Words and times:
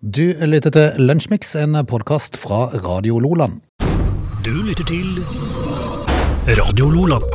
Du 0.00 0.22
lytter 0.48 0.72
til 0.72 1.02
Lunsjmix, 1.04 1.50
en 1.60 1.76
podkast 1.84 2.38
fra 2.40 2.70
Radio 2.86 3.18
Loland. 3.20 3.58
Du 4.40 4.54
lytter 4.64 4.86
til 4.88 5.18
Radio 6.56 6.86
Loland. 6.88 7.26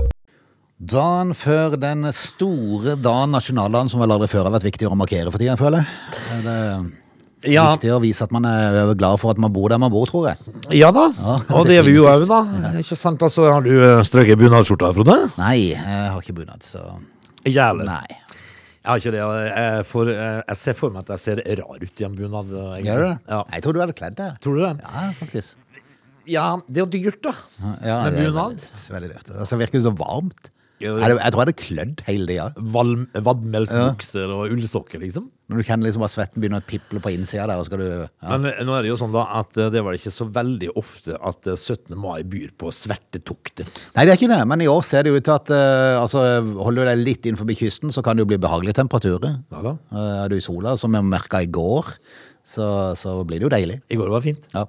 Dagen 0.82 1.36
før 1.38 1.76
den 1.80 2.08
store 2.14 2.96
dagen, 2.98 3.36
nasjonaldagen, 3.38 3.92
som 3.94 4.02
vel 4.02 4.16
aldri 4.18 4.32
før 4.34 4.48
har 4.50 4.56
vært 4.58 4.66
viktigere 4.66 4.98
å 4.98 5.00
markere 5.00 5.30
for 5.30 5.42
tida, 5.42 5.54
føler 5.62 5.86
jeg. 5.86 6.42
Det 6.42 6.56
er 6.58 7.54
Ja, 7.54 7.68
viktig 7.76 7.94
å 7.94 8.02
vise 8.02 8.26
at 8.26 8.34
man 8.34 8.50
er 8.50 8.96
glad 8.98 9.22
for 9.22 9.30
at 9.36 9.38
man 9.38 9.54
bor 9.54 9.70
der 9.70 9.78
man 9.78 9.94
bor, 9.94 10.10
tror 10.10 10.32
jeg. 10.32 10.38
ja 10.74 10.90
da, 10.92 11.12
Ja, 11.22 11.38
og 11.54 11.68
det 11.70 11.78
er 11.78 11.86
vi 11.86 11.94
jo 12.00 12.10
òg, 12.10 12.26
da. 12.26 12.42
da. 12.66 12.74
Ikke 12.82 12.98
sant, 12.98 13.22
altså, 13.22 13.46
Har 13.46 13.62
du 13.62 13.70
eh, 13.78 14.02
strøket 14.02 14.42
bunadsskjorta, 14.42 14.90
Frode? 14.98 15.20
Nei, 15.38 15.70
jeg 15.78 15.86
har 15.86 16.18
ikke 16.18 16.34
bunad, 16.42 16.66
så 16.66 16.82
Jævlig. 17.46 17.86
Nei. 17.86 18.25
Jeg 18.86 18.92
har 18.92 19.02
ikke 19.02 19.12
det. 19.16 19.22
Jeg, 19.50 19.86
får, 19.90 20.10
eh, 20.14 20.40
jeg 20.46 20.58
ser 20.62 20.76
for 20.78 20.94
meg 20.94 21.02
at 21.08 21.14
jeg 21.16 21.22
ser 21.26 21.40
rar 21.58 21.82
ut 21.82 22.02
i 22.02 22.06
en 22.06 22.16
bunad. 22.20 22.52
eh. 22.54 22.84
Gjør 22.86 23.00
du 23.02 23.06
det? 23.10 23.14
Ja. 23.34 23.40
Jeg 23.56 23.64
tror 23.66 23.74
du 23.74 23.80
hadde 23.82 23.96
kledd 23.98 24.18
det. 24.20 24.28
Tror 24.46 24.60
du 24.60 24.62
det? 24.62 24.74
Ja, 24.86 25.06
faktisk. 25.18 25.56
Ja, 26.30 26.46
det 26.70 26.82
er 26.82 26.86
jo 26.86 26.92
dyrt, 26.94 27.18
da. 27.26 27.34
Ja, 27.86 27.98
Med 28.10 28.20
bunad? 28.20 28.62
veldig, 28.62 28.94
veldig 28.94 29.10
dyrt. 29.16 29.32
Altså, 29.40 29.58
virker 29.62 29.80
det 29.82 29.86
så 29.88 29.94
varmt. 29.98 30.52
Ja, 30.84 30.92
Jeg, 31.00 31.16
jeg 31.16 31.32
tror 31.32 31.40
jeg 31.40 31.46
hadde 31.46 31.60
klødd 31.62 32.02
hele 32.10 32.26
tida. 32.28 32.50
Vadmelsbukse 33.24 34.26
ja. 34.26 34.32
og 34.36 34.52
ullsokker, 34.52 35.00
liksom. 35.00 35.30
Når 35.46 35.62
du 35.62 35.68
kjenner 35.68 35.86
liksom 35.86 36.04
at 36.04 36.12
svetten 36.12 36.42
begynner 36.42 36.64
å 36.64 36.66
piple 36.66 37.00
på 37.04 37.12
innsida 37.14 37.46
der, 37.46 37.62
og 37.62 37.68
skal 37.68 37.80
du 37.80 37.86
ja. 37.86 38.08
Men 38.26 38.48
eh, 38.50 38.64
nå 38.66 38.74
er 38.76 38.84
det 38.84 38.90
jo 38.90 38.98
sånn 38.98 39.14
da 39.14 39.28
at 39.40 39.56
eh, 39.62 39.70
det 39.72 39.84
var 39.86 39.96
ikke 39.96 40.12
så 40.12 40.26
veldig 40.36 40.72
ofte 40.82 41.16
at 41.16 41.50
eh, 41.52 41.56
17. 41.56 41.94
mai 42.02 42.26
byr 42.28 42.52
på 42.60 42.74
svertetokter. 42.74 43.70
Nei, 43.96 44.08
det 44.08 44.16
er 44.16 44.20
ikke 44.20 44.32
det, 44.34 44.42
men 44.50 44.66
i 44.66 44.70
år 44.72 44.82
ser 44.88 45.06
det 45.06 45.14
ut 45.14 45.28
til 45.28 45.36
at 45.36 45.52
uh, 45.54 46.02
altså, 46.02 46.26
holder 46.58 46.82
du 46.82 46.90
deg 46.90 47.04
litt 47.04 47.30
innenfor 47.30 47.54
kysten, 47.56 47.94
så 47.94 48.04
kan 48.04 48.18
det 48.18 48.26
jo 48.26 48.32
bli 48.34 48.42
behagelige 48.42 48.80
temperaturer. 48.82 49.38
Ja 49.54 49.62
da. 49.70 49.76
Uh, 49.94 50.14
Er 50.26 50.34
du 50.34 50.40
i 50.40 50.44
sola, 50.44 50.74
som 50.82 50.98
jeg 50.98 51.08
merka 51.08 51.44
i 51.46 51.52
går, 51.54 51.94
så, 52.46 52.68
så 52.98 53.20
blir 53.24 53.40
det 53.40 53.48
jo 53.48 53.54
deilig. 53.54 53.80
I 53.94 54.02
går 54.02 54.10
var 54.10 54.20
det 54.20 54.34
fint. 54.34 54.50
Ja. 54.52 54.66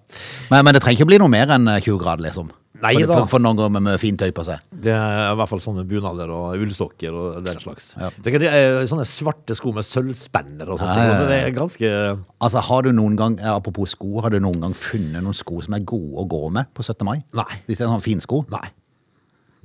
Men, 0.52 0.68
men 0.68 0.76
det 0.76 0.84
trenger 0.84 1.00
ikke 1.00 1.10
bli 1.14 1.22
noe 1.24 1.32
mer 1.32 1.56
enn 1.56 1.72
20 1.72 1.98
grader, 2.04 2.28
liksom. 2.28 2.52
Nei 2.82 2.92
for, 2.98 3.08
da. 3.08 3.18
for, 3.22 3.30
for 3.34 3.42
noen 3.44 3.58
går 3.58 3.70
med, 3.72 3.88
fint 4.02 4.20
tøy 4.20 4.32
på 4.36 4.44
seg. 4.46 4.62
Det 4.84 4.92
er 4.92 5.30
i 5.30 5.36
hvert 5.38 5.50
fall 5.50 5.62
sånne 5.64 5.84
bunader 5.88 6.30
og 6.34 6.62
ullsokker 6.62 7.14
og 7.16 7.38
den 7.46 7.60
slags. 7.62 7.90
Ja. 7.98 8.10
Det 8.22 8.34
er, 8.42 8.80
sånne 8.90 9.06
svarte 9.08 9.56
sko 9.56 9.72
med 9.76 9.86
sølvspenner 9.88 10.72
og 10.72 10.80
sånt. 10.82 10.92
Ja. 10.96 11.20
Det 11.26 11.38
er 11.40 11.54
ganske 11.56 11.92
Altså, 12.36 12.62
har 12.68 12.86
du 12.86 12.90
noen 12.94 13.16
gang, 13.18 13.38
eh, 13.40 13.52
Apropos 13.52 13.94
sko, 13.96 14.18
har 14.24 14.34
du 14.34 14.40
noen 14.42 14.60
gang 14.62 14.74
funnet 14.76 15.24
noen 15.24 15.36
sko 15.36 15.62
som 15.64 15.76
er 15.78 15.86
gode 15.88 16.20
å 16.20 16.26
gå 16.28 16.42
med 16.52 16.68
på 16.76 16.84
17. 16.84 17.06
mai? 17.08 17.20
Nei. 17.36 17.62
Hvis 17.66 17.80
det 17.80 17.86
er 17.86 17.92
sånne 17.94 18.04
finsko? 18.04 18.44
Nei. 18.52 18.66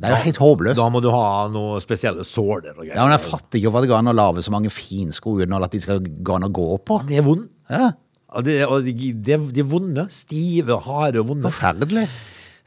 Det 0.02 0.10
er 0.10 0.16
jo 0.16 0.26
helt 0.32 0.40
håpløst. 0.42 0.80
Da 0.80 0.88
må 0.90 1.02
du 1.04 1.12
ha 1.14 1.26
noen 1.54 1.82
spesielle 1.84 2.24
såler 2.26 2.74
og 2.74 2.86
greier. 2.88 2.96
Ja, 2.96 3.04
men 3.06 3.14
Jeg 3.14 3.26
fatter 3.28 3.60
ikke 3.60 3.70
hvorfor 3.70 3.86
det 3.86 3.92
går 3.92 4.00
an 4.00 4.10
å 4.10 4.16
lage 4.18 4.42
så 4.42 4.54
mange 4.54 4.72
finsko 4.74 5.36
uten 5.38 5.54
at 5.60 5.76
de 5.76 5.82
skal 5.84 6.02
gå 6.02 6.38
an 6.40 6.48
å 6.48 6.54
gå 6.54 6.70
på. 6.88 7.04
Det 7.10 7.20
er 7.22 7.28
vondt. 7.28 7.52
Ja, 7.70 7.92
Og 8.32 8.46
de, 8.48 8.56
de, 9.14 9.38
de 9.52 9.62
er 9.62 9.68
vonde. 9.68 10.08
Stive, 10.10 10.80
harde 10.88 11.22
og 11.22 11.30
vonde. 11.34 11.52
Forferdelig. 11.52 12.08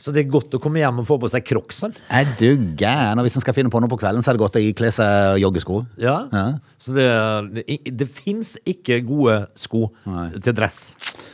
Så 0.00 0.10
det 0.14 0.24
er 0.24 0.30
godt 0.32 0.54
å 0.56 0.60
komme 0.62 0.80
hjem 0.82 0.98
og 1.02 1.06
få 1.06 1.16
på 1.22 1.28
seg 1.30 1.44
crocsen. 1.46 1.92
Er 2.10 2.26
du 2.38 2.48
gæren? 2.78 3.20
Hvis 3.24 3.38
en 3.38 3.44
skal 3.44 3.54
finne 3.56 3.70
på 3.72 3.78
noe 3.82 3.90
på 3.92 3.98
kvelden, 4.00 4.24
så 4.24 4.32
er 4.32 4.36
det 4.38 4.42
godt 4.42 4.58
å 4.58 4.62
ikle 4.64 4.90
seg 4.94 5.38
joggesko. 5.42 5.80
Ja. 6.02 6.16
Ja. 6.34 6.44
Så 6.82 6.96
det, 6.96 7.06
det, 7.54 7.78
det 8.02 8.08
fins 8.10 8.56
ikke 8.66 8.98
gode 9.06 9.38
sko 9.58 9.86
Nei. 10.10 10.26
til 10.42 10.56
dress. 10.58 10.80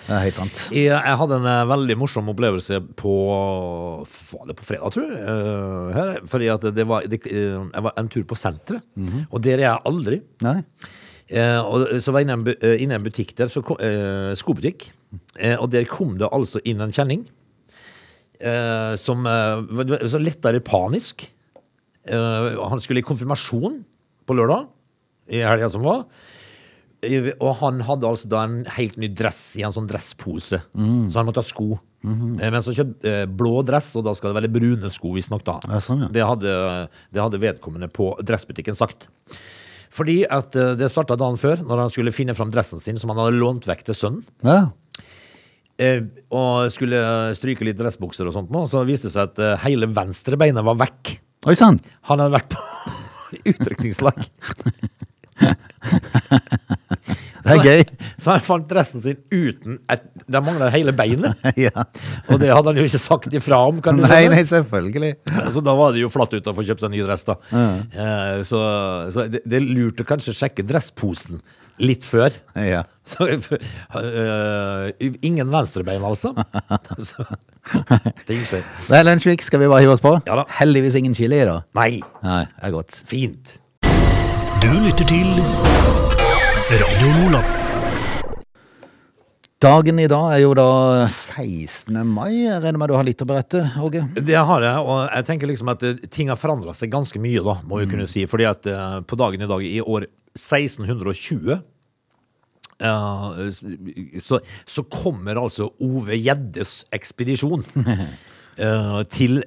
Det 0.07 0.13
er 0.13 0.25
helt 0.27 0.39
sant. 0.43 0.63
Jeg, 0.75 0.91
jeg 0.93 1.19
hadde 1.23 1.41
en 1.41 1.49
eh, 1.49 1.65
veldig 1.71 1.97
morsom 2.01 2.29
opplevelse 2.33 2.81
på 3.01 3.15
Var 4.05 4.49
det 4.51 4.57
på 4.59 4.67
fredag, 4.69 4.95
tror 4.95 5.09
jeg? 5.09 5.21
eh, 5.25 5.91
her, 5.97 6.15
fordi 6.31 6.51
at 6.53 6.67
det 6.77 6.87
var, 6.89 7.07
det, 7.11 7.23
eh, 7.31 7.57
jeg 7.57 7.87
var 7.87 7.97
en 8.01 8.11
tur 8.13 8.25
på 8.29 8.39
senteret, 8.39 8.85
og 9.31 9.41
der 9.45 9.59
er 9.61 9.67
jeg 9.71 9.85
aldri. 9.89 10.21
Nei? 10.45 10.59
Eh, 11.31 11.59
og 11.63 11.87
så 12.03 12.13
var 12.13 12.25
jeg 12.25 12.31
inne 12.31 12.57
i 12.75 12.89
en, 12.91 13.05
butikk 13.05 13.37
der, 13.39 13.51
så 13.53 13.63
eh, 13.79 14.33
skobutikk, 14.39 14.89
eh, 15.39 15.55
og 15.57 15.71
der 15.73 15.87
kom 15.91 16.17
det 16.19 16.29
altså 16.31 16.63
inn 16.67 16.83
en 16.83 16.95
kjenning 16.95 17.25
eh, 18.41 18.95
som 19.01 19.27
eh, 19.29 20.09
så 20.11 20.21
lettere 20.23 20.61
panisk. 20.65 21.27
Eh, 22.09 22.51
han 22.59 22.81
skulle 22.83 23.03
i 23.03 23.07
konfirmasjon 23.07 23.81
på 24.27 24.37
lørdag, 24.39 24.67
i 25.31 25.45
helga 25.47 25.69
som 25.71 25.85
var. 25.87 26.05
Og 27.41 27.53
han 27.63 27.79
hadde 27.89 28.09
altså 28.11 28.29
da 28.29 28.43
en 28.45 28.59
helt 28.77 28.99
ny 29.01 29.09
dress 29.17 29.55
i 29.57 29.63
en 29.65 29.73
sånn 29.73 29.87
dresspose, 29.89 30.59
så 30.77 31.17
han 31.17 31.29
måtte 31.29 31.41
ha 31.41 31.47
sko. 31.49 31.79
Eh, 32.05 32.51
Men 32.51 32.61
så 32.65 32.75
kjøpte 32.77 33.09
eh, 33.09 33.25
blå 33.29 33.63
dress, 33.65 33.93
og 33.97 34.05
da 34.09 34.13
skal 34.17 34.33
det 34.35 34.41
være 34.43 34.53
brune 34.53 34.91
sko, 34.93 35.15
visstnok. 35.17 35.45
da. 35.45 35.59
Ja, 35.69 35.81
sånn, 35.85 36.05
ja. 36.07 36.11
Det 36.13 36.25
hadde, 36.25 36.53
det 37.13 37.21
hadde 37.25 37.41
vedkommende 37.41 37.89
på 37.93 38.11
dressbutikken 38.25 38.77
sagt. 38.77 39.09
Fordi 39.91 40.23
at 40.31 40.55
eh, 40.57 40.75
det 40.81 40.91
starta 40.93 41.17
dagen 41.21 41.37
før, 41.41 41.65
når 41.67 41.85
han 41.87 41.93
skulle 41.93 42.13
finne 42.15 42.37
fram 42.37 42.53
dressen 42.53 42.81
sin 42.81 43.01
som 43.01 43.11
han 43.13 43.19
hadde 43.25 43.41
lånt 43.41 43.67
vekk 43.69 43.85
til 43.89 43.97
sønnen. 43.97 44.25
Ja. 44.45 44.71
Eh, 45.81 46.03
og 46.37 46.69
skulle 46.75 47.01
stryke 47.39 47.65
litt 47.65 47.79
dressbukser 47.79 48.29
og 48.29 48.37
sånt, 48.37 48.51
nå, 48.53 48.67
så 48.69 48.85
viste 48.89 49.09
det 49.09 49.17
seg 49.17 49.31
at 49.31 49.41
eh, 49.41 49.59
hele 49.65 49.89
venstre 49.89 50.37
beinet 50.41 50.67
var 50.67 50.77
vekk. 50.83 51.15
Oi 51.49 51.57
sann! 51.57 51.81
Han 52.11 52.21
hadde 52.21 52.35
vært 52.37 52.53
på 52.53 52.61
utrykningslag. 53.55 54.21
Det 57.41 57.55
er 57.57 57.63
gøy. 57.65 57.83
Så 58.21 58.35
han 58.35 58.43
fant 58.45 58.67
dressen 58.69 59.01
sin 59.03 59.17
uten 59.33 59.79
et, 59.91 60.03
Det 60.29 60.43
mangla 60.45 60.69
hele 60.71 60.93
beinet. 60.95 61.41
ja. 61.67 61.73
Og 62.29 62.37
det 62.39 62.51
hadde 62.53 62.69
han 62.69 62.79
jo 62.79 62.85
ikke 62.87 63.01
sagt 63.01 63.35
ifra 63.35 63.63
om. 63.71 63.81
kan 63.83 63.97
du 63.97 64.05
Nei, 64.05 64.27
nei, 64.31 64.43
selvfølgelig. 64.47 65.15
Så 65.51 65.63
da 65.65 65.75
var 65.79 65.97
det 65.97 66.05
jo 66.05 66.11
flatt 66.13 66.37
ut 66.37 66.51
å 66.53 66.55
få 66.55 66.67
kjøpt 66.69 66.85
seg 66.85 66.93
ny 66.93 67.01
dress, 67.07 67.25
da. 67.27 67.39
Eh, 67.51 68.43
så 68.47 68.61
så 69.11 69.25
det, 69.33 69.41
det 69.49 69.57
er 69.59 69.67
lurt 69.67 70.05
å 70.05 70.07
kanskje 70.07 70.37
sjekke 70.37 70.67
dressposen 70.69 71.41
litt 71.81 72.05
før. 72.07 72.35
Ja. 72.57 72.83
Så, 73.11 73.27
uh, 73.27 74.91
ingen 75.27 75.51
venstrebein, 75.51 76.05
altså. 76.07 76.31
Så, 77.11 77.25
ting 78.29 78.45
skjer. 78.47 78.63
Det 78.87 79.01
er 79.01 79.09
Lunsjvik, 79.09 79.43
skal 79.45 79.65
vi 79.65 79.71
bare 79.71 79.83
hive 79.85 79.97
oss 79.97 80.05
på? 80.05 80.15
Ja 80.29 80.39
da. 80.43 80.47
Heldigvis 80.61 80.99
ingen 81.01 81.17
chili 81.19 81.41
i 81.43 81.49
da. 81.49 81.61
Nei, 81.79 81.93
Nei, 82.23 82.45
det 82.47 82.71
er 82.71 82.77
godt. 82.77 83.01
fint. 83.11 83.57
Du 84.61 84.71
lytter 84.85 85.09
til 85.09 85.33
Radio 86.71 87.17
Lola. 87.17 87.60
Dagen 89.61 89.99
i 90.01 90.07
dag 90.09 90.31
er 90.33 90.39
jo 90.41 90.55
da 90.57 90.71
16. 91.05 91.93
mai. 92.09 92.47
Jeg 92.47 92.63
regner 92.63 92.81
med 92.81 92.89
du 92.89 92.95
har 92.97 93.05
litt 93.05 93.21
å 93.21 93.27
berette, 93.29 93.61
Åge? 93.85 94.07
Det 94.17 94.39
har 94.49 94.65
jeg, 94.65 94.79
og 94.81 95.03
jeg 95.03 95.27
tenker 95.29 95.51
liksom 95.51 95.69
at 95.69 95.83
eh, 95.85 95.99
ting 96.09 96.31
har 96.33 96.39
forandra 96.41 96.73
seg 96.79 96.89
ganske 96.95 97.21
mye, 97.21 97.43
da, 97.45 97.59
må 97.69 97.83
vi 97.83 97.89
kunne 97.91 98.07
si. 98.09 98.23
Fordi 98.31 98.47
at 98.49 98.65
eh, 98.73 98.95
på 99.05 99.19
dagen 99.21 99.45
i 99.45 99.49
dag, 99.51 99.61
i 99.69 99.83
år 99.85 100.07
1620 100.33 101.53
eh, 101.53 103.37
så, 104.25 104.41
så 104.65 104.87
kommer 104.89 105.43
altså 105.43 105.69
Ove 105.85 106.17
Gjeddes 106.17 106.79
ekspedisjon 106.97 107.67
til 109.13 109.43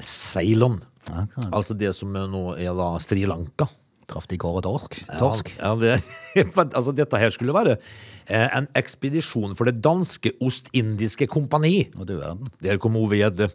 Ceylon. 0.00 0.80
Ceylon. 1.04 1.50
Altså 1.50 1.76
det 1.76 1.92
som 2.00 2.16
nå 2.16 2.46
er 2.56 2.72
da 2.80 2.94
Sri 3.04 3.28
Lanka. 3.28 3.68
Traff 4.10 4.28
de 4.30 4.38
og 4.44 4.62
torsk? 4.64 4.98
Torsk? 5.20 5.52
Ja, 5.58 5.72
ja, 5.72 5.98
det, 6.34 6.44
altså 6.76 6.94
dette 6.96 7.20
her 7.20 7.32
skulle 7.34 7.54
være 7.56 7.76
eh, 7.76 8.48
en 8.48 8.68
ekspedisjon 8.76 9.56
for 9.58 9.70
det 9.70 9.80
danske 9.84 10.34
Ostindiske 10.44 11.28
kompani. 11.30 11.90
Det 11.94 12.08
du 12.08 12.16
verden. 12.18 12.50
Der 12.64 12.80
kom 12.82 12.98
Ove 13.00 13.20
Gjedde 13.20 13.50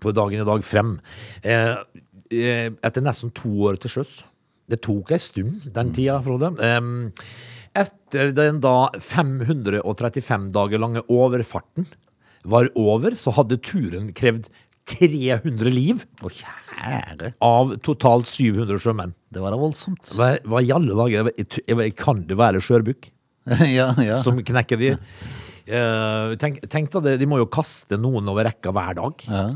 på 0.00 0.14
dagen 0.16 0.42
i 0.44 0.48
dag 0.48 0.64
frem. 0.66 0.94
Eh, 1.42 1.74
eh, 2.30 2.70
etter 2.70 3.04
nesten 3.04 3.34
to 3.36 3.52
år 3.70 3.80
til 3.82 3.98
sjøs. 3.98 4.22
Det 4.70 4.80
tok 4.84 5.12
ei 5.12 5.20
stund, 5.20 5.66
den 5.74 5.92
tida, 5.92 6.20
Frode. 6.24 6.54
Eh, 6.64 7.20
etter 7.84 8.32
den 8.32 8.62
da 8.64 8.88
535 9.02 10.48
dager 10.54 10.80
lange 10.80 11.04
overfarten 11.10 11.88
var 12.44 12.68
over, 12.76 13.16
så 13.16 13.32
hadde 13.34 13.60
turen 13.64 14.10
krevd 14.16 14.50
300 14.86 15.70
liv 15.72 16.02
Å, 16.22 16.28
kjære. 16.28 17.32
av 17.44 17.74
totalt 17.84 18.28
700 18.28 18.76
sjømenn. 18.84 19.14
Det 19.32 19.40
var 19.42 19.54
da 19.54 19.58
voldsomt. 19.60 20.12
Hva, 20.18 20.34
hva 20.44 20.60
i 20.62 20.72
alle 20.76 20.92
dager 20.98 21.30
jeg 21.32 21.76
vet- 21.78 21.96
Kan 21.96 22.26
det 22.28 22.36
være 22.36 22.60
skjørbukk 22.60 23.08
ja, 23.78 23.90
ja. 24.04 24.22
som 24.24 24.36
knekker 24.44 24.78
de? 24.80 24.90
Eh, 25.64 26.34
tenk, 26.40 26.60
tenk 26.68 26.90
det, 27.04 27.18
De 27.20 27.26
må 27.28 27.38
jo 27.40 27.46
kaste 27.48 27.96
noen 28.00 28.28
over 28.28 28.44
rekka 28.50 28.72
hver 28.76 28.94
dag. 29.00 29.24
ja. 29.28 29.46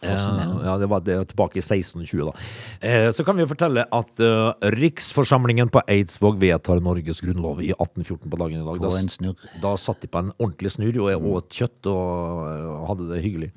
Eh, 0.00 0.16
ja, 0.64 0.78
det 0.80 0.86
var 0.88 1.02
det 1.04 1.16
var 1.18 1.26
tilbake 1.28 1.58
i 1.58 1.60
1620, 1.60 2.30
da. 2.30 2.32
Eh, 2.80 3.10
så 3.12 3.20
kan 3.26 3.36
vi 3.36 3.42
jo 3.44 3.50
fortelle 3.50 3.82
at 3.84 4.22
eh, 4.24 4.70
Riksforsamlingen 4.72 5.68
på 5.68 5.82
Eidsvåg 5.92 6.38
vedtar 6.40 6.80
Norges 6.80 7.20
grunnlov 7.20 7.60
i 7.60 7.68
1814 7.74 8.30
på 8.32 8.38
dagen 8.40 8.62
i 8.62 8.64
dag. 8.64 8.80
På 8.80 8.94
en 8.96 9.10
snurr. 9.12 9.36
da 9.60 9.74
satt 9.76 10.00
de 10.00 10.08
på 10.08 10.22
en 10.22 10.30
ordentlig 10.38 10.72
snurr 10.72 11.02
og 11.04 11.26
åt 11.34 11.52
kjøtt 11.58 11.90
og 11.92 12.46
eh, 12.48 12.70
hadde 12.88 13.10
det 13.10 13.20
hyggelig. 13.26 13.50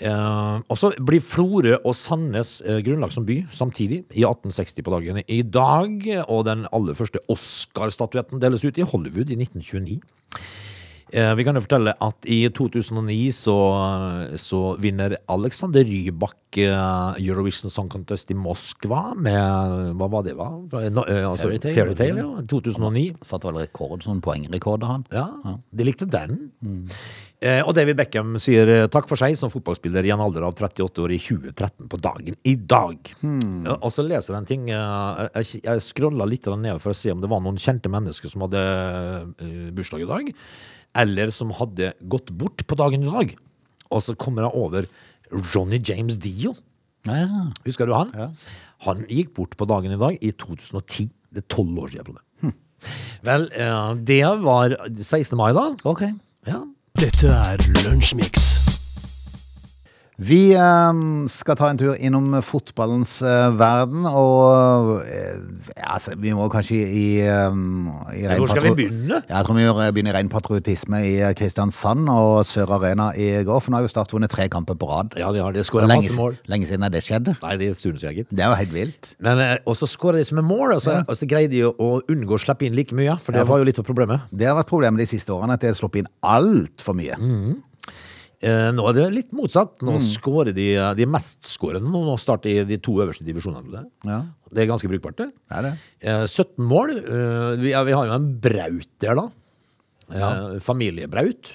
Eh, 0.00 0.56
og 0.68 0.76
så 0.80 0.90
blir 0.98 1.22
Florø 1.22 1.76
og 1.84 1.94
Sandnes 1.94 2.56
eh, 2.66 2.80
grunnlagt 2.82 3.14
som 3.14 3.26
by 3.28 3.44
samtidig, 3.54 4.02
i 4.10 4.24
1860 4.26 4.82
på 4.82 4.94
dagen 4.96 5.22
i 5.28 5.42
dag. 5.42 6.02
Og 6.28 6.44
den 6.48 6.66
aller 6.74 6.94
første 6.98 7.22
Oscar-statuetten 7.30 8.42
deles 8.42 8.64
ut 8.66 8.78
i 8.78 8.86
Hollywood 8.90 9.30
i 9.30 9.38
1929. 9.38 10.00
Eh, 11.14 11.34
Vi 11.38 11.44
kan 11.46 11.54
jo 11.54 11.60
fortelle 11.62 11.92
at 12.02 12.26
i 12.26 12.40
2009 12.50 13.28
så, 13.36 13.54
så 14.40 14.60
vinner 14.82 15.14
Alexander 15.30 15.84
Rybak 15.86 16.58
eh, 16.58 17.20
Eurovision 17.22 17.70
Song 17.70 17.90
Contest 17.92 18.32
i 18.32 18.34
Moskva 18.38 19.12
med 19.14 19.92
Hva 20.00 20.08
var 20.10 20.24
det, 20.26 20.34
hva? 20.38 20.48
Fra- 20.72 20.88
no- 20.90 21.04
eh, 21.06 21.22
altså, 21.28 21.52
Fairytale. 21.52 21.74
Fairytale, 21.76 22.24
ja. 22.24 22.46
2009. 22.50 23.04
Satte 23.22 23.46
vel 23.52 23.62
rekord, 23.62 24.02
sånn 24.02 24.22
poengrekord, 24.24 24.82
han. 24.90 25.06
Ja, 25.14 25.28
de 25.70 25.86
likte 25.86 26.08
den. 26.10 26.48
Eh, 26.64 26.98
og 27.66 27.74
David 27.76 27.98
Beckham 27.98 28.36
sier 28.40 28.70
eh, 28.72 28.86
takk 28.92 29.08
for 29.10 29.20
seg 29.20 29.34
som 29.36 29.50
fotballspiller 29.52 30.06
i 30.06 30.12
en 30.14 30.22
alder 30.24 30.46
av 30.46 30.54
38 30.56 31.02
år 31.04 31.12
i 31.12 31.20
2013 31.20 31.90
på 31.92 32.00
dagen 32.00 32.38
i 32.40 32.54
dag. 32.56 33.10
Hmm. 33.20 33.66
og 33.74 33.90
så 33.92 34.04
leser 34.06 34.32
jeg 34.32 34.40
en 34.40 34.48
ting 34.48 34.68
eh, 34.72 35.22
Jeg, 35.40 35.60
jeg 35.66 35.84
scrolla 35.84 36.26
litt 36.28 36.48
ned 36.48 36.80
for 36.80 36.94
å 36.94 36.96
se 36.96 37.12
om 37.12 37.20
det 37.20 37.30
var 37.32 37.42
noen 37.44 37.60
kjente 37.60 37.92
mennesker 37.92 38.32
som 38.32 38.46
hadde 38.46 38.62
eh, 39.44 39.70
bursdag 39.76 40.06
i 40.06 40.10
dag, 40.10 40.30
eller 41.04 41.32
som 41.34 41.52
hadde 41.58 41.92
gått 42.00 42.32
bort 42.32 42.64
på 42.64 42.78
dagen 42.80 43.04
i 43.04 43.12
dag. 43.12 43.34
Og 43.92 44.04
så 44.06 44.16
kommer 44.16 44.46
jeg 44.46 44.64
over 44.64 44.88
Ronny 45.52 45.80
James 45.84 46.16
Dio. 46.20 46.54
Ja, 47.04 47.50
Husker 47.66 47.90
du 47.90 47.96
han? 47.96 48.14
Ja. 48.16 48.30
Han 48.88 49.04
gikk 49.10 49.34
bort 49.36 49.56
på 49.60 49.68
dagen 49.68 49.92
i 49.92 50.00
dag 50.00 50.16
i 50.24 50.32
2010. 50.32 51.10
Det 51.34 51.44
er 51.44 51.50
tolv 51.52 51.82
år 51.84 51.92
siden. 51.92 52.14
Frode. 52.14 52.54
Vel, 53.24 53.48
eh, 53.56 53.94
det 54.04 54.22
var 54.44 54.76
16. 54.88 55.36
mai, 55.38 55.52
da. 55.56 55.70
ok. 55.88 56.02
Ja. 56.48 56.60
Dette 57.00 57.26
er 57.26 57.56
Lunsjmix. 57.82 58.63
Vi 60.22 60.52
eh, 60.54 60.98
skal 61.32 61.56
ta 61.58 61.68
en 61.72 61.78
tur 61.80 61.96
innom 61.98 62.36
fotballens 62.46 63.16
eh, 63.26 63.48
verden, 63.58 64.04
og 64.06 65.00
eh, 65.10 65.40
altså, 65.82 66.14
vi 66.22 66.30
må 66.38 66.46
kanskje 66.52 66.76
i, 66.86 67.06
i 67.18 68.22
Hvor 68.38 68.52
skal 68.52 68.68
vi 68.68 68.74
begynne? 68.78 69.18
Jeg 69.26 69.48
tror 69.48 69.58
vi 69.58 69.66
begynner 69.96 70.14
i 70.14 70.16
ren 70.20 70.30
patriotisme 70.30 71.00
i 71.02 71.16
Kristiansand 71.34 72.06
og 72.12 72.44
Sør 72.46 72.76
Arena 72.78 73.08
i 73.18 73.42
går, 73.42 73.58
for 73.58 73.74
nå 73.74 73.80
har 73.80 73.88
jo 73.88 73.90
Start 73.94 74.14
vunnet 74.14 74.30
tre 74.30 74.46
kamper 74.50 74.78
på 74.78 74.86
rad. 74.90 75.18
Ja, 75.18 75.32
de 75.34 75.42
har 75.42 75.54
det. 75.54 75.66
Skåra 75.66 75.90
masse 75.90 76.14
mål. 76.18 76.38
lenge 76.50 76.66
siden 76.70 76.86
er 76.86 76.94
det 76.94 77.02
skjedde? 77.06 77.36
Nei, 77.42 77.52
det 77.58 77.66
er 77.68 77.74
en 77.74 77.78
stund 77.78 78.00
siden, 78.02 78.16
gitt. 78.20 78.30
Det 78.30 78.42
er 78.46 78.54
jo 78.54 78.60
helt 78.62 78.74
vilt. 78.74 79.12
Men 79.22 79.42
og 79.66 79.76
så 79.78 79.90
skåra 79.90 80.22
de 80.22 80.24
som 80.30 80.38
en 80.42 80.46
mål, 80.46 80.76
og 80.78 80.82
så, 80.82 81.00
og 81.02 81.18
så 81.18 81.26
greide 81.30 81.52
de 81.56 81.66
å, 81.68 81.92
unngå 82.10 82.38
å 82.38 82.42
slippe 82.42 82.66
inn 82.66 82.74
like 82.78 82.94
mye. 82.94 83.18
For 83.22 83.34
det 83.34 83.42
Ja, 83.44 83.50
var 83.50 83.62
jo 83.62 83.68
litt 83.68 83.78
av 83.82 83.86
problemet. 83.86 84.26
Det 84.30 84.46
har 84.50 84.58
vært 84.58 84.70
problemet 84.70 85.02
de 85.02 85.10
siste 85.10 85.34
årene, 85.34 85.58
at 85.58 85.62
de 85.62 85.70
har 85.74 85.78
sluppet 85.78 86.02
inn 86.04 86.10
altfor 86.22 86.98
mye. 86.98 87.18
Eh, 87.18 87.54
nå 88.76 88.84
er 88.90 88.96
det 88.98 89.04
litt 89.14 89.30
motsatt. 89.36 89.78
Mm. 89.80 89.88
Nå 89.88 89.98
skårer 90.04 90.52
de 90.56 90.66
De 90.98 91.06
mestskårende 91.08 91.88
nå, 91.88 92.16
starter 92.20 92.50
i 92.52 92.64
de 92.68 92.76
to 92.82 92.96
øverste 93.00 93.24
divisjonene. 93.24 93.86
Ja, 94.04 94.22
Det 94.52 94.62
er 94.64 94.70
ganske 94.70 94.88
brukbart, 94.90 95.16
det. 95.16 95.30
er 95.50 95.62
det. 95.62 95.72
Eh, 96.02 96.24
17 96.26 96.64
mål. 96.68 96.90
Eh, 96.98 97.56
vi, 97.62 97.70
ja, 97.72 97.82
vi 97.84 97.92
har 97.96 98.06
jo 98.10 98.12
en 98.18 98.28
Braut 98.40 98.88
der, 99.00 99.14
da. 99.14 99.28
Ja. 100.14 100.58
Familiebraut. 100.60 101.54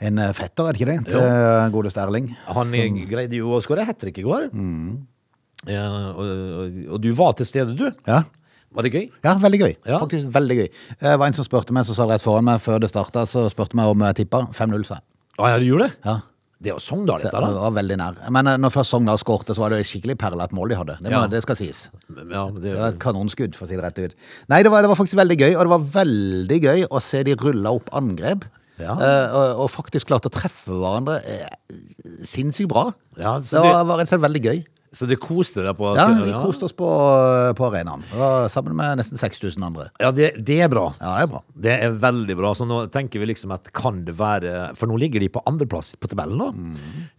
En 0.00 0.18
eh, 0.18 0.32
fetter, 0.36 0.68
er 0.68 0.72
det 0.76 0.80
ikke 0.80 0.90
det, 0.92 1.12
til 1.12 1.20
eh, 1.20 1.68
godeste 1.72 2.00
Erling? 2.02 2.30
Han 2.46 2.66
Som- 2.72 2.96
greide 3.10 3.36
jo 3.38 3.52
å 3.56 3.60
skåre 3.64 3.84
hat 3.88 3.98
trick 4.00 4.18
i 4.18 4.24
går. 4.26 4.50
Mm. 4.52 5.06
og, 5.66 6.90
og, 6.92 7.00
du 7.00 7.12
var 7.16 7.32
til 7.38 7.46
stede, 7.48 7.76
du. 7.76 7.90
Ja. 8.06 8.22
Var 8.76 8.84
det 8.84 8.92
gøy? 8.92 9.06
Ja, 9.24 9.34
veldig 9.40 9.60
gøy. 9.62 9.74
Ja. 9.88 9.98
Faktisk 10.02 10.28
veldig 10.34 10.56
gøy. 10.58 10.66
Eh, 10.68 11.10
Det 11.10 11.18
var 11.18 11.26
en 11.30 11.32
som 11.38 11.46
spurte 11.46 11.72
meg, 11.72 11.86
som 11.88 11.94
sa 11.96 12.04
rett 12.10 12.20
foran 12.24 12.44
meg 12.44 12.60
før 12.60 12.80
det 12.82 12.90
starta, 12.92 13.24
så 13.24 13.46
spurte 13.48 13.76
meg 13.78 13.88
om 13.88 14.02
jeg 14.04 14.18
tippa. 14.26 14.46
5-0, 14.52 14.84
sa 14.84 14.98
jeg. 14.98 15.04
Å 15.38 15.50
ja, 15.52 15.58
du 15.60 15.66
gjorde 15.68 15.90
det? 15.90 15.98
Ja. 16.06 16.16
Det 16.66 16.72
var 16.72 16.80
Sogndal, 16.80 17.20
dette, 17.20 17.36
da. 17.36 17.50
Det 17.52 17.60
var 17.60 17.72
veldig 17.76 17.96
nær. 18.00 18.14
Men 18.32 18.48
eh, 18.48 18.54
når 18.56 18.72
først 18.72 18.94
Sogndal 18.94 19.18
skårte, 19.20 19.52
så 19.54 19.60
var 19.60 19.74
det 19.74 19.82
skikkelig 19.84 20.14
perlet 20.22 20.48
et 20.48 20.54
mål 20.56 20.70
de 20.72 20.78
hadde. 20.80 20.94
Det, 21.04 21.10
må, 21.12 21.18
Ja. 21.18 21.26
det 21.28 21.42
skal 21.44 21.58
sies. 21.58 21.82
Ja, 22.08 22.46
det, 22.54 22.62
Det 22.64 22.76
var 22.78 22.94
et 22.94 23.00
kanonskudd, 23.02 23.54
for 23.58 23.66
å 23.66 23.68
si 23.68 23.76
det 23.76 23.84
rett 23.84 23.98
ut. 24.00 24.14
Nei, 24.48 24.62
det 24.64 24.72
var, 24.72 24.80
det 24.86 24.88
var 24.88 24.96
faktisk 24.96 25.18
veldig 25.20 25.36
gøy, 25.42 25.52
og 25.58 25.66
det 25.68 25.72
var 25.74 25.84
veldig 25.98 26.58
gøy 26.64 26.86
å 26.88 27.02
se 27.04 27.20
de 27.28 27.34
rulle 27.44 27.74
opp 27.76 27.92
angrep. 27.92 28.48
Ja. 28.80 28.92
eh, 28.96 29.36
og, 29.36 29.60
og 29.66 29.70
faktisk 29.72 30.08
klarte 30.08 30.28
å 30.28 30.32
treffe 30.34 30.72
hverandre 30.80 31.20
eh, 31.24 31.46
sinnssykt 32.28 32.68
bra. 32.72 32.88
Ja, 33.20 33.36
det 33.40 33.48
så 33.48 33.60
var, 33.64 33.76
det- 33.82 33.86
var 33.92 34.00
rett 34.00 34.08
og 34.08 34.14
slett 34.16 34.24
veldig 34.26 34.42
gøy. 34.48 34.64
Så 34.96 35.06
det 35.08 35.18
koste 35.20 35.60
deg 35.64 35.76
på 35.76 35.90
Ja, 35.98 36.06
vi 36.24 36.32
koste 36.40 36.68
oss 36.68 36.74
på, 36.76 36.88
på 37.58 37.66
arenaen. 37.68 38.04
Det 38.08 38.16
var 38.20 38.48
Sammen 38.52 38.76
med 38.78 38.96
nesten 39.02 39.20
6000 39.20 39.66
andre. 39.66 39.90
Ja, 40.00 40.10
det, 40.14 40.30
det 40.46 40.56
er 40.64 40.70
bra. 40.72 40.86
Ja, 41.00 41.18
det 41.18 41.26
er 41.26 41.30
bra. 41.34 41.42
Det 41.66 41.74
er 41.76 41.98
veldig 42.06 42.36
bra. 42.38 42.54
Så 42.56 42.64
nå 42.68 42.80
tenker 42.94 43.20
vi 43.20 43.28
liksom 43.28 43.52
at 43.56 43.68
kan 43.76 44.00
det 44.06 44.14
være 44.16 44.70
For 44.78 44.88
nå 44.88 44.96
ligger 45.00 45.20
de 45.20 45.28
på 45.32 45.42
andreplass 45.48 45.94
på 46.00 46.08
tabellen 46.10 46.40
nå. 46.40 46.48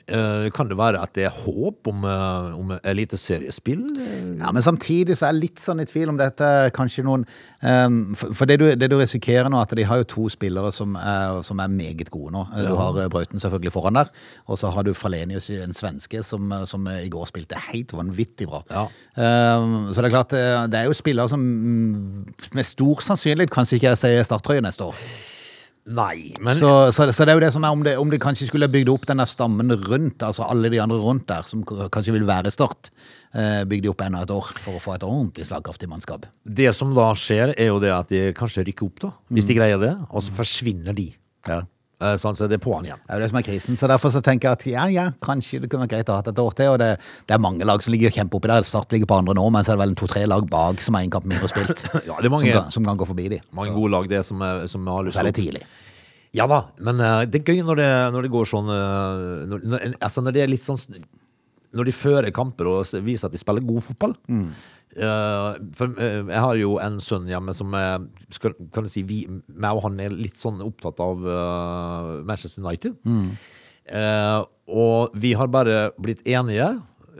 Eh, 0.07 0.47
kan 0.55 0.69
det 0.69 0.77
være 0.79 1.01
at 1.03 1.11
det 1.17 1.25
er 1.27 1.33
håp 1.35 1.87
om, 1.91 2.05
uh, 2.07 2.53
om 2.55 2.71
eliteseriespill? 2.79 3.81
Eh, 3.99 4.37
Ja, 4.39 4.51
Men 4.51 4.63
samtidig 4.63 5.17
så 5.17 5.27
er 5.27 5.33
jeg 5.33 5.41
litt 5.41 5.59
sånn 5.59 5.81
i 5.83 5.85
tvil 5.85 6.13
om 6.13 6.17
dette 6.17 6.47
er 6.47 6.71
kanskje 6.71 7.03
noen 7.03 7.25
um, 7.61 8.15
For, 8.15 8.31
for 8.31 8.47
det, 8.47 8.59
du, 8.61 8.65
det 8.75 8.89
du 8.89 8.95
risikerer 8.95 9.49
nå, 9.51 9.59
at 9.59 9.75
de 9.75 9.83
har 9.83 9.99
jo 9.99 10.07
to 10.07 10.29
spillere 10.31 10.71
som 10.71 10.95
er, 10.95 11.41
som 11.43 11.59
er 11.59 11.67
meget 11.67 12.11
gode 12.13 12.31
nå. 12.37 12.45
Du 12.55 12.71
har 12.79 13.01
eh, 13.03 13.09
Brauten 13.11 13.43
selvfølgelig 13.43 13.73
foran 13.75 13.99
der, 13.99 14.11
og 14.47 14.57
så 14.61 14.71
har 14.71 14.87
du 14.87 14.93
Fralenius, 14.95 15.49
en 15.49 15.75
svenske, 15.75 16.23
som, 16.23 16.51
eh, 16.55 16.63
som 16.65 16.87
i 16.87 17.09
går 17.11 17.27
spilte 17.27 17.59
helt 17.67 17.91
vanvittig 17.91 18.47
bra. 18.47 18.63
Ja. 18.71 18.87
Um, 19.59 19.89
så 19.91 20.01
det 20.01 20.07
er 20.07 20.15
klart, 20.15 20.33
eh, 20.37 20.67
det 20.71 20.79
er 20.79 20.87
jo 20.87 20.95
spillere 20.95 21.29
som 21.29 21.43
mm, 21.43 22.53
med 22.55 22.63
stor 22.63 23.03
sannsynlighet 23.03 23.51
kanskje 23.51 23.81
ikke 23.81 23.97
sier 23.99 24.23
starttrøye 24.23 24.63
neste 24.63 24.87
år. 24.87 25.07
Nei, 25.87 26.33
men 26.43 26.57
så, 26.57 26.89
så, 26.91 27.05
så 27.15 27.23
det 27.23 27.31
er 27.31 27.37
jo 27.37 27.43
det 27.45 27.51
som 27.55 27.63
er 27.63 27.75
om 27.75 27.83
de, 27.85 27.93
om 28.01 28.09
de 28.11 28.19
kanskje 28.19 28.49
skulle 28.49 28.67
bygd 28.71 28.89
opp 28.91 29.05
denne 29.07 29.23
stammen 29.29 29.71
rundt, 29.85 30.23
altså 30.25 30.43
alle 30.43 30.71
de 30.73 30.81
andre 30.83 30.97
rundt 30.99 31.27
der, 31.29 31.47
som 31.47 31.63
kanskje 31.63 32.15
vil 32.17 32.25
være 32.27 32.51
Start, 32.51 32.89
eh, 33.31 33.61
bygd 33.69 33.87
opp 33.93 34.03
enda 34.03 34.25
et 34.25 34.33
år 34.35 34.51
for 34.59 34.75
å 34.75 34.81
få 34.83 34.97
et 34.97 35.05
ordentlig 35.07 35.47
slagkraftig 35.47 35.87
mannskap. 35.91 36.27
det 36.43 36.73
som 36.75 36.91
da 36.97 37.07
skjer, 37.15 37.55
er 37.55 37.71
jo 37.71 37.79
det 37.83 37.93
at 37.95 38.11
de 38.11 38.21
kanskje 38.35 38.65
rykker 38.67 38.89
opp, 38.89 38.99
da. 39.05 39.13
Hvis 39.31 39.47
de 39.47 39.55
greier 39.55 39.79
det. 39.79 39.93
Og 40.11 40.25
så 40.25 40.35
forsvinner 40.35 40.95
de. 40.97 41.11
Ja. 41.47 41.61
Eh, 41.97 42.13
sånn, 42.21 42.35
så 42.37 42.45
det 42.45 42.59
er 42.59 42.61
på'n 42.61 42.85
igjen. 42.85 42.99
Det 43.07 43.09
er 43.09 43.17
jo 43.17 43.23
det 43.23 43.29
som 43.31 43.37
er 43.39 43.45
krisen, 43.47 43.77
så 43.79 43.87
derfor 43.89 44.11
så 44.13 44.19
tenker 44.21 44.51
jeg 44.51 44.57
at 44.59 44.65
ja, 44.69 44.83
ja, 44.93 45.05
kanskje 45.25 45.63
det 45.63 45.69
kunne 45.71 45.87
vært 45.87 45.95
greit 45.95 46.11
å 46.13 46.17
ha 46.19 46.21
et 46.29 46.41
år 46.43 46.53
til, 46.59 46.69
og 46.75 46.77
det, 46.77 46.91
det 47.25 47.33
er 47.33 47.41
mange 47.41 47.65
lag 47.65 47.81
som 47.81 47.95
ligger 47.95 48.13
kjempe 48.13 48.37
oppi 48.37 48.51
der. 48.51 48.67
Start 48.69 48.93
ligger 48.93 49.09
på 49.09 49.17
andre 49.17 49.33
nå, 49.33 49.47
men 49.49 49.65
så 49.65 49.73
er 49.73 49.79
det 49.79 49.81
vel 49.81 49.95
en 49.95 49.97
to-tre 50.03 50.27
lag 50.29 50.45
bak 50.51 50.83
som 50.85 50.93
har 50.99 51.07
en 51.07 51.15
kamp 51.17 51.25
mindre 51.25 51.49
spilt, 51.49 51.81
Ja, 52.09 52.19
det 52.21 52.29
er 52.29 52.33
mange, 52.35 52.51
som, 52.53 52.61
kan, 52.61 52.71
som 52.77 52.85
kan 52.91 53.01
gå 53.01 53.07
forbi 53.09 53.25
de. 53.33 53.39
mange 53.57 53.73
gode 53.73 53.95
lag, 53.95 54.09
det, 54.13 54.21
som, 54.29 54.43
er- 54.45 54.67
som 54.69 54.85
har 54.93 55.07
lyst 55.09 55.17
Så 55.17 55.23
er 55.25 55.31
til 55.31 55.33
det 55.33 55.41
tidlig. 55.41 55.63
Ja 56.37 56.45
da, 56.51 56.59
men 56.85 57.01
uh, 57.01 57.23
det 57.25 57.41
er 57.41 57.49
gøy 57.55 57.63
når 57.65 57.79
det, 57.81 57.89
når 58.13 58.27
det 58.27 58.31
går 58.35 58.49
sånn 58.51 58.67
uh, 58.69 59.45
når, 59.49 59.95
Altså 60.03 60.21
når 60.21 60.35
det 60.35 60.41
er 60.43 60.51
litt 60.51 60.65
sånn 60.67 60.77
Når 61.75 61.89
de 61.89 61.95
fører 61.95 62.31
kamper 62.31 62.69
og 62.71 63.05
viser 63.05 63.27
at 63.27 63.35
de 63.35 63.41
spiller 63.41 63.65
god 63.65 63.83
fotball. 63.89 64.15
Eh, 64.97 65.57
for 65.77 65.99
uh, 65.99 66.29
jeg 66.31 66.41
har 66.41 66.55
jo 66.57 66.77
en 66.81 66.95
sønn 67.03 67.27
hjemme 67.29 67.53
som 67.53 67.75
er 67.77 68.05
skal, 68.33 68.55
Kan 68.73 68.87
du 68.87 68.89
si 68.89 69.03
vi, 69.05 69.19
meg 69.27 69.75
og 69.75 69.83
han 69.83 69.99
er 70.01 70.15
litt 70.15 70.39
sånn 70.39 70.63
opptatt 70.63 71.01
av 71.03 71.27
uh, 71.27 72.11
Manchester 72.25 72.63
United. 72.63 72.95
Eh, 73.87 74.39
og 74.67 75.15
vi 75.15 75.33
har 75.37 75.47
bare 75.51 75.91
blitt 75.99 76.25
enige 76.27 76.67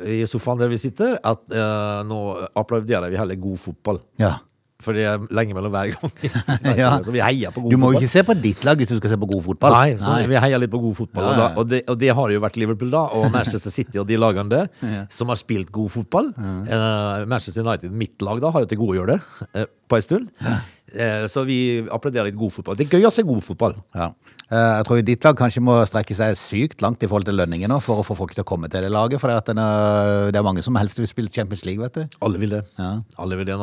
i 0.04 0.20
sofaen 0.30 0.60
der 0.60 0.70
vi 0.70 0.80
sitter, 0.82 1.16
at 1.26 1.48
eh, 1.50 2.02
nå 2.06 2.20
applauderer 2.60 3.10
vi 3.10 3.18
heller 3.18 3.40
god 3.42 3.62
fotball. 3.62 4.02
Ja. 4.22 4.38
For 4.84 4.94
det 4.94 5.08
er 5.10 5.24
lenge 5.34 5.56
mellom 5.58 5.74
hver 5.74 5.90
gang. 5.96 6.12
Ja. 6.78 6.92
Så 7.02 7.10
vi 7.14 7.22
heier 7.24 7.50
på 7.50 7.64
god 7.64 7.72
fotball. 7.72 7.74
Du 7.74 7.82
må 7.82 7.90
jo 7.94 7.98
ikke 7.98 8.12
se 8.12 8.22
på 8.28 8.36
ditt 8.38 8.62
lag 8.68 8.78
hvis 8.78 8.92
du 8.94 8.98
skal 9.00 9.14
se 9.16 9.18
på 9.18 9.30
god 9.32 9.44
fotball. 9.48 9.74
Nei, 9.74 9.96
så 10.02 10.18
vi 10.30 10.38
heier 10.38 10.62
litt 10.62 10.74
på 10.74 10.82
god 10.84 10.96
fotball. 11.00 11.26
Ja, 11.26 11.32
Og, 11.32 11.40
da, 11.40 11.48
og, 11.58 11.70
det, 11.72 11.80
og 11.90 11.98
det 12.04 12.12
har 12.20 12.34
jo 12.36 12.44
vært 12.44 12.60
Liverpool 12.62 12.92
da, 12.94 13.02
og 13.18 13.28
Manchester 13.36 13.74
City 13.74 13.98
og 14.02 14.06
de 14.10 14.20
lagene 14.22 14.52
der, 14.54 14.70
som 15.14 15.34
har 15.34 15.40
spilt 15.42 15.72
god 15.74 15.90
fotball. 15.96 16.30
Uh, 16.38 17.26
Manchester 17.26 17.66
United, 17.66 17.90
mitt 17.92 18.22
lag, 18.22 18.42
da, 18.44 18.54
har 18.54 18.66
jo 18.66 18.70
til 18.70 18.82
gode 18.84 18.94
å 18.94 19.00
gjøre 19.02 19.18
det 19.18 19.64
uh, 19.64 19.70
på 19.90 19.98
en 19.98 20.06
stund. 20.06 20.30
Uh, 20.46 21.26
så 21.32 21.44
vi 21.48 21.60
applauderer 21.90 22.30
litt 22.30 22.38
god 22.40 22.54
fotball. 22.60 22.78
Det 22.78 22.86
er 22.88 23.00
gøy 23.02 23.10
å 23.10 23.14
se 23.18 23.26
god 23.26 23.42
fotball. 23.50 23.80
Ja. 23.98 24.12
Eh, 24.48 24.74
Jeg 24.80 24.86
tror 24.88 25.02
ditt 25.04 25.26
lag 25.28 25.36
kanskje 25.36 25.62
må 25.64 25.76
strekke 25.90 26.16
seg 26.16 26.38
sykt 26.40 26.84
langt 26.84 27.02
i 27.04 27.10
forhold 27.10 27.28
til 27.28 27.36
lønninger 27.36 27.68
nå 27.68 27.82
for 27.84 28.00
å 28.00 28.06
få 28.08 28.16
folk 28.16 28.32
til 28.36 28.46
å 28.46 28.48
komme 28.48 28.70
til 28.72 28.86
det 28.86 28.92
laget. 28.94 29.20
For 29.20 29.28
det, 29.32 29.56
eh, 29.58 30.32
det 30.32 30.40
er 30.40 30.46
mange 30.46 30.64
som 30.64 30.78
helst 30.80 31.00
vil 31.02 31.10
spille 31.10 31.32
Champions 31.34 31.66
League, 31.68 31.84
vet 31.84 31.94
du. 32.00 32.18
Alle 32.24 32.40
vil 32.40 32.56
det. 32.56 32.64
Ja. 32.80 32.94
Alle 33.20 33.40
vil 33.40 33.50
det. 33.50 33.58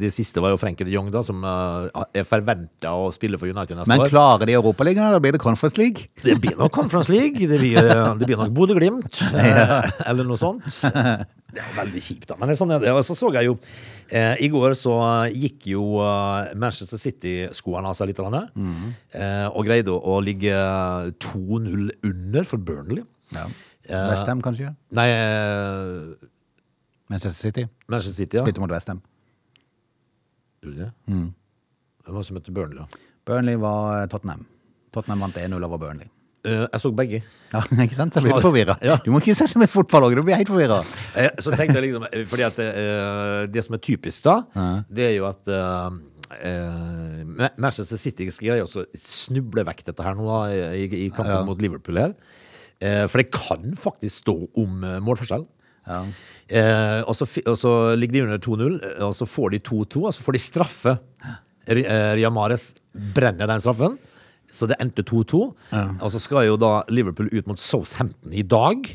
Det, 0.00 0.12
siste 0.14 0.40
var 0.40 0.54
jo 0.54 0.60
Frenkie 0.60 0.86
de 0.88 0.94
Jong, 0.96 1.10
da, 1.12 1.22
som 1.26 1.44
eh, 1.44 2.04
er 2.14 2.24
forventa 2.28 2.94
å 2.96 3.10
spille 3.12 3.38
for 3.40 3.50
United 3.52 3.76
neste 3.76 3.92
Men 3.92 4.06
år. 4.06 4.12
klarer 4.12 4.48
de 4.48 4.56
Europaligaen, 4.56 5.12
da 5.12 5.20
blir 5.20 5.36
det 5.36 5.42
Conference 5.44 5.76
League. 5.76 6.08
Det 6.24 6.38
blir 6.40 6.56
nok 6.56 6.72
Conference 6.72 7.12
League. 7.12 7.36
Det 7.50 7.60
blir, 7.60 7.76
det 7.76 8.26
blir 8.26 8.40
nok 8.40 8.54
Bodø-Glimt. 8.56 9.20
ja. 9.34 9.82
Eller 10.08 10.24
noe 10.24 10.40
sånt. 10.40 10.64
Det 11.54 11.62
er 11.62 11.72
veldig 11.76 12.02
kjipt, 12.04 12.26
da. 12.30 12.36
Men 12.40 12.50
det 12.50 12.56
sånn. 12.58 12.74
Og 12.92 13.00
så 13.06 13.16
så 13.18 13.30
jeg 13.34 13.48
jo 13.48 13.56
eh, 14.08 14.36
I 14.44 14.50
går 14.52 14.76
så 14.78 14.94
gikk 15.34 15.66
jo 15.72 15.84
eh, 16.04 16.52
Manchester 16.60 17.00
City-skoene 17.00 17.90
av 17.90 17.96
seg 17.98 18.10
litt. 18.12 18.20
Mm. 18.20 18.92
eh, 19.16 19.46
og 19.48 19.66
greide 19.66 19.94
å, 19.94 20.18
ligge 20.24 20.54
2-0 21.24 21.90
under 22.06 22.48
for 22.48 22.62
Burnley. 22.62 23.04
Ja. 23.34 23.46
Eh, 23.90 24.06
Westham, 24.12 24.42
kanskje? 24.44 24.74
Nei, 24.94 25.08
eh, 25.10 26.28
Manchester 27.10 27.38
City. 27.38 27.66
Manchester 27.88 28.22
City, 28.22 28.38
ja. 28.38 28.44
Spilte 28.46 28.62
mot 28.62 28.70
Westham. 28.70 29.02
Gjorde 30.62 30.76
de 30.76 30.84
det? 30.84 30.92
Hvem 31.10 32.14
var 32.14 32.20
det 32.20 32.28
som 32.28 32.36
møtte 32.38 32.54
Burnley, 32.54 32.78
da? 32.84 33.04
Burnley 33.26 33.58
var 33.60 34.02
eh, 34.02 34.08
Tottenham. 34.12 34.46
Tottenham 34.94 35.26
vant 35.26 35.38
1-0 35.38 35.66
over 35.66 35.78
Burnley. 35.78 36.10
Eh, 36.44 36.62
jeg 36.72 36.80
så 36.80 36.90
begge. 36.96 37.18
Ja, 37.52 37.60
ikke 37.84 37.96
sant? 37.98 38.14
Så 38.16 38.22
blir 38.24 38.32
du 38.38 38.44
forvirra. 38.48 38.76
Ja. 38.84 38.96
Du 39.04 39.10
må 39.12 39.20
ikke 39.20 39.34
se 39.36 39.46
som 39.50 39.62
et 39.64 39.72
fotball 39.72 40.06
òg, 40.08 40.16
du 40.16 40.22
blir 40.24 40.38
helt 40.40 40.48
forvirra. 40.48 40.78
Eh, 41.18 41.28
Så 41.42 41.52
tenkte 41.52 41.76
jeg 41.80 41.88
liksom 41.90 42.06
eh, 42.08 42.24
Fordi 42.30 42.46
at 42.48 42.60
det 43.52 43.64
som 43.66 43.76
er 43.76 43.82
typisk 43.84 44.24
da, 44.24 44.38
det 44.88 45.10
er 45.10 45.14
jo 45.18 45.28
at 45.28 45.52
Manchester 47.60 47.98
City 47.98 48.28
skal 48.32 48.52
greie 48.52 48.64
å 48.66 48.84
snuble 48.98 49.64
vekk 49.66 49.84
dette 49.88 50.04
her 50.06 50.14
nå 50.18 50.26
da, 50.28 50.40
i, 50.76 50.84
i 50.86 51.08
kampen 51.12 51.34
Ja. 51.40 51.44
mot 51.46 51.60
Liverpool 51.60 51.98
her. 52.00 52.14
For 52.80 53.20
det 53.20 53.28
kan 53.34 53.74
faktisk 53.76 54.22
stå 54.22 54.36
om 54.62 54.78
målforskjell. 55.04 55.42
Ja. 55.90 56.04
Eh, 56.50 57.00
og, 57.06 57.14
så, 57.14 57.70
ligger 57.98 58.14
de 58.16 58.22
under 58.26 58.40
2-0, 58.42 58.78
eh, 58.78 59.02
og 59.06 59.14
så 59.16 59.26
får 59.28 59.52
de 59.54 59.60
2-2, 59.66 60.04
og 60.06 60.14
så 60.16 60.24
får 60.26 60.36
de 60.36 60.42
straffe. 60.42 60.96
Ria 61.70 62.30
Mares 62.32 62.70
brenner 63.14 63.46
den 63.50 63.60
straffen, 63.62 63.98
så 64.50 64.66
det 64.70 64.76
endte 64.82 65.04
2-2. 65.06 65.40
Og 66.02 66.08
så 66.12 66.20
skal 66.22 66.46
jo 66.48 66.56
da 66.60 66.82
Liverpool 66.90 67.28
ut 67.32 67.46
mot 67.50 67.58
Southampton 67.60 68.32
i 68.34 68.42
dag, 68.42 68.88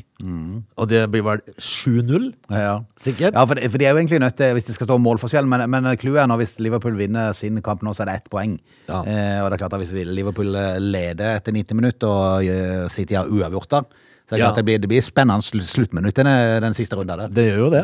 og 0.76 0.88
det 0.88 1.02
blir 1.12 1.24
vel 1.26 1.40
7-0, 1.60 2.30
Ja. 2.50 2.78
sikkert? 2.96 3.34
Ja, 3.36 3.44
for, 3.44 3.54
de, 3.58 3.68
for 3.72 3.78
de 3.78 3.84
er 3.88 3.92
jo 3.92 4.00
egentlig 4.00 4.20
nødt 4.22 4.36
til, 4.38 4.52
hvis 4.56 4.64
det 4.70 4.74
skal 4.78 4.88
stå 4.88 4.96
målforskjell, 5.02 5.46
men, 5.48 5.64
men 5.70 5.88
clouet 6.00 6.22
er 6.24 6.36
hvis 6.40 6.56
Liverpool 6.64 6.96
vinner 6.96 7.32
sin 7.36 7.60
kamp 7.64 7.82
nå, 7.84 7.92
så 7.96 8.04
er 8.06 8.10
det 8.12 8.16
ett 8.22 8.30
poeng. 8.32 8.58
Ja. 8.88 9.02
Eh, 9.04 9.38
og 9.44 9.50
det 9.50 9.58
er 9.58 9.62
klart 9.64 9.76
at 9.76 9.84
hvis 9.84 9.92
Liverpool 10.08 10.54
eh, 10.56 10.78
leder 10.80 11.36
etter 11.40 11.52
90 11.56 11.80
minutter 11.80 12.08
og 12.08 12.90
City 12.92 13.16
har 13.18 13.28
uavgjort 13.28 13.70
da, 13.76 13.82
så 14.28 14.38
Ja. 14.38 14.50
det 14.52 14.64
blir, 14.64 14.78
det 14.78 14.88
blir 14.90 15.02
spennende 15.02 15.42
sluttminuttene 15.42 16.10
sluttminutt 16.10 16.62
den, 16.62 16.74
siste 16.74 16.96
runden 16.96 17.18
der. 17.18 17.28
Det 17.30 17.44
gjør 17.46 17.58
jo 17.58 17.70
det. 17.70 17.82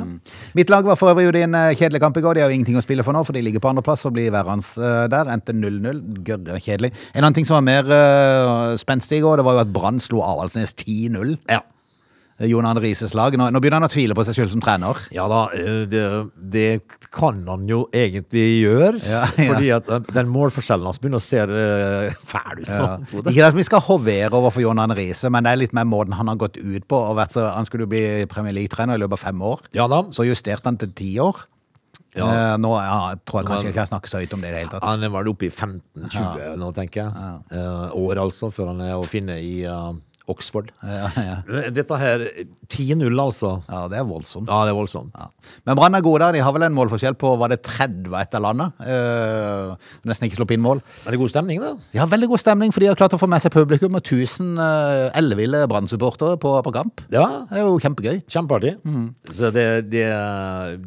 Mitt 0.55 0.71
lag 0.71 0.85
var 0.85 0.97
for 0.97 1.15
øvrig 1.15 1.39
i 1.39 1.43
en 1.47 1.55
eh, 1.55 1.75
kjedelig 1.79 2.01
kamp 2.03 2.17
i 2.17 2.21
går. 2.21 2.35
De 2.35 2.41
har 2.43 2.51
jo 2.51 2.57
ingenting 2.57 2.77
å 2.77 2.83
spille 2.83 3.05
for 3.07 3.15
nå, 3.15 3.23
for 3.25 3.33
de 3.33 3.43
ligger 3.43 3.63
på 3.63 3.71
andreplass 3.71 4.05
og 4.07 4.17
blir 4.17 4.33
værende 4.35 4.67
eh, 4.83 5.07
der. 5.13 5.31
Endte 5.31 5.55
0-0. 5.55 6.03
Gørre 6.27 6.59
kjedelig. 6.59 6.91
En 7.15 7.23
annen 7.23 7.35
ting 7.39 7.47
som 7.47 7.61
var 7.61 7.63
mer 7.63 7.87
uh, 7.87 8.75
spenstig 8.77 9.21
i 9.21 9.23
går, 9.23 9.39
det 9.39 9.47
var 9.47 9.55
jo 9.55 9.63
at 9.63 9.73
Brann 9.73 10.03
slo 10.03 10.25
Avaldsnes 10.27 10.75
10-0. 10.75 11.37
Ja. 11.47 11.63
Jon 12.39 12.67
Arne 12.67 12.81
Rises 12.83 13.15
lag. 13.15 13.35
Nå, 13.39 13.49
nå 13.53 13.61
begynner 13.63 13.83
han 13.83 13.89
å 13.89 13.93
tvile 13.93 14.17
på 14.17 14.25
seg 14.27 14.39
selv 14.39 14.55
som 14.55 14.63
trener. 14.65 14.99
Ja 15.15 15.27
da, 15.31 15.45
eh, 15.57 15.85
det, 15.91 16.03
det 16.53 16.67
kan 17.13 17.43
han 17.49 17.69
jo 17.71 17.85
egentlig 17.95 18.47
gjøre. 18.63 19.03
Ja, 19.05 19.23
ja. 19.37 19.53
Fordi 19.53 19.71
at 19.77 19.93
eh, 19.93 20.11
den 20.17 20.33
målforskjellen 20.33 20.89
hans 20.89 21.01
begynner 21.03 21.23
å 21.23 21.27
se 21.27 21.45
eh, 21.45 22.19
fæl 22.29 22.65
ut. 22.65 22.73
Ja. 22.73 22.91
Ikke 23.23 23.53
at 23.53 23.59
vi 23.59 23.69
skal 23.69 23.85
hovere 23.87 24.33
overfor 24.33 24.65
Jon 24.65 24.83
Arne 24.83 24.97
Riise, 24.99 25.31
men 25.33 25.47
det 25.47 25.55
er 25.55 25.63
litt 25.65 25.77
mer 25.77 25.89
måten 25.89 26.17
han 26.19 26.33
har 26.33 26.41
gått 26.41 26.59
ut 26.59 26.89
på. 26.89 27.03
Så, 27.33 27.47
han 27.47 27.69
skulle 27.69 27.87
jo 27.87 27.93
bli 27.95 28.05
Premier 28.33 28.57
League-trener 28.57 28.99
i 28.99 29.05
løpet 29.05 29.21
av 29.21 29.27
fem 29.29 29.49
år. 29.53 29.67
Ja 29.77 29.89
da. 29.91 30.05
Så 30.15 30.27
justerte 30.29 30.69
han 30.71 30.81
til 30.81 30.95
ti 30.97 31.15
år. 31.23 31.47
Ja. 32.13 32.27
Eh, 32.29 32.55
nå 32.61 32.73
ja, 32.77 32.97
tror 33.25 33.41
jeg 33.41 33.49
kanskje 33.49 33.71
ikke 33.71 33.81
jeg 33.81 33.89
snakker 33.89 34.13
så 34.13 34.21
høyt 34.21 34.35
om 34.37 34.43
det 34.45 34.51
i 34.51 34.53
det 34.53 34.63
hele 34.65 34.73
tatt. 34.75 34.85
Han 34.85 35.05
er 35.07 35.13
vel 35.15 35.31
oppe 35.33 35.47
i 35.49 35.53
15-20 35.53 36.59
nå, 36.61 36.69
tenker 36.77 37.07
jeg. 37.07 37.37
Eh, 37.57 37.95
år, 38.03 38.21
altså, 38.21 38.51
før 38.53 38.73
han 38.75 38.83
er 38.85 38.99
å 38.99 39.07
finne 39.09 39.39
i 39.41 39.63
eh, 39.65 39.93
Oxford. 40.33 40.73
Ja, 40.83 41.09
ja. 41.17 41.37
Dette 41.75 41.99
her 42.01 42.25
10-0, 42.73 43.07
altså. 43.21 43.53
ja, 43.69 43.83
det 43.93 43.99
er 44.01 44.07
voldsomt. 44.09 44.49
Ja, 44.51 44.63
det 44.67 44.73
er 44.73 44.79
voldsomt. 44.79 45.13
Ja. 45.19 45.29
Men 45.69 45.79
Brann 45.79 45.99
er 45.99 46.05
gode 46.05 46.25
der. 46.25 46.39
De 46.39 46.43
har 46.45 46.55
vel 46.57 46.67
en 46.67 46.75
målforskjell 46.77 47.17
på 47.21 47.35
var 47.41 47.53
det 47.53 47.61
30 47.67 48.15
etter 48.23 48.43
landet. 48.43 48.73
Uh, 48.83 49.75
nesten 50.09 50.29
ikke 50.29 50.41
sluppet 50.41 50.57
inn 50.59 50.65
mål. 50.65 50.81
Er 51.07 51.15
det 51.15 51.21
god 51.21 51.33
stemning, 51.35 51.61
da. 51.63 51.75
Har 52.01 52.11
veldig 52.13 52.31
god 52.33 52.43
stemning, 52.43 52.73
for 52.75 52.85
de 52.85 52.91
har 52.91 52.99
klart 52.99 53.17
å 53.17 53.21
få 53.21 53.29
med 53.31 53.45
seg 53.45 53.55
publikum 53.55 53.99
og 53.99 54.03
1000 54.03 54.57
uh, 54.61 55.11
elleville 55.19 55.63
Brann-supportere 55.71 56.41
på, 56.43 56.55
på 56.65 56.75
kamp. 56.75 57.05
Ja, 57.13 57.27
Det 57.51 57.61
er 57.61 57.69
jo 57.69 57.79
kjempegøy. 57.83 58.23
kjempeartig. 58.33 58.77
Mm. 58.89 59.07
Så 59.29 59.53
det, 59.55 59.67
det, 59.93 60.07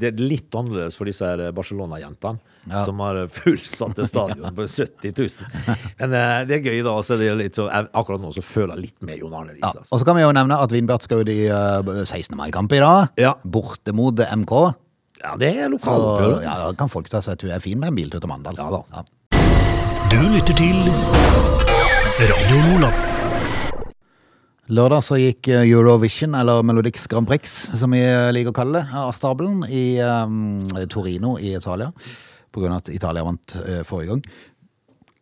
det 0.02 0.12
er 0.14 0.22
litt 0.26 0.58
annerledes 0.58 0.98
for 1.00 1.10
disse 1.10 1.30
Barcelona-jentene. 1.56 2.42
Ja. 2.66 2.82
Som 2.86 3.00
har 3.04 3.20
fullsatte 3.30 4.08
stadion 4.10 4.56
på 4.58 4.66
70 4.68 5.14
000. 5.18 5.50
Men 6.00 6.16
uh, 6.16 6.40
det 6.50 6.58
er 6.60 6.64
gøy, 6.66 6.80
da. 6.88 6.96
Så 7.06 7.18
det 7.20 7.28
er 7.30 7.38
litt 7.38 7.58
så, 7.60 7.68
jeg- 7.70 7.90
akkurat 7.94 8.24
nå 8.24 8.32
så 8.34 8.42
føler 8.46 8.74
jeg 8.76 8.88
litt 8.88 9.06
med 9.06 9.20
Jon 9.22 9.36
Arne 9.38 9.54
Riise. 9.54 9.62
Ja. 9.68 9.74
altså. 9.84 9.92
Og 9.94 10.02
så 10.02 10.08
kan 10.10 10.18
vi 10.18 10.24
jo 10.26 10.32
nevne 10.34 10.58
at 10.66 10.74
Vindbjart 10.74 11.06
skal 11.06 11.22
ut 11.22 11.30
i 11.30 11.46
uh, 11.52 12.04
16. 12.08 12.34
mai-kamp 12.40 12.74
i 12.74 12.82
dag. 12.82 13.12
Ja. 13.22 13.36
Borte 13.46 13.94
mot 13.94 14.18
MK. 14.18 14.56
Ja, 15.22 15.36
det 15.42 15.52
er 15.56 15.70
lokaloppgjør. 15.74 16.42
ja, 16.44 16.56
da 16.66 16.72
kan 16.78 16.90
folk 16.92 17.08
ta 17.10 17.22
seg 17.26 17.38
tur. 17.42 17.50
Det 17.54 17.60
er 17.60 17.64
fin 17.64 17.80
med 17.82 17.94
en 17.94 18.00
biltur 18.02 18.22
til 18.24 18.30
Mandal. 18.34 18.58
Ja 18.60 18.70
da. 18.74 19.06
Du 20.12 20.20
lytter 20.32 20.54
til 20.58 20.82
Radio 22.26 22.58
Nordland. 22.70 23.02
Lørdag 24.66 25.04
så 25.06 25.18
gikk 25.22 25.48
eh, 25.54 25.62
Eurovision, 25.70 26.34
eller 26.40 26.64
Melodix 26.66 27.04
Grand 27.12 27.28
Prix, 27.30 27.52
som 27.78 27.94
vi 27.94 28.00
eh, 28.02 28.32
liker 28.34 28.50
å 28.50 28.56
kalle 28.58 28.80
det, 28.82 28.98
av 28.98 29.12
stabelen 29.14 29.60
i 29.70 30.00
um, 30.02 30.64
Torino 30.90 31.36
i 31.38 31.52
Italia. 31.54 31.92
Av 32.56 32.78
at 32.78 32.92
Italia 32.94 33.26
vant 33.26 33.56
eh, 33.66 33.82
forrige 33.88 34.14
gang. 34.14 34.22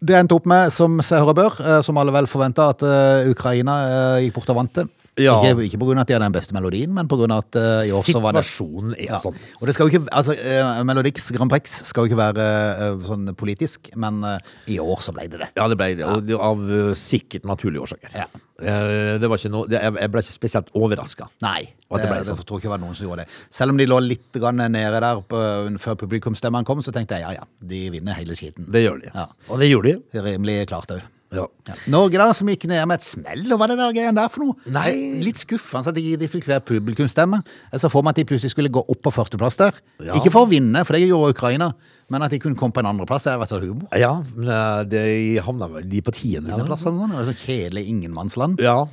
Det 0.04 0.18
endte 0.18 0.36
opp 0.36 0.48
med, 0.50 0.74
som 0.76 1.00
seg 1.06 1.24
hører 1.24 1.38
bør, 1.38 1.62
eh, 1.64 1.80
som 1.86 1.98
alle 1.98 2.14
vel 2.14 2.28
forventa, 2.28 2.70
at 2.74 2.84
eh, 2.84 3.32
Ukraina 3.32 3.78
gikk 4.24 4.38
bort 4.38 4.52
og 4.54 4.60
vant 4.60 4.82
det. 4.82 4.88
Ja. 5.22 5.36
Ikke, 5.46 5.68
ikke 5.68 5.78
av 5.78 6.02
at 6.02 6.10
de 6.10 6.16
hadde 6.16 6.26
den 6.26 6.34
beste 6.34 6.56
melodien, 6.56 6.94
men 6.94 7.06
av 7.36 7.44
at 7.44 7.58
uh, 7.60 7.84
i 7.86 7.92
år 7.94 8.02
så 8.08 8.22
var 8.24 8.34
det 8.34 8.42
Situasjonen 8.48 8.96
er 8.98 9.12
Ja. 9.12 9.20
sånn. 9.22 9.36
Og 9.62 9.68
det 9.70 9.76
skal 9.76 9.86
jo 9.90 9.94
ikke, 9.94 10.08
altså, 10.10 10.34
uh, 10.34 10.84
Melodix 10.90 11.28
Grand 11.36 11.52
Prix 11.54 11.76
skal 11.86 12.08
jo 12.08 12.10
ikke 12.10 12.18
være 12.18 12.48
uh, 12.96 13.04
sånn 13.06 13.30
politisk, 13.38 13.92
men 13.96 14.24
eh, 14.26 14.40
i 14.74 14.80
år 14.82 15.04
så 15.06 15.14
ble 15.14 15.28
det 15.30 15.44
det. 15.44 15.50
Ja, 15.60 15.68
det 15.70 15.78
ble 15.78 15.92
det. 16.00 16.08
Og 16.10 16.26
det 16.26 16.40
av 16.40 16.66
sikkert 16.98 17.46
naturlige 17.46 17.86
årsaker. 17.86 18.10
Ja. 18.18 18.26
Eh, 18.64 19.20
Det 19.22 19.30
var 19.30 19.38
ikke 19.38 19.52
noe, 19.54 19.70
det, 19.70 19.82
jeg 19.84 20.12
ble 20.14 20.22
ikke 20.26 20.34
spesielt 20.36 20.74
overraska. 20.74 21.30
Nei, 21.46 21.70
Og 21.90 21.98
det, 22.00 22.06
det 22.06 22.12
ble 22.12 22.20
det, 22.20 22.28
sånn. 22.32 22.42
tror 22.42 22.58
jeg 22.58 22.64
ikke 22.64 22.70
det 22.72 22.74
var 22.74 22.84
noen 22.84 22.98
som 22.98 23.08
gjorde 23.08 23.26
det. 23.26 23.40
Selv 23.54 23.74
om 23.74 23.78
de 23.82 23.86
lå 23.90 24.00
litt 24.02 24.42
nede 24.74 25.00
der 25.04 25.22
på, 25.30 25.42
før 25.84 25.98
publikumsstemmene 26.06 26.66
kom, 26.66 26.82
så 26.82 26.94
tenkte 26.96 27.20
jeg 27.20 27.28
ja 27.28 27.34
ja, 27.42 27.48
de 27.62 27.90
vinner 27.94 28.18
hele 28.18 28.36
skiten. 28.40 28.66
Det 28.72 28.82
gjør 28.86 29.02
de. 29.04 29.12
Ja. 29.14 29.28
Og 29.50 29.60
det 29.62 29.70
gjorde 29.70 29.94
de. 29.94 30.24
Rimelig 30.26 30.64
klart 30.74 30.90
òg. 30.96 31.04
Ja. 31.34 31.48
Ja. 31.68 31.76
Norge 31.90 32.20
da, 32.22 32.28
som 32.38 32.48
gikk 32.52 32.68
ned 32.70 32.84
med 32.90 33.00
et 33.02 33.06
smell, 33.08 33.44
og 33.52 33.58
hva 33.60 33.66
er 33.66 33.74
det 33.74 33.78
der 33.82 33.96
greien 33.98 34.18
der 34.20 34.30
for 34.32 34.46
noe? 34.46 34.56
Nei. 34.70 34.92
Litt 35.24 35.42
skuffende 35.42 35.90
at 35.90 35.98
de, 35.98 36.04
de 36.22 36.30
fikk 36.30 36.46
hver 36.50 36.62
publikumsstemme. 36.68 37.42
Jeg 37.74 37.82
så 37.84 37.90
for 37.92 38.06
meg 38.06 38.14
at 38.14 38.22
de 38.22 38.28
plutselig 38.30 38.54
skulle 38.54 38.72
gå 38.74 38.84
opp 38.86 39.02
på 39.08 39.14
førsteplass 39.16 39.58
der. 39.62 39.80
Ja. 40.06 40.14
Ikke 40.20 40.32
for 40.34 40.46
å 40.46 40.52
vinne, 40.52 40.86
for 40.86 40.94
det 40.98 41.08
gjorde 41.08 41.34
Ukraina, 41.34 41.72
men 42.14 42.22
at 42.26 42.32
de 42.36 42.40
kunne 42.44 42.60
komme 42.60 42.76
på 42.76 42.84
en 42.84 42.92
andreplass. 42.94 43.26
Det 43.26 43.34
hadde 43.34 43.44
vært 43.46 43.54
så 43.56 43.62
humor. 43.64 43.90
Ja, 43.98 44.14
men 44.36 44.52
de 44.92 45.04
det 45.04 45.44
havna 45.48 45.70
vel 45.74 45.90
de 45.90 46.02
på 46.06 46.14
Tiendeplass 46.14 46.86
eller 46.86 47.10
noe. 47.10 47.26
Sånn 47.32 47.40
kjedelig 47.42 47.88
ingenmannsland. 47.90 48.62
Ja. 48.62 48.84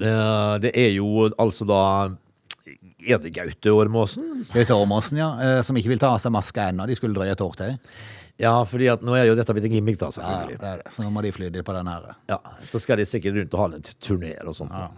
Eh, 0.00 0.58
Det 0.66 0.74
er 0.76 0.90
jo 0.98 1.28
altså 1.40 1.64
da 1.68 1.80
Er 3.06 3.20
det 3.22 3.30
Gaute 3.36 3.70
Ormåsen? 3.70 4.44
Gaute 4.52 4.74
Ormåsen, 4.74 5.16
ja, 5.20 5.28
eh, 5.38 5.62
som 5.62 5.76
ikke 5.78 5.92
vil 5.94 6.00
ta 6.02 6.10
av 6.16 6.18
seg 6.20 6.32
maska 6.34 6.72
ennå. 6.72 6.88
De 6.90 6.96
skulle 6.98 7.14
drøye 7.14 7.30
et 7.36 7.40
år 7.44 7.54
til. 7.60 7.76
Ja, 8.38 8.52
fordi 8.68 8.88
at 8.92 9.00
nå 9.06 9.14
er 9.16 9.24
jo 9.30 9.34
dette 9.38 9.54
blitt 9.56 9.64
en 9.64 9.72
gimmick, 9.72 9.96
da, 9.98 10.10
Ja, 10.20 10.44
det 10.50 10.60
er 10.60 10.82
det. 10.82 10.92
Så 10.92 11.02
nå 11.02 11.10
må 11.14 11.22
de 11.24 11.30
fly 11.32 11.48
de 11.54 11.62
på 11.64 11.72
den 11.72 11.86
her. 11.88 12.10
Ja, 12.28 12.36
Så 12.60 12.80
skal 12.82 12.98
de 13.00 13.06
sikkert 13.08 13.34
rundt 13.38 13.54
og 13.54 13.60
ha 13.62 13.68
en 13.76 13.82
turné 14.04 14.34
og 14.44 14.54
sånt. 14.58 14.72
Ja. 14.76 14.90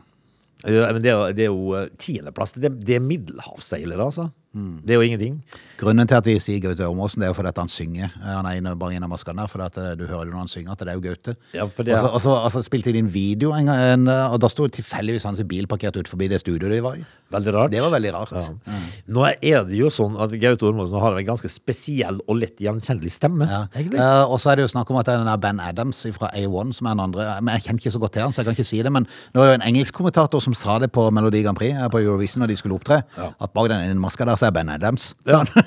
Men 0.64 1.02
det 1.02 1.12
er, 1.12 1.14
jo- 1.14 1.32
det 1.32 1.44
er 1.44 1.52
jo 1.52 1.74
eh, 1.78 1.88
tiendeplass. 2.02 2.52
Det, 2.58 2.72
det 2.84 2.96
er 2.96 3.00
middelhavsseilere, 3.04 4.02
altså. 4.02 4.30
Mm. 4.54 4.80
Det 4.82 4.90
er 4.90 4.94
jo 4.94 5.00
ingenting. 5.04 5.34
Grunnen 5.78 6.08
til 6.08 6.16
at 6.16 6.24
vi 6.26 6.38
sier 6.40 6.60
Gaute 6.64 6.86
Ormåsen, 6.88 7.20
det 7.20 7.26
er 7.28 7.32
jo 7.32 7.36
fordi 7.36 7.48
at 7.52 7.58
han 7.60 7.68
synger. 7.68 8.04
Eh, 8.16 8.34
Han 8.38 8.46
er 8.46 8.56
inne, 8.58 8.72
bare 8.78 8.94
inne 8.96 9.04
av 9.04 9.10
maskene 9.12 9.42
der, 9.42 9.46
for 9.52 9.60
at 9.62 9.76
eh, 9.78 9.94
du 9.94 10.06
hører 10.06 10.26
jo 10.26 10.32
når 10.32 10.38
han 10.46 10.48
synger 10.48 10.72
at 10.72 10.78
det 10.78 10.88
er 10.88 10.94
jo 10.94 11.00
Gaute. 11.04 11.36
Ja, 11.54 11.64
Og 11.64 11.70
så- 11.76 11.84
er- 11.84 12.08
Og 12.14 12.20
så 12.20 12.30
og 12.58 12.64
spilte 12.64 12.92
de 12.92 12.98
en 12.98 13.12
video, 13.12 13.52
en, 13.52 13.66
gang, 13.66 13.78
en, 13.78 14.08
eh, 14.08 14.32
og 14.32 14.40
da 14.40 14.48
sto 14.48 14.66
tilfeldigvis 14.66 15.24
hans 15.24 15.42
bil 15.44 15.66
parkert 15.66 15.96
ut 15.96 16.08
forbi 16.08 16.28
det 16.28 16.40
studioet 16.40 16.72
de 16.72 16.80
var 16.82 16.94
i. 16.96 17.04
Veldig 17.30 17.52
rart. 17.54 17.70
Det 17.70 17.82
var 17.82 17.90
veldig 17.90 18.12
rart. 18.14 18.32
Ja. 18.32 18.72
Nå 19.06 19.26
er 19.42 19.64
det 19.68 19.76
jo 19.76 19.90
sånn 19.92 20.16
at 20.18 20.30
Gaute 20.40 20.62
Ormåsen 20.64 20.98
har 20.98 21.18
en 21.18 21.26
ganske 21.26 21.48
spesiell 21.52 22.20
og 22.26 22.36
lett 22.40 22.56
gjenkjennelig 22.58 23.12
stemme. 23.12 23.46
Ja. 23.46 23.66
Eh, 23.76 24.24
og 24.24 24.38
så 24.40 24.50
er 24.52 24.56
det 24.56 24.62
jo 24.64 24.72
snakk 24.78 24.88
om 24.90 24.96
at 24.96 25.04
det 25.04 25.12
er 25.14 25.18
den 25.18 25.26
der 25.26 25.36
Ben 25.36 25.60
Adams 25.60 26.06
fra 26.16 26.30
A1 26.34 26.72
som 26.74 26.86
er 26.86 26.90
den 26.96 27.00
andre. 27.00 27.40
Men 27.42 27.54
Jeg 27.58 27.64
kjenner 27.64 27.80
ikke 27.84 27.92
så 27.92 28.00
godt 28.00 28.12
til 28.12 28.22
han, 28.22 28.32
så 28.32 28.36
jeg 28.40 28.46
kan 28.46 28.54
ikke 28.56 28.64
si 28.66 28.80
det. 28.82 28.90
Men 28.90 29.04
det 29.04 29.34
var 29.34 29.46
jo 29.48 29.52
en 29.60 29.66
engelsk 29.74 29.92
kommentator 29.92 30.40
som 30.40 30.54
sa 30.54 30.78
det 30.78 30.90
på 30.90 31.10
Melodi 31.12 31.42
Grand 31.42 31.56
Prix 31.58 31.74
på 31.92 32.00
Eurovision 32.00 32.40
når 32.42 32.48
de 32.48 32.56
skulle 32.56 32.74
opptre. 32.80 33.02
At 33.18 33.52
bak 33.52 33.68
den 33.68 33.98
maska 34.00 34.24
der 34.24 34.36
så 34.36 34.47
er 34.48 34.54
Ben 34.56 34.70
Adams. 34.72 35.12
Ja. 35.28 35.42
Sånn. 35.42 35.52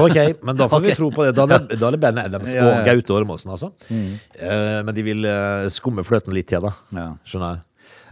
Ok, 0.00 0.16
men 0.42 0.56
da 0.58 0.66
får 0.72 0.80
vi 0.82 0.94
tro 0.96 1.10
på 1.12 1.26
det. 1.26 1.34
Da 1.36 1.44
er 1.44 1.66
det, 1.68 1.76
da 1.78 1.86
er 1.86 1.94
det 1.94 2.00
Ben 2.02 2.18
Adams 2.18 2.50
Ja, 2.50 2.64
ja. 2.64 2.70
og 2.80 2.88
Gaute 2.88 3.14
Ormåsen, 3.14 3.52
altså. 3.54 3.68
Eh, 3.90 4.80
men 4.82 4.90
de 4.96 5.04
vil 5.06 5.26
uh, 5.28 5.68
skumme 5.70 6.02
fløten 6.06 6.34
litt 6.34 6.48
til, 6.50 6.64
da. 6.64 6.72
Ja. 6.96 7.06
Skjønner 7.28 7.52
jeg. 7.54 7.64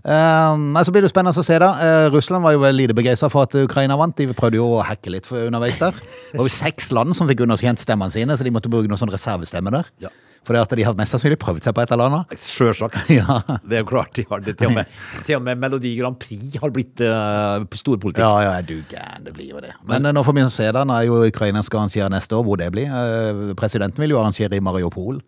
Men 0.02 0.84
så 0.84 0.92
blir 0.94 1.04
det 1.06 1.10
spennende 1.12 1.42
å 1.42 1.46
se, 1.46 1.56
da. 1.62 1.70
Uh, 1.78 2.06
Russland 2.14 2.44
var 2.44 2.54
jo 2.54 2.62
lite 2.74 2.94
begeistra 2.98 3.30
for 3.32 3.48
at 3.48 3.56
Ukraina 3.62 3.96
vant. 3.98 4.14
De 4.18 4.36
prøvde 4.36 4.60
jo 4.60 4.68
å 4.76 4.82
hacke 4.86 5.14
litt 5.14 5.26
underveis 5.32 5.80
der. 5.80 5.96
Det 6.30 6.38
var 6.38 6.50
jo 6.50 6.54
seks 6.54 6.92
land 6.94 7.16
som 7.18 7.30
fikk 7.30 7.42
underkjent 7.46 7.82
stemmene 7.82 8.14
sine, 8.14 8.36
så 8.36 8.46
de 8.46 8.54
måtte 8.54 8.70
bruke 8.72 8.90
noen 8.90 9.00
sånn 9.00 9.14
reservestemme 9.14 9.72
der. 9.74 9.90
Ja. 10.04 10.12
For 10.46 10.58
at 10.58 10.72
de 10.74 10.82
har 10.82 10.96
mest 10.98 11.14
sannsynlig 11.14 11.38
prøvd 11.42 11.62
seg 11.66 11.74
på 11.76 11.84
et 11.84 11.92
eller 11.94 12.10
annet. 12.10 12.36
Sjølsagt. 12.42 12.98
Ja. 13.12 13.38
Det 13.62 13.76
er 13.76 13.82
jo 13.84 13.88
klart 13.90 14.14
de 14.16 14.24
har 14.28 14.40
det. 14.42 14.56
Til 14.58 14.70
og 14.70 14.76
med, 14.78 14.94
til 15.26 15.36
og 15.36 15.44
med 15.46 15.60
Melodi 15.60 15.92
Grand 15.98 16.16
Prix 16.18 16.56
har 16.62 16.72
blitt 16.74 17.02
uh, 17.04 17.62
storpolitikk. 17.76 18.22
Ja, 18.24 18.48
ja, 18.48 18.54
du 18.64 18.80
gæren, 18.90 19.26
det 19.26 19.34
blir 19.36 19.52
jo 19.52 19.62
det. 19.62 19.74
Men 19.86 20.02
Men 20.02 20.16
nå 20.16 20.24
får 20.26 20.38
vi 20.38 20.46
se 20.50 20.70
da, 20.74 20.82
er 20.96 21.06
jo 21.06 21.20
Ukraina 21.28 21.62
skal 21.62 21.84
arrangere 21.84 22.10
neste 22.10 22.38
år, 22.38 22.46
hvor 22.48 22.58
det 22.58 22.72
blir. 22.74 22.90
Uh, 22.90 23.52
Presidenten 23.58 24.02
vil 24.02 24.16
jo 24.16 24.22
arrangere 24.22 24.58
i 24.58 24.64
Mariupol. 24.64 25.20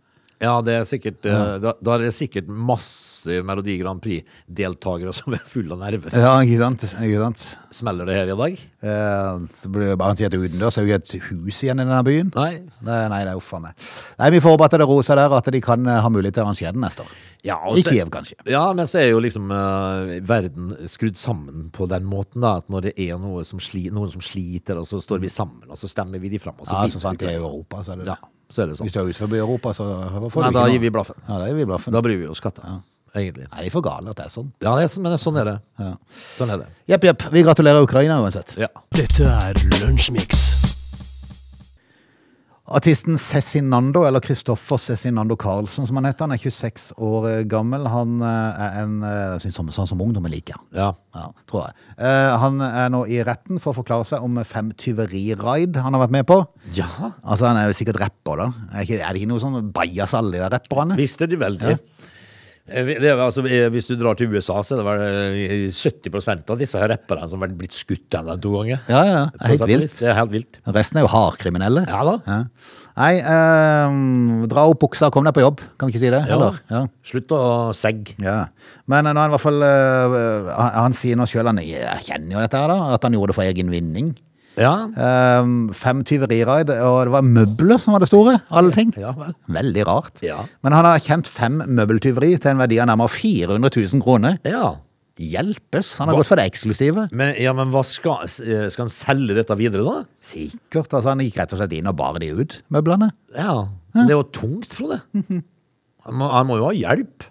Ja, 0.43 0.55
det 0.67 0.75
er 0.75 0.87
sikkert, 0.89 1.21
ja. 1.25 1.59
da, 1.63 1.73
da 1.79 1.95
er 1.95 2.05
det 2.05 2.15
sikkert 2.17 2.49
masse 2.51 3.39
Melodi 3.47 3.77
Grand 3.81 4.03
Prix-deltakere 4.03 5.13
som 5.15 5.37
er 5.37 5.45
fulle 5.49 5.77
av 5.77 5.85
nerver. 5.85 6.15
Ja, 6.19 6.35
ikke 6.43 6.59
sant? 6.61 6.85
Ikke 6.91 7.21
sant? 7.23 7.45
Smeller 7.75 8.09
det 8.09 8.17
her 8.19 8.33
i 8.33 8.37
dag? 8.39 8.59
Eh, 8.85 9.45
Så 9.55 9.71
blir 9.73 9.93
det 9.93 9.99
bare 10.01 10.13
arrangert 10.13 10.35
utendørs, 10.37 10.75
så 10.75 10.83
er 10.83 10.89
jo 10.89 10.93
ikke 10.93 11.01
et 11.05 11.29
hus 11.31 11.63
igjen 11.65 11.81
i 11.81 11.87
denne 11.87 12.03
byen. 12.07 12.33
Nei. 12.35 12.51
Nei, 12.85 12.99
nei, 13.13 13.23
det 13.25 13.33
er 13.33 13.41
uffa 13.41 13.63
meg. 13.63 13.87
Nei, 14.21 14.33
vi 14.35 14.43
får 14.45 14.57
håpe 14.57 14.69
at 14.69 14.77
det 14.83 14.89
seg 15.09 15.21
der, 15.21 15.37
at 15.39 15.53
de 15.55 15.63
kan 15.65 15.87
eh, 15.87 16.03
ha 16.05 16.13
mulighet 16.13 16.39
til 16.39 16.45
å 16.45 16.49
arrangere 16.49 16.75
den 16.77 16.85
neste 16.85 17.07
år. 17.07 17.15
Ja, 17.45 17.59
I 17.71 17.85
Kiev, 17.85 18.11
kanskje. 18.13 18.39
Ja, 18.49 18.67
men 18.77 18.89
så 18.91 19.03
er 19.03 19.11
jo 19.13 19.21
liksom 19.21 19.51
uh, 19.53 20.15
verden 20.25 20.75
skrudd 20.89 21.19
sammen 21.21 21.69
på 21.75 21.89
den 21.93 22.07
måten 22.09 22.45
da, 22.45 22.57
at 22.63 22.71
når 22.73 22.89
det 22.89 22.95
er 23.05 23.19
noe 23.21 23.45
som 23.45 23.61
sli, 23.63 23.87
noen 23.93 24.13
som 24.13 24.25
sliter, 24.25 24.81
og 24.81 24.89
så 24.89 25.01
står 25.05 25.21
vi 25.25 25.33
sammen, 25.33 25.67
og 25.69 25.77
så 25.81 25.91
stemmer 25.91 26.23
vi 26.23 26.33
de 26.33 26.41
fram. 26.41 26.57
Og 26.59 26.69
så 26.69 26.79
Ja, 26.79 26.89
så 26.89 27.03
sant 27.05 27.21
det 27.21 27.29
er 27.29 27.37
i 27.39 27.43
Europa, 27.43 27.85
så 27.85 27.95
er 27.95 28.01
det 28.03 28.09
Ja, 28.09 28.17
det. 28.17 28.34
Så 28.51 28.63
er 28.63 28.67
det 28.71 28.77
sånn. 28.79 28.87
Hvis 28.89 28.95
du 28.97 29.01
er 29.01 29.09
utenfor 29.13 29.37
Europa, 29.39 29.73
så 29.77 29.85
får 29.85 30.19
du 30.21 30.41
Nei, 30.41 30.49
ikke 30.49 30.53
da 30.53 30.65
noe. 30.65 30.73
gir 30.75 30.81
vi 30.85 30.91
blaffen. 30.91 31.17
Ja, 31.29 31.39
da 31.39 31.47
gir 31.49 31.55
vi 31.61 31.65
blaffen. 31.71 31.93
Da 31.93 32.01
bryr 32.05 32.19
vi 32.21 32.27
oss 32.29 32.41
katta. 32.41 32.81
egentlig. 33.15 33.47
Nei, 33.53 33.61
det 33.63 33.67
er 33.67 33.71
for 33.71 33.83
gale 33.87 34.11
at 34.11 34.17
det 34.17 34.25
er 34.27 34.33
sånn. 34.35 34.53
Ja, 34.61 34.75
det 34.77 34.89
er, 34.91 35.01
men 35.01 35.19
sånn 35.19 35.39
er 35.39 35.45
det. 35.45 35.57
Ja. 35.79 35.93
Sånn 36.11 36.51
er 36.51 36.59
det. 36.65 36.69
Jepp, 36.91 37.05
jepp. 37.05 37.23
Vi 37.33 37.43
gratulerer 37.47 37.83
Ukraina 37.87 38.21
uansett. 38.21 38.57
Ja. 38.59 38.69
Dette 38.95 39.25
er 39.31 39.55
Lunsjmix. 39.81 40.64
Artisten 42.65 43.19
Cezinando, 43.21 44.07
eller 44.09 44.21
Kristoffer 44.25 44.79
Cezinando 44.81 45.37
Carlsen, 45.37 45.85
som 45.85 45.99
han 46.01 46.07
heter, 46.09 46.25
han 46.25 46.33
er 46.33 46.41
26 46.41 46.95
år 46.97 47.27
gammel. 47.45 47.85
Han 47.93 48.23
eh, 48.25 48.63
er 48.65 48.79
en 48.81 48.95
eh, 49.05 49.49
som, 49.53 49.69
sånn 49.69 49.91
som 49.91 50.01
ungdommen 50.01 50.33
liker. 50.33 50.57
ja. 50.73 50.95
Ja, 51.15 51.29
tror 51.47 51.69
jeg. 51.69 51.77
Eh, 52.03 52.33
han 52.43 52.57
er 52.65 52.89
nå 52.91 53.05
i 53.07 53.21
retten 53.23 53.61
for 53.63 53.71
å 53.71 53.77
forklare 53.77 54.07
seg 54.09 54.25
om 54.27 54.41
fem 54.49 54.73
tyveriraid 54.75 55.77
han 55.79 55.95
har 55.95 56.03
vært 56.03 56.15
med 56.17 56.27
på. 56.27 56.41
Ja, 56.75 56.89
Altså, 57.23 57.47
han 57.47 57.61
er 57.61 57.69
jo 57.69 57.77
sikkert 57.79 58.01
rapper, 58.03 58.41
da. 58.43 58.49
Er, 58.81 58.89
det 58.89 59.21
ikke 59.21 59.31
noe 59.31 59.43
sånn 59.45 59.71
bajas 59.77 60.17
alle 60.19 60.35
de 60.35 60.43
der 60.43 60.51
rapperne? 60.57 60.97
visste 60.99 61.29
de 61.31 61.39
veldig. 61.39 61.77
det. 61.77 61.94
Eh, 62.67 62.85
Det 62.97 63.11
altså, 63.13 63.43
eh, 63.45 63.67
hvis 63.69 63.89
du 63.91 63.95
drar 64.01 64.17
til 64.17 64.33
USA, 64.33 64.63
så 64.65 64.73
er 64.75 64.81
det 64.81 64.87
vel 64.87 65.03
eh, 65.05 65.67
70% 65.69 66.49
av 66.55 66.57
disse 66.63 66.81
her 66.81 66.89
rapperne 66.95 67.29
som 67.29 67.43
har 67.45 67.53
blitt 67.53 67.77
skutt 67.77 68.15
en 68.17 68.25
eller 68.25 68.41
to 68.41 68.55
ganger. 68.57 68.81
Ja, 68.89 69.03
ja. 69.05 69.21
Helt 69.45 69.67
vilt. 69.69 69.99
Helt 70.01 70.33
vilt. 70.33 70.59
Resten 70.73 70.99
er 70.99 71.05
jo 71.05 71.13
hardkriminelle. 71.13 71.85
Ja 71.91 72.01
da. 72.09 72.17
Ja. 72.25 72.39
Nei, 72.95 73.13
eh, 73.19 74.47
dra 74.49 74.65
opp 74.71 74.81
buksa 74.87 75.11
og 75.11 75.17
kom 75.17 75.27
deg 75.29 75.35
på 75.37 75.43
jobb. 75.45 75.61
Kan 75.77 75.91
vi 75.91 75.97
ikke 75.97 76.05
si 76.07 76.13
det? 76.15 76.23
Ja. 76.31 76.53
Ja. 76.73 76.85
Slutt 77.05 77.33
å 77.37 77.43
segge. 77.77 78.15
Ja. 78.23 78.47
Men 78.89 79.05
nå 79.05 79.13
er 79.13 79.21
han 79.27 79.33
i 79.33 79.35
hvert 79.37 79.45
fall 79.45 79.61
eh, 79.67 80.53
han, 80.55 80.71
han 80.87 80.97
sier 80.97 81.19
nå 81.21 81.27
sjøl, 81.29 81.51
han 81.51 81.61
kjenner 81.61 82.39
jo 82.39 82.45
dette 82.47 82.61
her, 82.65 82.71
da, 82.73 82.95
at 82.97 83.05
han 83.05 83.13
gjorde 83.19 83.35
det 83.35 83.39
for 83.43 83.51
egen 83.51 83.73
vinning. 83.75 84.15
Ja. 84.61 84.73
Um, 85.43 85.69
fem 85.75 86.03
tyveriraid, 86.07 86.71
og 86.71 86.99
det 87.09 87.13
var 87.15 87.27
møbler 87.27 87.81
som 87.83 87.97
var 87.97 88.05
det 88.05 88.11
store. 88.11 88.37
Alle 88.55 88.75
ting. 88.75 88.93
Ja 89.01 89.13
vel. 89.19 89.35
Veldig 89.51 89.87
rart. 89.89 90.23
Ja. 90.25 90.41
Men 90.63 90.77
han 90.77 90.87
har 90.87 90.99
erkjent 91.01 91.31
fem 91.31 91.61
møbeltyveri 91.67 92.35
til 92.39 92.53
en 92.55 92.63
verdi 92.63 92.79
av 92.83 92.91
nærmere 92.91 93.11
400 93.15 93.73
000 93.75 94.05
kroner. 94.05 94.39
Ja. 94.47 94.77
Hjelpes! 95.21 95.93
Han 96.01 96.11
har 96.11 96.17
Hva? 96.17 96.23
gått 96.25 96.31
for 96.33 96.41
det 96.41 96.47
eksklusive. 96.51 97.07
Men, 97.15 97.35
ja, 97.39 97.53
men 97.55 97.71
skal, 97.87 98.25
eh, 98.27 98.67
skal 98.75 98.89
han 98.89 98.95
selge 98.95 99.37
dette 99.37 99.55
videre, 99.59 99.85
da? 99.87 100.05
Sikkert. 100.23 100.91
altså 100.91 101.13
Han 101.13 101.23
gikk 101.23 101.39
rett 101.39 101.55
og 101.55 101.61
slett 101.61 101.77
inn 101.77 101.91
og 101.91 101.97
bar 102.01 102.19
de 102.19 102.33
ut, 102.35 102.57
møblene. 102.75 103.13
Ja. 103.37 103.69
Det 103.95 104.09
er 104.11 104.17
jo 104.19 104.25
tungt, 104.35 104.75
Frode. 104.75 105.01
Han 106.05 106.19
må, 106.19 106.27
han 106.29 106.47
må 106.49 106.59
jo 106.59 106.67
ha 106.67 106.75
hjelp. 106.75 107.25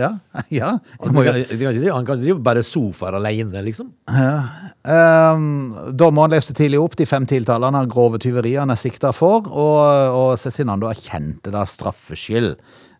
Ja. 0.00 0.10
ja. 0.48 0.70
Han 1.00 1.14
kan, 1.14 1.36
han 1.94 2.06
kan 2.06 2.22
ikke 2.22 2.38
bare 2.42 2.62
sofaer 2.66 3.18
alene, 3.20 3.62
liksom. 3.66 3.92
Ehm, 4.84 5.74
dommeren 5.96 6.34
leste 6.34 6.54
tidlig 6.56 6.80
opp 6.82 6.96
de 6.98 7.06
fem 7.08 7.26
tiltalene 7.30 7.84
av 7.84 7.90
grove 7.92 8.18
tyverier 8.22 8.64
han 8.64 8.74
er 8.74 8.80
sikta 8.80 9.14
for, 9.16 9.46
og, 9.48 9.84
og 10.14 10.32
Cezinando 10.42 10.90
erkjente 10.90 11.52
da 11.54 11.64
straffskyld. 11.68 12.56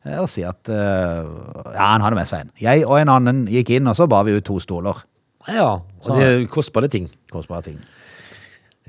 eh, 0.06 0.20
Og 0.22 0.30
sier 0.32 0.52
at 0.54 0.70
uh, 0.70 1.26
ja, 1.74 1.90
han 1.94 2.04
hadde 2.04 2.20
med 2.20 2.30
seg 2.30 2.46
en. 2.46 2.54
Jeg 2.62 2.86
og 2.86 3.00
en 3.00 3.12
annen 3.16 3.44
gikk 3.50 3.74
inn, 3.76 3.90
og 3.90 3.98
så 3.98 4.08
bar 4.10 4.24
vi 4.28 4.38
ut 4.38 4.46
to 4.46 4.60
stoler. 4.62 5.02
Ja, 5.50 5.74
og 5.82 6.16
det 6.16 6.24
er 6.24 6.46
kostbare 6.48 6.88
ting. 6.88 7.10
Kostbare 7.32 7.66
ting. 7.66 7.82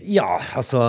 Ja, 0.06 0.38
altså 0.60 0.80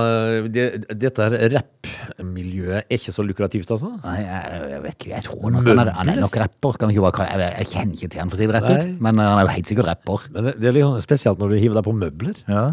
det, 0.52 0.64
Dette 1.00 1.26
rappmiljøet 1.54 2.82
er 2.84 2.96
ikke 2.98 3.12
så 3.14 3.24
lukrativt, 3.26 3.70
altså. 3.72 3.90
Nei, 4.04 4.16
jeg, 4.22 4.58
jeg 4.72 4.82
vet 4.84 4.96
ikke, 4.98 5.12
jeg 5.14 5.24
tror 5.26 5.52
nok 5.54 5.70
han 5.70 5.80
er, 5.84 5.92
han 5.96 6.10
er 6.12 6.20
nok 6.22 6.36
rapper. 6.42 6.78
Kan 6.80 6.92
ikke 6.92 7.04
bare, 7.06 7.16
kalle- 7.20 7.38
jeg, 7.46 7.54
jeg 7.62 7.70
kjenner 7.72 7.96
ikke 8.00 8.10
til 8.12 8.22
han 8.22 8.32
for 8.32 8.38
å 8.38 8.40
si 8.42 8.48
det 8.50 8.56
rett 8.58 8.68
ut, 8.70 8.82
Nei. 8.82 8.96
men 9.08 9.22
eh, 9.22 9.30
han 9.30 9.40
er 9.40 9.48
jo 9.48 9.54
helt 9.56 9.72
sikkert 9.72 9.90
rapper. 9.92 10.26
Men 10.34 10.48
det, 10.50 10.54
det 10.62 10.68
er 10.70 10.76
litt 10.76 10.86
sånn 10.88 11.06
spesielt 11.06 11.40
når 11.42 11.54
du 11.54 11.58
hiver 11.62 11.78
deg 11.80 11.86
på 11.88 11.96
møbler. 12.02 12.42
Ja. 12.50 12.64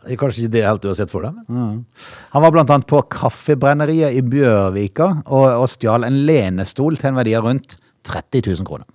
Det 0.00 0.14
er 0.14 0.20
kanskje 0.22 0.46
ikke 0.46 0.54
det 0.56 0.64
helt 0.64 0.80
du 0.84 0.88
har 0.88 0.96
sett 0.96 1.12
for 1.12 1.26
deg. 1.28 1.40
Men. 1.52 1.82
Han 2.32 2.44
var 2.46 2.54
blant 2.56 2.70
annet 2.72 2.88
på 2.88 3.02
kaffebrenneriet 3.12 4.16
i 4.16 4.22
Bjørvika 4.24 5.10
og, 5.26 5.44
og 5.60 5.66
stjal 5.68 6.06
en 6.08 6.22
lenestol 6.24 6.96
til 6.96 7.10
en 7.12 7.18
verdi 7.20 7.34
av 7.36 7.44
rundt 7.50 7.76
30 8.08 8.46
000 8.48 8.64
kroner. 8.68 8.88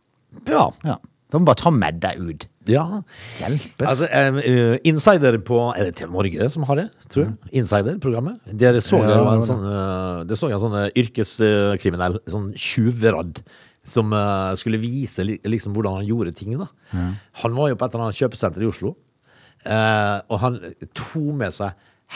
Ja. 0.50 0.66
Ja. 0.88 0.98
Du 1.30 1.38
må 1.38 1.46
bare 1.52 1.62
ta 1.62 1.70
med 1.74 2.00
deg 2.02 2.18
ut. 2.26 2.48
Ja. 2.68 3.02
Hjelpes. 3.40 3.88
Altså, 3.88 4.08
eh, 4.10 4.40
eh, 4.50 4.78
Insider 4.90 5.38
på 5.46 5.60
Er 5.78 5.86
det 5.90 5.96
TV 6.00 6.10
Norge 6.12 6.50
som 6.50 6.64
har 6.70 6.76
det, 6.82 6.88
tror 7.10 7.26
jeg? 7.26 7.36
Insider-programmet. 7.62 8.40
Der 8.52 8.80
så 8.82 9.00
jeg 9.04 9.10
Ja, 9.14 9.34
en 9.34 9.44
sånn 9.46 9.64
eh, 9.70 10.24
Det 10.26 10.38
så 10.40 10.50
jeg 10.50 10.58
en 10.58 10.64
sånn 10.66 10.78
eh, 10.84 10.90
yrkeskriminell, 11.04 12.20
sånn 12.32 12.52
tjuveradd, 12.58 13.42
som 13.86 14.14
eh, 14.18 14.56
skulle 14.58 14.80
vise 14.82 15.24
li- 15.28 15.40
liksom 15.46 15.74
hvordan 15.76 16.00
han 16.02 16.08
gjorde 16.10 16.34
ting. 16.36 16.58
da. 16.58 16.68
Han 17.44 17.56
var 17.56 17.70
jo 17.70 17.76
på 17.76 17.86
et 17.86 17.94
eller 17.96 18.08
annet 18.10 18.18
kjøpesenter 18.22 18.64
i 18.66 18.70
Oslo, 18.72 18.96
eh, 19.66 20.20
og 20.30 20.40
han 20.42 20.60
tok 20.94 21.34
med 21.38 21.54
seg 21.54 21.74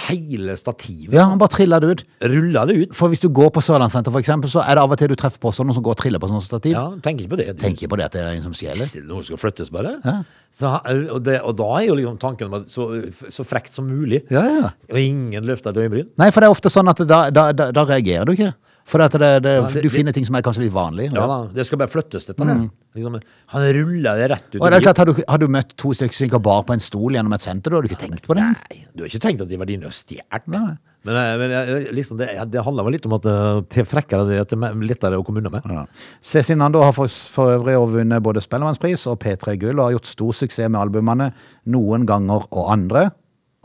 hele 0.09 0.55
stativet. 0.57 1.13
ja, 1.13 1.25
han 1.31 1.39
bare 1.41 1.49
triller 1.49 1.81
det 1.81 1.87
ut. 1.89 2.03
Rulla 2.21 2.65
det 2.69 2.75
ut. 2.77 2.95
For 2.95 3.09
hvis 3.11 3.21
du 3.23 3.29
går 3.33 3.49
på 3.55 3.61
Sørlandssenter 3.63 4.13
for 4.13 4.21
eksempel, 4.21 4.51
så 4.51 4.61
er 4.61 4.77
det 4.77 4.83
av 4.83 4.93
og 4.93 4.99
til 5.01 5.09
du 5.11 5.15
treffer 5.19 5.41
på 5.41 5.51
sånne 5.55 5.73
som 5.75 5.83
går 5.83 5.97
og 5.97 6.01
triller 6.01 6.21
på 6.21 6.29
sånne 6.29 6.45
stativ. 6.45 6.75
Ja, 6.77 6.85
tenker 7.03 7.25
ikke 7.25 7.33
på 7.33 7.41
det. 7.41 7.47
Tenk 7.61 7.81
ikke 7.81 7.91
på 7.95 7.99
det 7.99 8.05
at 8.09 8.15
det 8.17 8.21
er 8.23 8.37
en 8.37 8.45
som 8.45 8.53
stjeler. 8.55 8.93
Noen 9.09 9.25
skal 9.25 9.41
flyttes, 9.41 9.73
bare. 9.73 9.97
Ja. 10.05 10.15
Så, 10.53 10.71
og, 11.13 11.19
det, 11.25 11.39
og 11.41 11.57
da 11.57 11.69
er 11.79 11.89
jo 11.89 11.97
liksom 11.99 12.17
tanken 12.21 12.49
om 12.49 12.59
at 12.61 12.71
så, 12.73 12.87
så 13.33 13.45
frekt 13.47 13.73
som 13.73 13.89
mulig. 13.89 14.23
Ja, 14.33 14.45
ja. 14.45 14.71
Og 14.93 15.01
ingen 15.01 15.45
løfter 15.49 15.73
et 15.73 15.81
øyenbryn. 15.83 16.09
Nei, 16.21 16.31
for 16.31 16.41
det 16.41 16.49
er 16.49 16.57
ofte 16.57 16.73
sånn 16.73 16.89
at 16.91 17.03
da, 17.09 17.25
da, 17.33 17.49
da, 17.53 17.71
da 17.75 17.85
reagerer 17.89 18.29
du 18.29 18.37
ikke. 18.37 18.53
For 18.89 18.97
det, 19.03 19.19
det, 19.21 19.29
det- 19.45 19.83
du 19.85 19.89
finner 19.93 20.15
ting 20.15 20.25
som 20.25 20.35
er 20.39 20.41
kanskje 20.45 20.63
litt 20.65 20.73
vanlig. 20.73 21.11
Ja, 21.13 21.27
da, 21.29 21.39
det 21.53 21.65
skal 21.67 21.77
bare 21.81 21.91
flyttes, 21.93 22.25
dette 22.25 22.45
her. 22.47 22.63
Liksom, 22.97 23.19
han 23.53 23.65
ruller 23.77 24.17
det 24.17 24.29
rett 24.31 24.47
ut. 24.49 24.57
Mm. 24.57 24.63
Og 24.63 24.71
det 24.71 24.77
er 24.79 24.85
klart, 24.87 25.01
har 25.03 25.09
du, 25.11 25.23
har 25.29 25.41
du 25.41 25.47
møtt 25.47 25.75
to 25.77 25.93
stykker 25.93 26.17
som 26.17 26.25
gikk 26.25 26.39
bar 26.47 26.63
på 26.65 26.73
en 26.73 26.81
stol 26.81 27.13
gjennom 27.13 27.35
et 27.37 27.43
senter, 27.45 27.69
da 27.69 27.77
har 27.77 27.85
du 27.85 27.91
ikke 27.91 28.01
tenkt 28.07 28.25
på 28.25 28.37
det? 28.39 28.47
Nei, 28.49 28.79
du 28.95 29.03
har 29.03 29.11
ikke 29.11 29.21
tenkt 29.27 29.43
at 29.45 29.51
de 29.51 29.59
var 29.61 29.69
dine 29.69 29.85
og 29.85 29.93
stjålet? 29.93 30.79
Men, 31.07 31.15
eh, 31.15 31.33
men 31.39 31.51
eh, 31.55 31.91
liksom 31.95 32.17
det, 32.19 32.27
det 32.51 32.63
handler 32.65 32.83
vel 32.87 32.97
litt 32.97 33.05
om 33.07 33.13
at 33.15 33.27
eh, 33.29 33.61
til 33.71 33.85
frekkere 33.87 34.25
det 34.27 34.39
er 34.41 34.47
til 34.49 34.65
lettere 34.83 35.19
å 35.21 35.23
komme 35.27 35.39
unna 35.39 35.51
med. 35.53 35.67
Ja. 35.69 35.85
Cezinando 36.19 36.81
har 36.83 36.95
for, 36.97 37.07
for 37.07 37.53
øvrig 37.55 37.77
vunnet 37.93 38.25
både 38.25 38.43
Spellemannspris 38.43 39.05
og 39.11 39.19
P3 39.23 39.55
Gull, 39.61 39.77
og 39.79 39.85
har 39.85 39.95
gjort 39.99 40.09
stor 40.11 40.35
suksess 40.41 40.67
med 40.67 40.81
albumene 40.81 41.29
Noen 41.71 42.07
ganger 42.09 42.49
og 42.49 42.73
andre, 42.73 43.09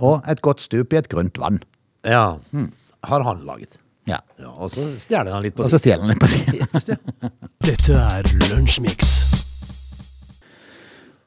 og 0.05 0.21
Et 0.31 0.41
godt 0.43 0.61
stup 0.63 0.93
i 0.93 0.99
et 1.01 1.09
grunt 1.11 1.39
vann. 1.39 1.63
Ja, 2.07 2.37
har 3.09 3.27
han 3.27 3.43
laget. 3.47 3.79
Ja. 4.11 4.21
Ja, 4.41 4.51
og 4.53 4.69
så 4.73 4.85
stjeler 5.01 5.33
han 5.33 5.45
litt 5.45 5.57
på 5.57 5.65
Og 5.65 5.73
så 5.73 5.81
stjeler 5.81 6.05
han 6.05 6.13
litt 6.13 6.21
på 6.21 6.29
siden. 6.29 7.01
Dette 7.69 7.97
er 7.97 8.29
Lunsjmix. 8.51 9.17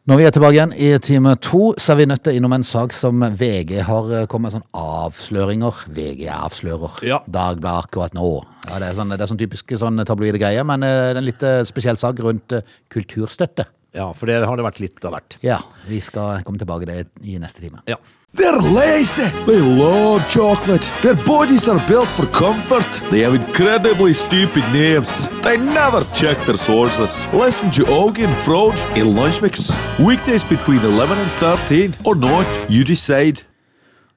Når 0.08 0.22
vi 0.22 0.24
er 0.24 0.32
tilbake 0.32 0.56
igjen 0.56 0.74
i 0.80 0.90
time 1.04 1.34
to, 1.44 1.74
så 1.76 1.92
er 1.92 1.98
vi 2.00 2.06
nødt 2.08 2.22
til 2.24 2.38
innom 2.38 2.54
en 2.56 2.64
sak 2.64 2.94
som 2.96 3.26
VG 3.42 3.82
har 3.84 4.14
eh, 4.16 4.28
kommet 4.32 4.48
med 4.48 4.54
sånn 4.54 4.68
avsløringer. 4.80 5.82
VG 5.92 6.30
avslører. 6.32 7.02
Ja. 7.04 7.18
Dagbladet 7.28 7.90
akkurat 7.90 8.16
nå. 8.16 8.30
Ja, 8.70 8.78
det 8.80 8.94
er 8.94 8.96
sånn, 9.02 9.12
det 9.12 9.26
er 9.26 9.32
sånn 9.34 9.42
typiske 9.42 9.80
sånn 9.82 10.00
tabloide 10.08 10.40
greier, 10.40 10.64
men 10.70 10.86
eh, 10.88 10.94
det 11.02 11.10
er 11.10 11.20
en 11.20 11.28
litt 11.28 11.44
eh, 11.44 11.60
spesiell 11.68 12.00
sak 12.00 12.22
rundt 12.24 12.56
kulturstøtte. 12.94 13.68
Ja, 13.98 14.08
for 14.16 14.32
det 14.32 14.40
har 14.48 14.56
det 14.56 14.68
vært 14.70 14.80
litt 14.80 15.04
av 15.04 15.18
hvert. 15.18 15.40
Ja, 15.44 15.60
vi 15.90 16.00
skal 16.06 16.40
komme 16.48 16.62
tilbake 16.62 16.88
til 16.88 17.02
det 17.02 17.28
i 17.28 17.36
neste 17.44 17.66
time. 17.66 17.84
Ja. 17.92 18.00
They're 18.34 18.60
lazy. 18.60 19.24
They 19.46 19.62
love 19.62 20.28
chocolate. 20.30 20.84
Their 21.02 21.16
bodies 21.26 21.68
are 21.70 21.80
built 21.88 22.08
for 22.08 22.26
comfort. 22.28 22.86
They 23.10 23.22
have 23.22 23.34
incredibly 23.34 24.14
stupid 24.14 24.64
names. 24.74 25.30
They 25.42 25.58
never 25.58 26.04
check 26.14 26.38
their 26.46 26.58
sources. 26.58 27.28
Listen 27.34 27.72
to 27.72 27.84
Augie 27.84 28.26
and 28.26 28.36
Frode 28.36 28.78
in 28.96 29.16
Lunch 29.16 29.42
Mix. 29.42 29.72
Weekdays 30.00 30.44
between 30.44 30.80
11 30.80 31.18
and 31.18 31.32
13 31.40 31.94
or 32.06 32.16
not, 32.16 32.46
you 32.70 32.84
decide. 32.84 33.44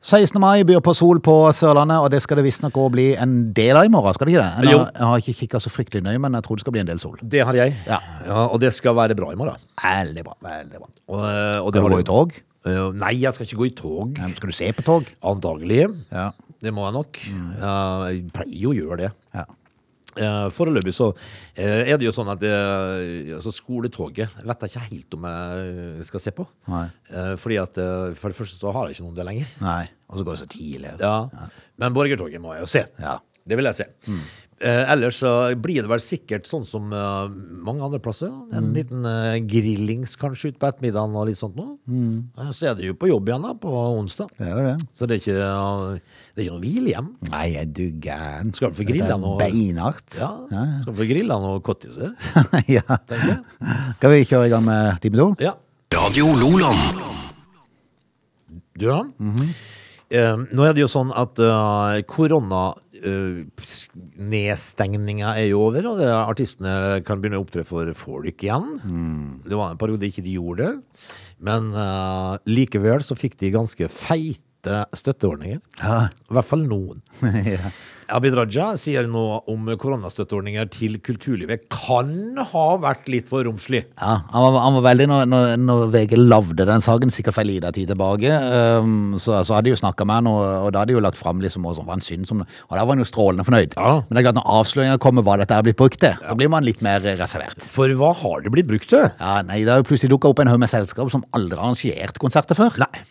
16. 0.03 0.41
mai 0.41 0.65
byr 0.65 0.81
på 0.81 0.95
sol 0.95 1.19
på 1.21 1.53
Sørlandet, 1.53 1.99
og 2.01 2.11
det 2.11 2.23
skal 2.25 2.39
det 2.41 2.45
visstnok 2.45 2.77
også 2.77 2.93
bli 2.95 3.09
en 3.21 3.53
del 3.53 3.77
av 3.77 3.85
i 3.85 3.91
morgen, 3.93 4.15
skal 4.17 4.27
det 4.27 4.33
ikke 4.33 4.45
det? 4.45 4.69
Jeg 4.71 4.79
har, 4.79 4.87
jeg 4.97 5.07
har 5.11 5.25
ikke 5.25 5.35
kikket 5.43 5.63
så 5.63 5.73
fryktelig 5.73 6.03
nøye, 6.07 6.19
men 6.25 6.39
jeg 6.39 6.47
tror 6.47 6.57
det 6.57 6.65
skal 6.65 6.73
bli 6.73 6.81
en 6.81 6.89
del 6.89 7.01
sol. 7.03 7.19
Det 7.21 7.43
har 7.45 7.59
jeg. 7.59 7.75
Ja. 7.87 7.99
og 8.47 8.57
det 8.61 8.73
skal 8.73 8.97
være 8.97 9.15
bra 9.19 9.29
i 9.33 9.37
morgen. 9.37 9.61
Veldig 9.85 10.25
bra, 10.25 10.39
veldig 10.49 10.81
bra. 10.81 10.89
Og, 11.13 11.27
eh, 11.29 11.59
og 11.61 11.73
det 11.73 11.83
kan 11.83 11.93
du 11.93 11.97
gå 11.99 12.01
i 12.01 12.09
tog? 12.09 12.33
Eh, 12.69 12.91
nei, 13.01 13.15
jeg 13.23 13.33
skal 13.37 13.47
ikke 13.49 13.61
gå 13.63 13.69
i 13.71 13.77
tog. 13.77 14.19
Ja, 14.19 14.27
men 14.29 14.37
Skal 14.37 14.53
du 14.53 14.57
se 14.57 14.69
på 14.77 14.85
tog? 14.85 15.09
Antagelig. 15.25 15.87
Ja. 16.13 16.31
Det 16.61 16.75
må 16.77 16.85
jeg 16.85 16.97
nok. 16.99 17.21
Ja, 17.57 17.73
jeg 18.13 18.27
pleier 18.37 18.59
jo 18.67 18.75
å 18.75 18.77
gjøre 18.77 18.99
det. 19.01 19.11
Ja. 19.33 19.47
Eh, 20.21 20.49
Foreløpig 20.53 20.93
så 20.93 21.07
eh, 21.55 21.87
er 21.89 21.97
det 21.97 22.05
jo 22.05 22.13
sånn 22.13 22.29
at 22.33 22.43
altså 22.45 23.53
skoletoget 23.55 24.35
vet 24.43 24.65
jeg 24.67 24.73
ikke 24.75 24.83
helt 24.91 25.17
om 25.17 25.25
jeg 25.31 26.05
skal 26.11 26.25
se 26.27 26.35
på. 26.37 26.45
Fordi 27.41 27.61
at 27.63 27.81
For 28.19 28.29
det 28.35 28.37
første 28.43 28.59
så 28.59 28.75
har 28.77 28.89
jeg 28.91 28.99
ikke 28.99 29.07
noen 29.09 29.17
det 29.17 29.29
lenger. 29.31 29.57
Nei, 29.65 29.85
og 30.11 30.21
så 30.21 30.27
går 30.27 30.37
det 30.37 30.43
så 30.45 30.51
tidlig. 30.53 30.93
Ja. 31.01 31.17
Men 31.81 31.97
Borgertoget 31.97 32.43
må 32.45 32.53
jeg 32.59 32.67
jo 32.67 32.73
se. 32.77 32.85
Ja. 33.01 33.17
Det 33.51 33.57
vil 33.57 33.71
jeg 33.71 33.79
se. 33.81 33.89
Eh, 34.61 34.91
ellers 34.93 35.17
så 35.23 35.31
blir 35.57 35.81
det 35.81 35.89
vel 35.89 36.03
sikkert 36.05 36.45
sånn 36.45 36.67
som 36.69 36.91
eh, 36.93 37.31
mange 37.65 37.81
andre 37.87 37.97
plasser. 38.05 38.29
En 38.53 38.67
liten 38.77 39.07
eh, 39.09 39.39
grillings 39.49 40.19
kanskje 40.21 40.51
ut 40.53 40.59
på 40.61 40.69
ettermiddagen 40.69 41.15
og 41.17 41.31
litt 41.31 41.39
sånt 41.41 41.57
noe. 41.57 41.79
Eh, 41.89 42.51
Så 42.53 42.69
er 42.69 42.75
det 42.77 42.91
jo 42.91 42.97
på 43.01 43.09
jobb 43.09 43.31
igjen 43.31 43.47
da, 43.47 43.55
på 43.57 43.73
onsdag. 43.73 44.29
Det 44.37 44.45
er 44.45 44.53
jo 44.53 44.67
det. 44.67 44.75
Så 44.93 45.09
det 45.09 45.17
er 45.17 45.23
ikke, 45.23 45.39
eh, 45.47 46.13
det 46.37 46.43
er 46.43 46.45
ikke 46.45 46.59
noe 46.59 46.65
hvilehjem. 46.67 47.09
Nei, 47.33 47.47
er 47.63 47.71
du 47.73 47.83
gæren? 48.05 48.53
Skal 48.59 48.75
du 48.75 48.79
få 48.83 48.89
grilla 48.91 49.09
Dette 49.17 49.33
er? 49.33 49.41
Beinhardt. 49.47 50.21
Ja, 50.21 50.31
skal 50.85 50.99
få 51.01 51.09
grilla 51.15 51.41
noen 51.41 51.65
kottiser, 51.65 52.13
ja. 52.77 52.85
tenker 53.09 53.33
jeg. 53.33 53.41
Skal 53.97 54.13
vi 54.19 54.23
kjøre 54.29 54.51
i 54.51 54.53
gang 54.53 54.69
med 54.69 55.01
time 55.07 55.23
to? 55.25 55.31
Ja. 55.41 55.57
Radio 55.97 56.29
Loland. 56.37 57.01
Du, 58.77 58.87
ja. 58.93 59.01
eh, 60.11 60.37
nå 60.53 60.65
er 60.69 60.77
det 60.77 60.85
jo 60.85 60.89
sånn 60.91 61.11
at 61.17 61.39
eh, 61.43 62.01
s- 62.09 62.71
nedstengninga 63.01 65.35
er 65.41 65.49
jo 65.51 65.65
over, 65.69 65.89
og 65.91 66.01
det, 66.01 66.11
artistene 66.11 66.75
kan 67.07 67.23
begynne 67.23 67.41
å 67.41 67.45
opptre 67.45 67.65
for 67.69 67.91
folk 67.99 68.45
igjen. 68.45 68.69
Det 69.47 69.59
var 69.59 69.73
en 69.73 69.81
periode 69.81 70.11
ikke 70.11 70.27
de 70.27 70.37
gjorde 70.37 70.69
det. 70.69 71.07
Men 71.41 71.71
uh, 71.75 72.37
likevel 72.51 73.05
så 73.07 73.17
fikk 73.19 73.39
de 73.41 73.55
ganske 73.55 73.89
feite 73.93 74.83
støtteordninger. 74.97 75.63
Ja. 75.81 76.03
I 76.11 76.37
hvert 76.37 76.51
fall 76.51 76.67
noen. 76.69 77.01
ja. 77.55 77.73
Abid 78.15 78.35
Raja 78.37 78.73
sier 78.81 79.07
nå 79.11 79.25
om 79.51 79.69
koronastøtteordninger 79.81 80.69
til 80.75 80.99
kulturlivet 81.05 81.67
kan 81.73 82.39
ha 82.53 82.65
vært 82.83 83.09
litt 83.13 83.29
for 83.31 83.47
romslig. 83.47 83.85
Ja, 84.01 84.17
han 84.33 84.45
var, 84.47 84.59
han 84.65 84.79
var 84.79 84.87
veldig, 84.89 85.07
når, 85.11 85.29
når, 85.31 85.55
når 85.65 85.85
VG 85.95 86.17
lavde 86.19 86.67
den 86.69 86.85
saken, 86.85 87.13
sikkert 87.15 87.37
for 87.37 87.45
en 87.45 87.51
liten 87.51 87.77
tid 87.77 87.93
tilbake, 87.93 88.35
um, 88.83 89.15
så, 89.21 89.41
så 89.47 89.57
hadde 89.57 89.69
de 89.69 89.75
jo 89.75 89.81
snakka 89.83 90.07
med 90.09 90.21
han, 90.21 90.31
og, 90.31 90.41
og 90.67 90.73
da 90.75 90.83
hadde 90.83 90.93
de 90.93 90.99
jo 90.99 91.05
lagt 91.05 91.21
fram 91.21 91.43
liksom, 91.45 91.67
hva 91.67 91.77
han 91.79 92.01
en 92.01 92.07
synd, 92.07 92.27
som, 92.31 92.43
og 92.43 92.75
da 92.75 92.83
var 92.83 92.95
han 92.95 93.05
jo 93.05 93.09
strålende 93.09 93.47
fornøyd. 93.47 93.79
Ja. 93.79 93.95
Men 94.09 94.17
det 94.17 94.23
er 94.23 94.29
klart, 94.29 94.41
når 94.41 94.51
avsløringa 94.59 94.99
kommer 95.03 95.27
hva 95.27 95.39
dette 95.43 95.57
er 95.57 95.67
blitt 95.67 95.81
brukt 95.81 96.01
til, 96.03 96.19
så 96.27 96.37
blir 96.39 96.53
man 96.53 96.67
litt 96.67 96.83
mer 96.87 97.05
reservert. 97.05 97.63
For 97.71 97.93
hva 97.99 98.13
har 98.23 98.45
det 98.45 98.55
blitt 98.55 98.71
brukt 98.71 98.91
til? 98.91 99.09
Ja, 99.21 99.39
nei, 99.47 99.63
Det 99.65 99.75
har 99.75 99.83
jo 99.85 99.89
plutselig 99.93 100.15
dukka 100.15 100.33
opp 100.33 100.43
en 100.43 100.51
haug 100.53 100.61
med 100.63 100.73
selskap 100.73 101.13
som 101.13 101.25
aldri 101.37 101.59
har 101.59 101.71
arrangert 101.71 102.21
konserter 102.23 102.59
før. 102.59 102.81
Nei. 102.83 103.07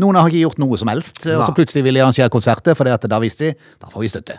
Noen 0.00 0.16
har 0.16 0.28
ikke 0.30 0.40
gjort 0.46 0.60
noe 0.62 0.78
som 0.80 0.88
helst, 0.88 1.26
og 1.28 1.42
så 1.44 1.52
plutselig 1.54 1.82
vil 1.84 1.98
de 1.98 2.00
arrangere 2.00 2.30
konserter, 2.32 2.74
for 2.78 2.88
da 2.88 3.18
visste 3.20 3.50
de 3.50 3.56
da 3.82 3.90
får 3.92 4.00
vi 4.00 4.08
støtte. 4.08 4.38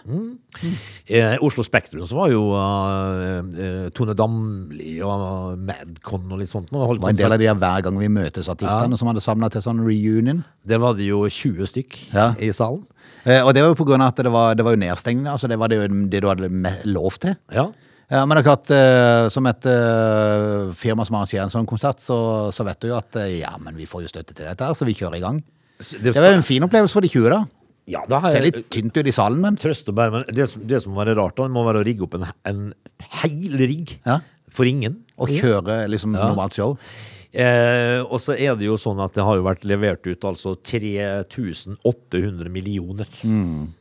Eh, 1.07 1.35
Oslo 1.45 1.63
Spektrum 1.65 2.07
så 2.09 2.17
var 2.17 2.31
jo 2.33 2.41
eh, 2.57 3.51
eh, 3.65 3.85
Tone 3.95 4.15
Damli 4.17 4.95
og 5.05 5.59
Madcon 5.61 6.25
og 6.33 6.41
litt 6.41 6.49
sånt. 6.51 6.71
Det 6.71 6.79
var 6.81 7.11
en 7.13 7.19
del 7.19 7.35
av 7.37 7.41
de 7.41 7.51
hver 7.53 7.85
gang 7.85 7.99
vi 8.01 8.09
møtes-artistene 8.17 8.97
som 8.99 9.11
hadde 9.11 9.23
samla 9.23 9.51
til 9.53 9.63
sånn 9.65 9.83
reunion. 9.85 10.43
Der 10.65 10.81
var 10.81 10.97
det 10.97 11.07
jo 11.11 11.23
20 11.29 11.69
stykk 11.69 11.99
Ja. 12.13 12.31
i 12.39 12.51
salen. 12.51 12.85
Eh, 13.25 13.39
og 13.43 13.53
det 13.55 13.63
var 13.63 13.71
jo 13.71 13.79
på 13.79 13.87
grunn 13.87 14.01
av 14.03 14.11
at 14.13 14.23
det 14.25 14.31
var, 14.33 14.55
det 14.55 14.65
var 14.65 14.75
jo 14.75 14.81
nedstengende. 14.83 15.31
altså 15.31 15.47
det 15.47 15.59
var 15.59 15.69
det, 15.71 15.79
det 16.11 16.21
du 16.23 16.27
hadde 16.27 16.49
lov 16.89 17.19
til. 17.19 17.35
Ja. 17.53 17.69
Ja, 18.13 18.21
men 18.29 18.37
det 18.37 18.43
klart, 18.45 18.69
eh, 18.69 19.25
som 19.33 19.47
et 19.49 19.65
uh, 19.65 20.69
firma 20.77 21.01
som 21.07 21.17
arrangerer 21.17 21.47
en 21.47 21.53
sånn 21.53 21.65
konsert, 21.69 22.03
så, 22.03 22.17
så 22.53 22.65
vet 22.67 22.83
du 22.83 22.91
jo 22.91 22.97
at 22.99 23.17
uh, 23.17 23.25
ja, 23.25 23.55
men 23.57 23.73
vi 23.79 23.87
får 23.89 24.03
jo 24.05 24.11
støtte 24.11 24.35
til 24.35 24.45
dette 24.45 24.67
her, 24.67 24.75
så 24.77 24.85
vi 24.85 24.93
kjører 24.99 25.17
i 25.17 25.23
gang. 25.23 25.39
Det 25.81 26.13
var 26.13 26.29
en 26.35 26.45
fin 26.45 26.63
opplevelse 26.63 26.93
for 26.93 27.05
de 27.05 27.09
20 27.09 27.31
da. 27.33 27.39
ja, 27.89 28.03
da 28.07 28.19
har 28.21 28.35
Ser 28.35 28.45
litt 28.45 28.59
tynt 28.71 28.93
ut 28.95 29.09
i 29.09 29.15
salen, 29.15 29.41
men 29.41 29.57
trøst 29.59 29.89
og 29.89 29.97
bære, 29.97 30.13
men 30.13 30.27
det, 30.29 30.45
det 30.69 30.83
som 30.83 30.93
må 30.93 31.01
være 31.01 31.17
rart, 31.17 31.39
da, 31.39 31.49
må 31.51 31.65
være 31.65 31.81
å 31.81 31.87
rigge 31.87 32.05
opp 32.05 32.19
en, 32.19 32.27
en 32.51 32.61
hel 33.23 33.57
rigg 33.63 33.97
Ja. 34.05 34.19
for 34.53 34.69
ingen. 34.69 35.01
å 35.17 35.27
kjøre 35.29 35.81
liksom 35.89 36.13
normalt 36.13 36.53
show. 36.59 36.77
Eh, 37.33 37.97
og 38.05 38.19
så 38.21 38.35
er 38.37 38.53
det 38.59 38.67
jo 38.67 38.75
sånn 38.77 38.99
at 39.01 39.15
det 39.17 39.25
har 39.25 39.39
jo 39.39 39.45
vært 39.47 39.65
levert 39.65 40.05
ut 40.05 40.25
altså 40.29 40.53
3800 40.61 42.51
millioner. 42.53 43.09
Mm. 43.25 43.71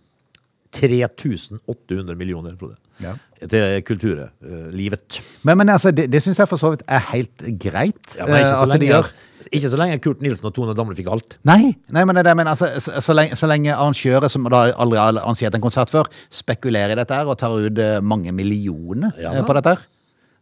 3800 0.72 2.16
millioner, 2.16 2.56
Frode. 2.56 2.78
Ja. 3.02 3.12
Til 3.50 3.82
kulturlivet. 3.86 5.20
Men, 5.42 5.58
men 5.58 5.72
altså, 5.74 5.90
det, 5.90 6.06
det 6.12 6.22
syns 6.22 6.38
jeg 6.38 6.48
for 6.50 6.60
så 6.60 6.72
vidt 6.74 6.84
er 6.86 7.02
helt 7.12 7.44
greit 7.62 8.16
Ja, 8.18 8.26
men 8.28 8.38
eh, 8.38 8.46
så, 8.46 8.58
at 8.62 8.72
de 8.72 8.78
lenge, 8.78 8.90
gjør. 8.92 9.08
ikke 9.50 9.70
så 9.72 9.80
lenge 9.80 9.98
Kurt 10.04 10.22
Nilsen 10.22 10.46
og 10.50 10.54
Tone 10.54 10.76
Damli 10.78 10.98
fikk 10.98 11.10
alt. 11.12 11.38
Nei, 11.48 11.72
nei, 11.92 12.04
men 12.08 12.20
det 12.20 12.36
men 12.38 12.50
altså, 12.52 12.68
så, 12.78 13.00
så, 13.02 13.16
lenge, 13.16 13.38
så 13.38 13.50
lenge 13.50 13.74
arrangører 13.74 14.30
som 14.32 14.46
da 14.52 14.68
aldri 14.70 15.00
har 15.00 15.16
arrangert 15.16 15.58
en 15.58 15.64
konsert 15.64 15.90
før, 15.92 16.10
spekulerer 16.32 16.94
i 16.94 17.00
dette 17.00 17.18
her 17.18 17.30
og 17.30 17.40
tar 17.40 17.56
ut 17.56 17.82
eh, 17.82 17.98
mange 18.04 18.34
millioner 18.36 19.16
Ja 19.20 19.34
eh, 19.34 19.44
på 19.46 19.58
dette 19.58 19.74
her. 19.74 19.88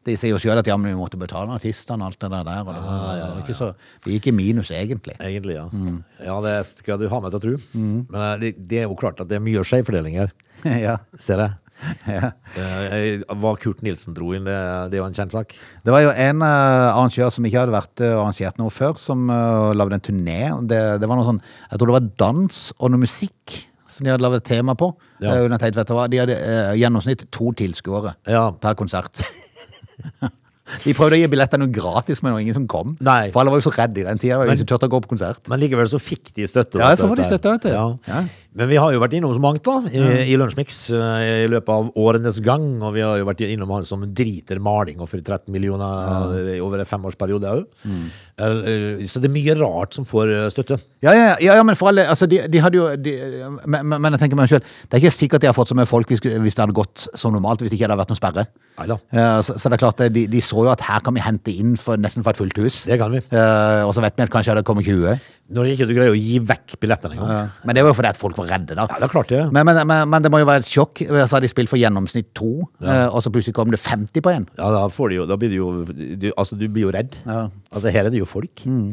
De 0.08 0.14
sier 0.16 0.32
jo 0.32 0.38
sjøl 0.40 0.56
at 0.56 0.68
ja, 0.68 0.78
men 0.80 0.94
vi 0.94 0.96
måtte 0.96 1.18
betale 1.20 1.52
artistene 1.52 2.06
og 2.06 2.14
alt 2.14 2.22
det 2.24 2.30
der. 2.32 2.60
Og 2.64 2.70
det, 2.72 2.82
var, 2.86 3.00
det 3.04 3.16
ja, 3.20 3.26
ikke 3.42 3.56
så, 3.58 3.66
vi 4.06 4.14
gikk 4.16 4.30
i 4.30 4.32
minus, 4.32 4.70
egentlig. 4.72 5.12
Egentlig, 5.20 5.58
ja. 5.58 5.66
Mm. 5.68 5.98
Ja, 6.24 6.38
det 6.44 6.54
skal 6.70 7.00
du 7.02 7.04
ha 7.12 7.18
meg 7.20 7.34
til 7.34 7.40
å 7.40 7.42
tro. 7.44 7.56
Men 7.76 8.20
eh, 8.22 8.36
det, 8.40 8.54
det 8.70 8.80
er 8.80 8.88
jo 8.88 8.96
klart 9.00 9.20
at 9.20 9.28
det 9.28 9.36
er 9.36 9.44
mye 9.44 9.64
skjevfordeling 9.68 10.16
her, 10.22 10.32
ja, 10.86 10.96
ser 11.20 11.44
jeg. 11.44 11.58
Ja. 12.08 12.30
Eh, 12.58 13.22
Hva 13.40 13.54
Kurt 13.60 13.82
Nilsen 13.86 14.14
dro 14.16 14.32
inn, 14.36 14.46
det, 14.48 14.56
det 14.90 14.98
er 14.98 15.02
jo 15.02 15.08
en 15.08 15.16
kjent 15.16 15.34
sak. 15.34 15.54
Det 15.86 15.94
var 15.94 16.04
jo 16.04 16.12
en 16.12 16.44
uh, 16.44 16.90
arrangør 16.92 17.32
som 17.34 17.46
ikke 17.48 17.62
hadde 17.62 17.74
vært 17.74 18.04
uh, 18.04 18.20
arrangert 18.20 18.60
noe 18.60 18.74
før, 18.74 18.96
som 19.00 19.26
uh, 19.32 19.72
lagde 19.76 19.98
en 19.98 20.06
turné. 20.10 20.40
Det, 20.70 20.80
det 21.02 21.10
var 21.10 21.20
noe 21.20 21.28
sånn, 21.28 21.42
jeg 21.70 21.80
tror 21.80 21.92
det 21.92 21.98
var 21.98 22.10
dans 22.26 22.62
og 22.78 22.94
noe 22.94 23.04
musikk 23.04 23.58
som 23.90 24.06
de 24.06 24.12
hadde 24.12 24.22
lagd 24.22 24.38
et 24.38 24.48
tema 24.52 24.76
på. 24.78 24.92
Ja. 25.22 25.40
Uh. 25.42 26.02
De 26.10 26.22
hadde 26.22 26.40
gjennomsnitt 26.78 27.26
to 27.34 27.54
tilskuere 27.58 28.14
Ja. 28.30 28.50
per 28.60 28.78
konsert. 28.78 29.24
De 30.84 30.92
prøvde 30.94 31.18
å 31.18 31.20
gi 31.20 31.28
billetter 31.30 31.60
noe 31.60 31.70
gratis, 31.74 32.20
men 32.22 32.30
det 32.30 32.36
var 32.36 32.44
ingen 32.44 32.56
som 32.56 32.66
kom. 32.70 32.94
Nei. 33.04 33.30
For 33.34 33.42
alle 33.42 33.52
var 33.52 33.60
jo 33.60 33.66
så 33.66 33.72
redde 33.74 34.02
i 34.02 34.06
den 34.06 34.20
tida. 34.22 34.38
Konsert. 35.10 35.42
Men 35.50 35.62
likevel 35.62 35.90
så 35.90 36.00
fikk 36.02 36.30
de 36.36 36.46
støtte. 36.50 36.80
Ja, 36.80 36.92
så 36.98 37.08
får 37.10 37.20
de 37.20 37.26
støtte, 37.26 37.54
vet 37.56 37.66
du. 37.66 37.72
Ja. 37.74 37.86
Ja. 38.06 38.22
Men 38.58 38.66
vi 38.66 38.78
har 38.82 38.90
jo 38.90 38.98
vært 38.98 39.12
innom 39.14 39.30
så 39.30 39.42
mangt 39.42 39.62
da, 39.62 39.76
i, 39.94 40.00
i 40.32 40.36
Lunsjmix 40.38 40.78
eh, 40.96 41.44
i 41.44 41.50
løpet 41.50 41.70
av 41.70 41.90
årenes 42.02 42.40
gang. 42.42 42.64
Og 42.82 42.96
vi 42.96 43.04
har 43.06 43.20
jo 43.20 43.28
vært 43.28 43.44
innom 43.46 43.70
han 43.76 43.86
som 43.86 44.02
driter 44.02 44.58
maling 44.62 44.98
og 44.98 45.10
for 45.12 45.22
13 45.22 45.52
millioner 45.54 46.00
ja. 46.10 46.56
over 46.64 46.82
en 46.82 46.88
femårsperiode 46.90 47.52
òg. 47.52 47.68
Mm. 47.86 48.08
Så 49.06 49.20
det 49.22 49.28
er 49.28 49.34
mye 49.34 49.54
rart 49.60 49.94
som 49.94 50.06
får 50.08 50.32
eh, 50.34 50.48
støtte. 50.50 50.80
Ja, 51.04 51.14
ja, 51.14 51.28
ja, 51.38 51.58
ja, 51.60 51.66
men 51.66 51.78
for 51.78 51.92
alle 51.92 52.08
altså, 52.10 52.26
de, 52.30 52.40
de 52.50 52.62
hadde 52.64 52.80
jo 52.80 52.88
de, 52.98 53.14
men, 53.70 53.94
men- 53.94 54.10
jeg 54.16 54.24
tenker 54.24 54.38
meg 54.38 54.50
selv 54.50 54.64
Det 54.64 54.96
er 54.96 55.04
ikke 55.04 55.14
sikkert 55.14 55.44
de 55.44 55.48
har 55.48 55.54
fått 55.54 55.70
så 55.70 55.76
mye 55.78 55.88
folk 55.88 56.10
hvis, 56.10 56.22
hvis 56.24 56.56
det 56.56 56.64
hadde 56.64 56.74
gått 56.74 57.06
som 57.14 57.32
normalt, 57.36 57.62
hvis 57.62 57.70
det 57.70 57.78
ikke 57.78 57.86
hadde 57.86 58.00
vært 58.00 58.10
noen 58.10 58.18
sperre. 58.18 58.46
Så, 59.44 59.54
så 59.60 59.70
det 59.70 59.76
er 59.76 59.82
klart, 59.82 60.02
de, 60.14 60.24
de 60.32 60.40
så 60.42 60.64
jo 60.64 60.70
at 60.72 60.82
her 60.88 61.02
kan 61.04 61.14
vi 61.14 61.22
hente 61.22 61.52
inn 61.52 61.76
for, 61.80 62.00
nesten 62.00 62.24
for 62.24 62.32
et 62.32 62.40
fullt 62.40 62.58
hus. 62.64 62.82
Det 62.88 62.98
kan 63.00 63.12
vi. 63.12 63.20
Eh, 63.20 63.82
og 63.84 63.92
så 63.94 64.02
vet 64.04 64.16
vi 64.16 64.26
at 64.26 64.32
kanskje 64.32 64.56
det 64.58 64.64
kommer 64.66 64.86
20. 64.86 65.20
Når 65.50 65.72
ikke 65.72 65.86
du 65.90 65.94
greier 65.96 66.14
å 66.14 66.18
gi 66.18 66.38
vekk 66.46 66.76
billettene 66.82 67.16
engang. 67.16 67.50
Men 67.66 67.76
det 67.76 67.82
var 67.82 67.90
jo 67.92 67.98
fordi 67.98 68.12
at 68.12 68.20
folk 68.20 68.38
var 68.38 68.50
redde, 68.52 68.76
da. 68.78 68.86
Ja, 68.86 69.00
det 69.02 69.08
er 69.08 69.12
klart 69.12 69.32
det. 69.32 69.42
Men, 69.50 69.66
men, 69.66 69.82
men, 69.90 70.04
men 70.12 70.24
det 70.24 70.30
må 70.30 70.38
jo 70.42 70.48
være 70.48 70.62
et 70.62 70.70
sjokk. 70.70 71.02
Så 71.08 71.26
sa 71.32 71.40
de 71.42 71.50
spilt 71.50 71.72
for 71.72 71.80
gjennomsnitt 71.80 72.30
to, 72.38 72.52
ja. 72.78 73.08
og 73.08 73.24
så 73.24 73.32
plutselig 73.34 73.56
kom 73.58 73.74
det 73.74 73.82
50 73.82 74.22
på 74.22 74.32
en. 74.32 74.46
Ja, 74.60 74.70
da, 74.76 74.84
får 74.94 75.10
de 75.10 75.20
jo, 75.20 75.28
da 75.30 75.38
blir 75.40 75.50
du 75.50 75.58
jo 75.58 75.70
du, 75.90 76.30
Altså, 76.36 76.58
du 76.60 76.68
blir 76.70 76.86
jo 76.86 76.94
redd. 76.94 77.18
Altså, 77.26 77.90
her 77.90 78.06
er 78.06 78.14
det 78.14 78.22
jo 78.22 78.28
folk. 78.30 78.62
Mm. 78.62 78.92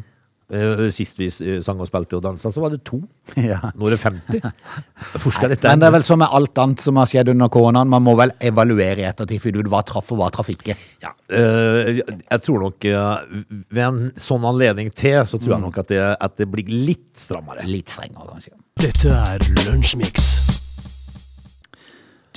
Eh, 0.50 0.86
Sist 0.96 1.18
vi 1.20 1.26
eh, 1.28 1.58
sang 1.60 1.82
og 1.84 1.90
spilte 1.90 2.16
og 2.16 2.22
dansa, 2.24 2.48
så 2.56 2.62
var 2.64 2.72
det 2.72 2.80
to. 2.88 3.02
Ja. 3.36 3.58
Nå 3.76 3.90
er 3.90 3.96
det 3.98 4.00
50. 4.00 4.46
Hvor 5.22 5.50
dette 5.52 5.68
Men 5.68 5.82
det 5.82 5.88
er 5.90 5.96
vel 5.98 6.06
som 6.08 6.22
med 6.24 6.32
alt 6.32 6.58
annet 6.64 6.80
som 6.86 6.96
har 7.02 7.10
skjedd 7.12 7.34
under 7.34 7.50
koronaen. 7.52 7.90
Man 7.92 8.06
må 8.06 8.14
vel 8.18 8.32
evaluere 8.40 9.04
i 9.04 9.08
ettertid, 9.10 9.42
finne 9.44 9.60
ut 9.60 9.68
hva 9.74 9.82
traff 9.86 10.14
og 10.16 10.22
hva 10.22 10.30
traff 10.32 10.48
ikke. 10.56 10.78
Ja, 11.04 11.12
eh, 11.36 12.00
jeg 12.00 12.44
tror 12.48 12.64
nok 12.64 12.88
ved 12.88 13.84
en 13.84 14.00
sånn 14.16 14.48
anledning 14.48 14.94
til, 14.96 15.20
så 15.28 15.36
Mm. 15.38 15.44
tror 15.44 15.54
jeg 15.58 15.62
nok 15.68 15.78
at 15.84 15.88
det, 15.92 16.02
at 16.22 16.38
det 16.38 16.48
blir 16.52 16.72
litt 16.72 17.12
strammere. 17.20 17.68
Litt 17.68 17.90
strengere, 17.92 18.32
kanskje. 18.32 18.56
Dette 18.80 19.12
er 19.12 19.40
Lunsjmix. 19.68 20.57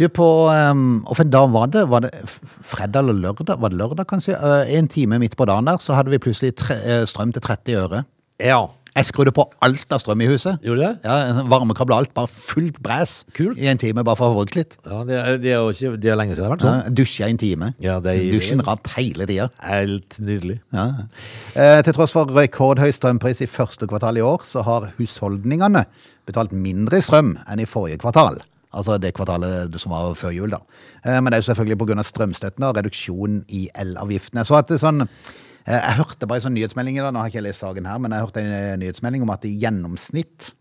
Du, 0.00 0.06
på 0.08 0.26
um, 0.48 1.02
og 1.04 1.18
for 1.18 1.28
da 1.28 1.42
var 1.52 1.68
det? 1.74 1.82
Var 1.92 2.06
det 2.06 2.10
fredag 2.24 3.02
eller 3.04 3.18
lørdag? 3.20 3.58
Var 3.60 3.68
det 3.74 3.76
lørdag, 3.82 4.06
kanskje? 4.08 4.32
Uh, 4.40 4.64
en 4.78 4.88
time 4.88 5.18
midt 5.20 5.36
på 5.36 5.44
dagen 5.50 5.68
der, 5.68 5.76
så 5.84 5.92
hadde 5.98 6.08
vi 6.14 6.20
plutselig 6.24 6.54
tre, 6.56 6.78
uh, 6.88 7.02
strøm 7.10 7.34
til 7.36 7.42
30 7.44 7.76
øre. 7.84 8.04
Ja, 8.40 8.62
Jeg 8.96 9.06
skrudde 9.06 9.30
på 9.36 9.44
alt 9.62 9.92
av 9.94 10.00
strøm 10.02 10.22
i 10.24 10.26
huset. 10.26 10.56
gjorde 10.66 10.80
du 10.80 10.86
det? 10.86 10.94
Ja, 11.04 11.42
Varmekabler 11.46 11.94
og 11.94 12.00
alt, 12.02 12.14
bare 12.16 12.26
fullt 12.32 12.80
bræs 12.82 13.12
Kult. 13.36 13.58
i 13.60 13.68
en 13.70 13.78
time, 13.78 14.02
bare 14.04 14.16
for 14.18 14.26
å 14.26 14.32
få 14.34 14.40
brukt 14.40 14.56
litt. 14.56 14.74
Ja, 14.88 15.04
det, 15.06 15.18
er- 15.20 15.36
det 15.38 15.52
er 15.52 15.60
jo 15.60 15.68
ikke 15.70 16.00
det 16.02 16.10
er 16.10 16.16
lenge 16.18 16.34
siden 16.34 16.42
det 16.42 16.48
har 16.48 16.56
vært 16.56 16.64
sånn. 16.66 16.80
Ja, 16.88 16.94
Dusja 16.98 17.28
i 17.28 17.30
en 17.36 17.38
time. 17.38 17.68
Ja, 17.78 18.00
det 18.00 18.16
er- 18.16 18.32
Dusjen 18.32 18.64
rant 18.66 18.90
hele 18.96 19.26
tida. 19.30 19.46
Helt 19.62 20.18
nydelig. 20.18 20.58
Ja. 20.74 20.86
Eh, 21.54 21.82
til 21.86 21.92
tross 21.92 22.16
for 22.16 22.24
rekordhøy 22.34 22.90
strømpris 22.90 23.44
i 23.44 23.46
første 23.52 23.86
kvartal 23.86 24.16
i 24.18 24.24
år, 24.26 24.42
så 24.48 24.64
har 24.66 24.90
husholdningene 24.98 25.84
betalt 26.26 26.50
mindre 26.52 26.98
i 26.98 27.04
strøm 27.04 27.36
enn 27.46 27.60
i 27.62 27.68
forrige 27.70 28.00
kvartal. 28.02 28.40
Altså 28.70 28.98
det 29.02 29.14
kvartalet 29.16 29.74
som 29.82 29.94
var 29.94 30.14
før 30.18 30.34
jul, 30.34 30.54
da. 30.54 30.60
Eh, 31.04 31.18
men 31.18 31.30
det 31.30 31.38
er 31.38 31.42
jo 31.42 31.48
selvfølgelig 31.50 31.78
pga. 31.80 32.02
strømstøtten 32.06 32.66
og 32.68 32.76
reduksjon 32.76 33.42
i 33.48 33.68
elavgiftene. 33.74 34.44
Så 34.46 34.58
at 34.58 34.70
det 34.70 34.80
sånn 34.82 35.02
eh, 35.02 35.74
Jeg 35.74 35.98
hørte 35.98 36.26
bare 36.26 36.38
en 36.38 36.48
sånn 36.48 36.56
nyhetsmelding 36.58 36.98
i 36.98 37.02
dag, 37.02 37.12
nå 37.12 37.20
har 37.22 37.30
jeg 37.30 37.38
ikke 37.38 37.48
lest 37.48 37.64
saken 37.66 37.90
her, 37.90 37.98
men 37.98 38.14
jeg 38.14 38.26
hørte 38.26 38.44
en 38.44 38.54
eh, 38.54 38.78
nyhetsmelding 38.84 39.26
om 39.26 39.36
at 39.36 39.46
i 39.48 39.58
gjennomsnitt 39.60 40.54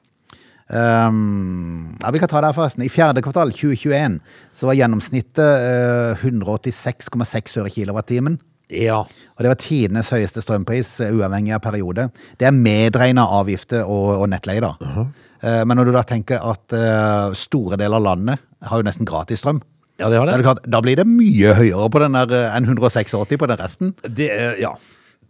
Um, 0.69 1.98
ja, 1.98 2.12
vi 2.13 2.19
kan 2.22 2.30
ta 2.30 2.43
det 2.43 2.52
her 2.52 2.54
forresten. 2.54 2.84
I 2.86 2.91
fjerde 2.93 3.24
kvartal 3.26 3.50
2021 3.50 4.19
så 4.54 4.67
var 4.69 4.78
gjennomsnittet 4.78 6.13
uh, 6.13 6.22
186,6 6.22 7.58
øre 7.63 7.72
kilowattimen. 7.74 8.36
Ja. 8.69 9.00
Og 9.02 9.41
det 9.41 9.50
var 9.50 9.58
tidenes 9.58 10.12
høyeste 10.13 10.43
strømpris, 10.45 10.91
uavhengig 11.10 11.56
av 11.58 11.63
periode. 11.63 12.10
Det 12.38 12.45
er 12.45 12.54
medregna 12.54 13.26
avgifter 13.39 13.82
og, 13.89 14.19
og 14.19 14.30
nettleie, 14.30 14.62
da. 14.62 14.76
Eh, 14.78 15.26
Men 15.39 15.80
når 15.80 15.88
du 15.88 15.93
da 15.95 16.02
tenker 16.04 16.41
at 16.43 16.73
eh, 16.75 17.36
store 17.38 17.78
deler 17.80 17.95
av 17.95 18.04
landet 18.04 18.41
har 18.67 18.82
jo 18.82 18.88
nesten 18.88 19.08
gratis 19.08 19.39
strøm, 19.39 19.62
ja, 19.99 20.08
det 20.10 20.17
har 20.17 20.30
det. 20.30 20.43
klart, 20.43 20.63
da 20.63 20.80
blir 20.82 20.95
det 20.95 21.06
mye 21.08 21.54
høyere 21.58 21.89
på 21.91 21.99
den 22.06 22.15
der 22.15 22.32
eh, 22.32 22.56
enn 22.56 22.69
186 22.69 23.15
på 23.36 23.49
den 23.52 23.60
resten. 23.60 23.93
det 24.08 24.32
ja. 24.62 24.73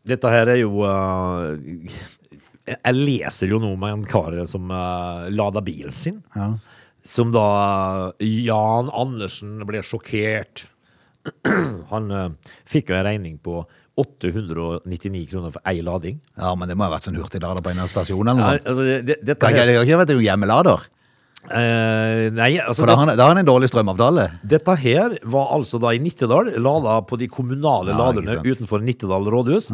Dette 0.09 0.29
her 0.31 0.47
er 0.47 0.61
jo 0.61 0.85
uh, 0.87 1.57
Jeg 2.69 2.95
leser 2.95 3.51
jo 3.51 3.59
nå 3.61 3.73
med 3.77 3.97
en 3.97 4.05
kar 4.07 4.37
som 4.47 4.69
uh, 4.71 5.27
lada 5.29 5.61
bilen 5.65 5.93
sin. 5.93 6.21
Som 7.03 7.33
da 7.33 8.13
Jan 8.21 8.89
Andersen 8.93 9.57
ble 9.67 9.81
sjokkert. 9.85 10.67
Han 11.91 12.13
uh, 12.13 12.29
fikk 12.69 12.93
jo 12.93 12.99
en 12.99 13.07
regning 13.09 13.37
på 13.41 13.63
899 13.99 15.25
kroner 15.31 15.51
for 15.55 15.65
ei 15.69 15.81
lading. 15.85 16.19
Ja, 16.39 16.53
men 16.55 16.69
det 16.71 16.77
må 16.79 16.87
ha 16.87 16.93
vært 16.93 17.07
sånn 17.09 17.17
hurtiglader 17.19 17.63
på 17.65 17.73
en 17.73 17.83
stasjon 17.91 18.27
eller 18.31 18.39
Ja, 18.39 18.53
noe. 18.55 18.61
altså, 18.63 18.85
det, 18.87 19.01
det, 19.09 19.17
dette 19.33 19.51
her, 19.51 19.65
det 19.67 19.75
har 19.79 19.87
ikke 19.87 20.01
vært 20.03 20.15
en 20.15 20.23
hjemmelader. 20.25 20.87
Eh, 21.49 22.25
nei, 22.35 22.49
altså 22.59 22.83
For 22.83 22.89
da 22.91 22.97
har 22.99 23.29
han, 23.31 23.39
en 23.39 23.47
dårlig 23.47 23.69
strømavtale. 23.71 24.25
Dette 24.43 24.73
her 24.81 25.15
var 25.31 25.53
altså 25.55 25.79
da 25.81 25.93
i 25.95 26.01
Nittedal, 26.03 26.51
lada 26.59 26.97
på 27.07 27.17
de 27.21 27.29
kommunale 27.31 27.93
Ja, 27.93 27.99
laderne 28.01 28.41
utenfor 28.43 28.83
Nittedal 28.83 29.29
rådhus. 29.31 29.71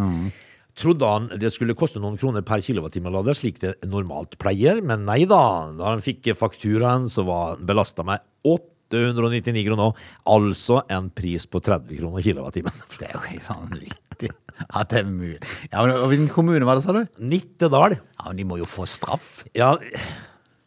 Trodde 0.76 1.08
han 1.08 1.28
det 1.40 1.54
skulle 1.56 1.74
koste 1.78 2.02
noen 2.04 2.18
kroner 2.20 2.44
per 2.46 2.60
kilowattime 2.64 3.08
å 3.10 3.16
lade, 3.18 3.34
slik 3.38 3.62
det 3.64 3.78
normalt 3.88 4.36
pleier, 4.42 4.82
men 4.84 5.06
nei 5.08 5.22
da. 5.30 5.42
Da 5.78 5.94
han 5.94 6.04
fikk 6.04 6.34
fakturaen, 6.38 7.08
så 7.12 7.24
var 7.28 7.62
belasta 7.64 8.04
med 8.08 8.24
899 8.92 9.66
kroner, 9.66 9.96
altså 10.30 10.82
en 10.94 11.10
pris 11.14 11.48
på 11.50 11.62
30 11.64 11.98
kroner 12.00 12.26
kilowattimen. 12.26 12.84
Det 13.00 13.10
er 13.10 13.16
jo 13.18 13.24
helt 13.28 13.48
sånn 13.48 13.74
viktig 13.74 14.32
at 14.72 14.92
det 14.94 15.02
er 15.02 15.10
mulig. 15.10 15.40
Ja, 15.68 15.82
men 15.84 15.98
og 15.98 16.06
Hvilken 16.12 16.30
kommune 16.32 16.68
var 16.68 16.80
det, 16.80 16.86
sa 16.86 16.94
du? 16.96 17.02
Nittedal. 17.20 17.98
Ja, 18.00 18.30
men 18.30 18.40
De 18.40 18.46
må 18.48 18.60
jo 18.62 18.68
få 18.70 18.86
straff. 18.88 19.44
Ja, 19.58 19.74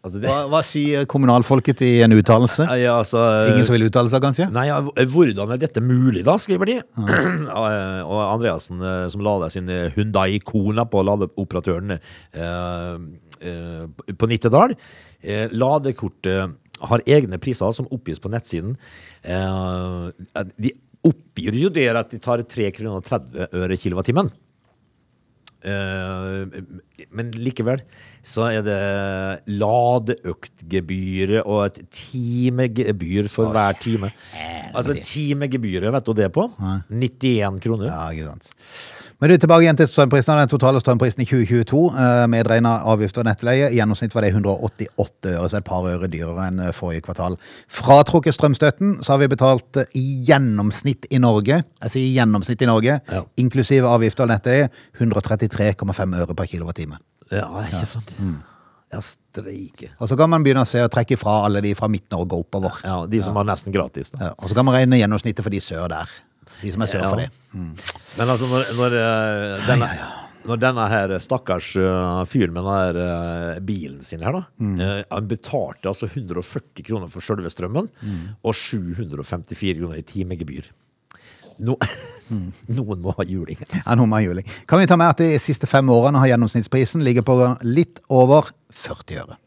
altså 0.04 0.20
det 0.20 0.28
Hva, 0.28 0.42
hva 0.52 0.61
sier 0.66 1.07
kommunalfolket 1.09 1.81
i 1.87 1.92
en 2.04 2.12
uttalelse? 2.12 2.66
ja, 2.83 2.98
altså, 2.98 3.22
Ingen 3.48 3.64
som 3.64 3.78
vil 3.78 3.87
uttale 3.88 4.12
seg, 4.12 4.20
kanskje? 4.26 4.50
Nei, 4.52 4.66
ja, 4.68 4.83
hvordan 4.85 5.54
er 5.57 5.62
dette 5.64 5.81
mulig, 5.81 6.26
da, 6.28 6.37
skriver 6.42 6.68
de. 6.68 6.76
og 8.11 8.20
Andreassen, 8.26 8.85
eh, 8.85 9.07
som 9.14 9.24
lader 9.24 9.54
sin 9.54 9.68
Hundai 9.68 9.96
Hyundai 9.96 10.44
Kona 10.44 10.85
på 10.88 11.07
ladeoperatøren 11.09 11.96
eh, 11.96 12.94
eh, 13.40 14.12
på 14.12 14.31
Nittedal. 14.31 14.76
Eh, 15.18 15.48
ladekortet 15.50 16.59
har 16.81 17.05
egne 17.07 17.38
priser 17.43 17.73
som 17.75 17.88
oppgis 17.95 18.21
på 18.23 18.31
nettsiden. 18.33 18.77
Eh, 19.23 20.45
de 20.59 20.75
oppgir 21.07 21.57
jo 21.59 21.71
det 21.73 21.88
at 21.95 22.11
de 22.12 22.21
tar 22.23 22.43
3 22.43 22.71
kroner 22.75 23.01
og 23.01 23.07
30 23.07 23.49
øre 23.55 23.79
kilowattimen. 23.81 24.31
Eh, 25.59 26.61
men 27.11 27.33
likevel 27.35 27.81
så 28.23 28.47
er 28.53 28.62
det 28.62 28.79
ladeøktgebyret 29.59 31.43
og 31.43 31.64
et 31.67 31.81
timegebyr 31.91 33.31
for 33.33 33.51
hver 33.55 33.79
time. 33.83 34.12
Altså 34.71 34.95
timegebyret, 34.95 35.91
vet 35.95 36.07
du 36.07 36.14
det 36.14 36.31
på? 36.35 36.47
91 36.91 37.59
kroner. 37.64 37.91
Ja, 37.91 38.07
ikke 38.14 38.31
sant. 38.31 38.53
Men 39.18 39.33
du, 39.33 39.35
tilbake 39.42 39.64
igjen 39.64 39.78
til 39.81 39.88
strømprisene. 39.90 40.44
Den 40.44 40.50
totale 40.52 40.78
strømprisen 40.78 41.24
i 41.24 41.26
2022, 41.26 41.78
med 41.98 42.31
medregna 42.37 42.76
avgifter 42.87 43.24
og 43.24 43.26
nettleie, 43.26 43.66
i 43.72 43.81
gjennomsnitt 43.81 44.12
var 44.14 44.22
det 44.22 44.31
188 44.31 45.33
øre, 45.33 45.48
så 45.50 45.59
et 45.59 45.66
par 45.66 45.88
øre 45.90 46.07
dyrere 46.12 46.44
enn 46.46 46.61
eh, 46.62 46.70
forrige 46.76 47.02
kvartal. 47.09 47.35
Fratrukket 47.66 48.37
strømstøtten, 48.37 48.92
så 49.02 49.16
har 49.16 49.22
vi 49.24 49.31
betalt 49.33 49.81
eh, 49.83 49.88
i 49.98 50.04
gjennomsnitt 50.28 51.09
i 51.11 51.18
Norge, 51.18 51.59
jeg 51.83 51.94
sier 51.96 52.07
i 52.07 52.14
gjennomsnitt 52.14 52.62
i 52.62 52.70
Norge, 52.70 53.00
Ja. 53.11 53.24
inklusive 53.42 53.90
avgifter 53.90 54.28
og 54.28 54.31
nettleie, 54.37 54.70
133,5 55.02 56.14
øre 56.22 56.38
per 56.38 56.46
kilowattime. 56.54 57.00
Ja, 57.35 57.48
ikke 57.66 57.83
sant? 57.90 58.14
Ja, 58.88 59.02
streike. 59.04 59.90
Og 60.00 60.09
så 60.09 60.16
kan 60.16 60.31
man 60.33 60.46
begynne 60.46 60.62
å 60.64 60.68
se 60.68 60.81
og 60.81 60.88
trekke 60.94 61.18
fra 61.20 61.42
alle 61.44 61.61
de 61.61 61.74
fra 61.76 61.90
Midt-Norge 61.92 62.38
oppover. 62.38 62.78
Ja, 62.87 63.02
de 63.11 63.20
som 63.20 63.37
har 63.37 63.44
nesten 63.50 63.74
gratis. 63.74 64.14
Ja, 64.14 64.31
og 64.38 64.48
så 64.48 64.57
kan 64.57 64.64
man 64.64 64.78
regne 64.78 64.96
gjennomsnittet 65.02 65.44
for 65.44 65.52
de 65.52 65.61
sør 65.61 65.90
der. 65.92 66.14
De 66.62 66.73
som 66.75 66.85
er 66.85 66.90
sør 66.90 67.05
for 67.09 67.21
det. 67.23 67.29
Men 67.55 68.25
altså, 68.33 68.49
når, 68.51 68.73
når, 68.79 68.97
eh, 68.99 69.66
denne, 69.68 69.88
når 70.49 70.61
denne 70.62 70.87
her 70.90 71.14
stakkars 71.23 71.71
eh, 71.79 72.23
fyren 72.31 72.55
med 72.57 72.64
denne 72.66 72.79
her 72.81 73.01
eh, 73.05 73.61
bilen 73.68 74.03
sin 74.05 74.25
her, 74.27 74.38
da 74.38 74.44
eh, 74.87 75.05
Han 75.12 75.31
betalte 75.31 75.90
altså 75.92 76.09
140 76.11 76.85
kroner 76.87 77.11
for 77.12 77.25
selve 77.25 77.53
strømmen, 77.53 77.90
og 78.42 78.55
754 78.57 79.79
kroner 79.81 80.01
i 80.01 80.07
timegebyr. 80.07 80.71
No, 81.59 81.75
Noen 82.79 83.01
må 83.03 83.14
ha 83.18 83.25
juling. 83.27 83.59
altså. 83.64 83.83
Ja, 83.90 83.97
må 83.99 84.16
ha 84.18 84.23
juling. 84.23 84.47
Kan 84.68 84.83
vi 84.83 84.88
ta 84.90 84.99
med 85.01 85.11
at 85.14 85.23
de 85.23 85.38
siste 85.42 85.66
fem 85.71 85.88
årene 85.90 86.21
har 86.23 86.33
gjennomsnittsprisen 86.35 87.03
ligget 87.07 87.27
på 87.27 87.38
litt 87.66 88.03
over 88.12 88.51
40 88.75 89.23
øre. 89.25 89.38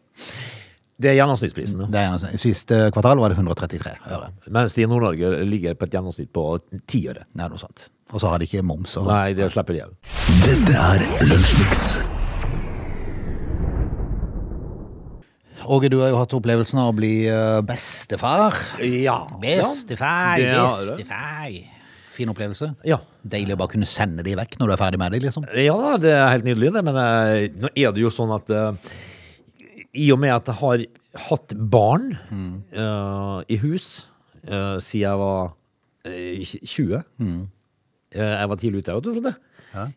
Det 1.01 1.09
er 1.09 1.15
gjennomsnittsprisen. 1.17 1.79
Det 1.89 1.97
er 1.97 2.05
gjennomsnitt. 2.05 2.41
Siste 2.41 2.77
kvartal 2.93 3.21
var 3.21 3.33
det 3.33 3.39
133 3.39 3.95
øre. 4.13 4.29
Mens 4.53 4.75
de 4.77 4.83
i 4.85 4.89
Nord-Norge 4.89 5.31
ligger 5.49 5.77
på 5.79 5.87
et 5.87 5.95
gjennomsnitt 5.97 6.29
på 6.35 6.45
10 6.85 7.01
øre. 7.15 7.25
Det 7.33 7.45
er 7.45 7.49
noe 7.53 7.61
sant. 7.61 7.87
Og 8.11 8.21
så 8.21 8.29
har 8.29 8.41
de 8.41 8.45
ikke 8.49 8.61
moms. 8.65 8.93
Og 9.01 9.07
Nei, 9.09 9.31
det 9.37 9.47
slipper 9.53 9.77
de 9.77 9.85
òg. 9.87 9.95
Dette 10.43 10.75
er 10.77 11.05
Lunsjmix. 11.31 11.85
Åge, 15.71 15.89
du 15.93 15.99
har 16.01 16.09
jo 16.11 16.17
hatt 16.19 16.33
opplevelsen 16.37 16.81
av 16.81 16.89
å 16.91 16.95
bli 16.97 17.13
eh, 17.29 17.59
bestefar. 17.65 18.57
Ja. 18.81 19.19
Bestefar, 19.41 20.41
bestefar. 20.41 21.53
Fin 22.11 22.29
opplevelse. 22.33 22.73
Ja. 22.85 22.97
Deilig 23.23 23.55
å 23.55 23.61
bare 23.61 23.73
kunne 23.73 23.89
sende 23.89 24.25
de 24.25 24.33
vekk 24.37 24.57
når 24.59 24.69
du 24.69 24.73
er 24.75 24.81
ferdig 24.81 24.99
med 25.01 25.15
dem, 25.15 25.23
liksom. 25.25 25.45
Ja, 25.57 25.77
det 26.01 26.11
er 26.17 26.27
helt 26.33 26.49
nydelig, 26.49 26.73
det. 26.75 26.83
Men 26.89 26.99
eh, 27.01 27.47
nå 27.61 27.71
er 27.73 27.95
det 27.95 28.03
jo 28.03 28.11
sånn 28.13 28.33
at 28.35 28.51
eh, 28.51 28.91
i 29.93 30.12
og 30.13 30.19
med 30.23 30.32
at 30.36 30.47
jeg 30.47 30.60
har 30.62 30.84
hatt 31.27 31.56
barn 31.71 32.13
eh, 32.71 33.39
i 33.51 33.58
hus 33.60 34.08
uh, 34.47 34.77
siden 34.80 35.04
jeg 35.04 35.17
var 35.19 35.49
uh, 36.08 36.43
20 36.63 37.01
eh, 38.15 38.36
Jeg 38.39 38.51
var 38.51 38.60
tidlig 38.62 38.84
ute, 38.84 38.95
vet 38.95 39.04
du, 39.08 39.13
Frode. 39.17 39.34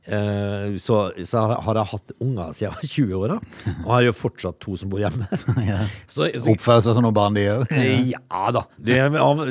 Eh, 0.06 0.76
så, 0.78 0.98
så 1.26 1.40
har 1.50 1.78
jeg 1.80 1.90
hatt 1.90 2.12
unger 2.22 2.52
siden 2.54 2.68
jeg 2.68 2.74
var 2.74 2.90
20 2.92 3.14
år, 3.18 3.32
da. 3.34 3.72
Og 3.84 3.88
har 3.90 4.04
jo 4.06 4.12
fortsatt 4.14 4.60
to 4.62 4.76
som 4.78 4.92
bor 4.92 5.02
hjemme. 5.02 5.26
så, 6.12 6.28
så, 6.28 6.44
Oppfører 6.52 6.84
seg 6.86 6.94
som 6.98 7.06
noen 7.06 7.16
barn, 7.16 7.38
de. 7.38 7.46
Eh, 7.74 8.12
Ja 8.12 8.44
da, 8.54 8.64
det, 8.78 9.00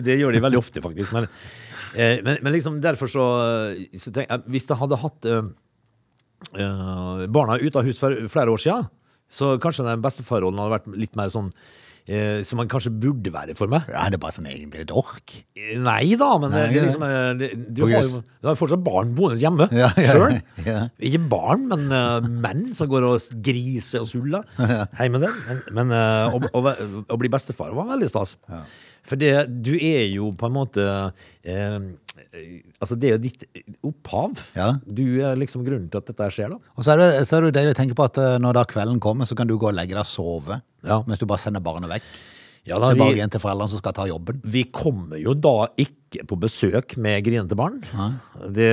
det 0.05 0.17
gjør 0.21 0.35
de 0.35 0.43
veldig 0.45 0.61
ofte, 0.61 0.83
faktisk. 0.83 1.15
Men, 1.15 1.27
eh, 1.95 2.19
men, 2.23 2.39
men 2.39 2.55
liksom 2.55 2.79
derfor 2.83 3.11
så, 3.11 3.27
tenk, 3.91 4.27
jeg, 4.29 4.43
Hvis 4.53 4.69
jeg 4.69 4.79
hadde 4.79 5.01
hatt 5.03 5.29
eh, 5.29 5.51
eh, 6.55 7.25
barna 7.27 7.59
ute 7.59 7.79
av 7.79 7.87
hus 7.87 7.99
for 7.99 8.15
flere 8.31 8.55
år 8.55 8.63
siden, 8.63 8.91
så 9.33 9.55
kanskje 9.63 9.87
den 9.89 10.03
bestefarrollen 10.05 10.61
hadde 10.61 10.77
vært 10.77 10.91
litt 11.01 11.17
mer 11.17 11.31
sånn 11.33 11.47
eh, 12.05 12.41
som 12.45 12.59
man 12.59 12.67
kanskje 12.69 12.91
burde 13.01 13.31
være 13.33 13.55
for 13.57 13.71
meg. 13.71 13.87
Ja, 13.89 14.03
det 14.11 14.17
er 14.19 14.21
bare 14.25 14.35
sånn 14.35 14.49
egentlig 14.51 14.83
et 14.83 14.93
ork. 14.93 15.33
Eh, 15.57 15.73
Nei 15.81 16.13
da, 16.19 16.27
men 16.41 16.51
det, 16.53 16.63
det, 16.73 16.79
er 16.81 16.87
liksom, 16.89 17.05
eh, 17.07 17.29
det, 17.39 17.49
du, 17.77 17.81
har 17.87 18.03
jo, 18.05 18.21
du 18.43 18.49
har 18.51 18.59
fortsatt 18.59 18.83
barn 18.85 19.13
boende 19.17 19.39
hjemme 19.41 19.69
Ja, 19.73 19.89
ja, 19.97 20.13
sjøl. 20.17 20.37
ja. 20.69 20.79
Ikke 21.09 21.23
barn, 21.31 21.65
men 21.71 21.87
eh, 21.95 22.29
menn 22.43 22.65
som 22.77 22.91
går 22.91 23.07
og 23.09 23.29
griser 23.47 24.03
og 24.05 24.09
suller 24.11 24.45
hjemme 25.01 25.23
der. 25.23 25.37
Men, 25.49 25.63
men 25.79 25.97
eh, 25.97 26.37
å, 26.37 26.43
å, 26.59 26.65
væ- 26.69 26.79
å 27.07 27.21
bli 27.23 27.31
bestefar 27.33 27.71
var 27.79 27.89
veldig 27.95 28.11
stas. 28.11 28.35
For 29.03 29.19
det, 29.19 29.33
du 29.65 29.73
er 29.75 30.05
jo 30.13 30.29
på 30.39 30.47
en 30.47 30.53
måte 30.55 30.83
eh, 31.43 31.79
Altså, 32.81 32.97
det 32.97 33.09
er 33.09 33.17
jo 33.17 33.21
ditt 33.21 33.43
opphav. 33.85 34.39
Ja. 34.57 34.71
Du 34.81 35.03
er 35.21 35.37
liksom 35.37 35.61
grunnen 35.65 35.89
til 35.93 36.01
at 36.01 36.07
dette 36.09 36.29
skjer, 36.33 36.53
da. 36.55 36.73
Og 36.73 36.85
så 36.85 36.95
er, 36.95 37.01
det, 37.01 37.25
så 37.29 37.37
er 37.37 37.43
det 37.43 37.51
jo 37.51 37.55
deilig 37.59 37.73
å 37.75 37.79
tenke 37.83 37.97
på 37.97 38.07
at 38.07 38.17
eh, 38.21 38.37
når 38.41 38.57
da 38.57 38.63
kvelden 38.69 39.01
kommer, 39.03 39.29
så 39.29 39.37
kan 39.37 39.49
du 39.49 39.53
gå 39.61 39.69
og 39.69 39.75
legge 39.77 39.93
deg 39.93 40.01
og 40.01 40.09
sove. 40.09 40.57
Ja. 40.81 41.03
Mens 41.05 41.21
du 41.21 41.27
bare 41.29 41.43
sender 41.43 41.63
barnet 41.63 41.91
vekk. 41.93 42.07
Ja, 42.63 42.77
da, 42.79 42.93
Tilbake 42.93 43.11
vi, 43.11 43.19
igjen 43.19 43.31
til 43.33 43.41
foreldrene 43.43 43.73
som 43.73 43.81
skal 43.81 43.93
ta 43.97 44.05
jobben. 44.07 44.37
vi 44.47 44.61
kommer 44.71 45.19
jo 45.19 45.33
da 45.35 45.67
ikke 45.83 46.23
på 46.29 46.37
besøk 46.39 46.93
med 47.01 47.19
grinete 47.25 47.57
barn. 47.59 47.81
Det, 48.55 48.69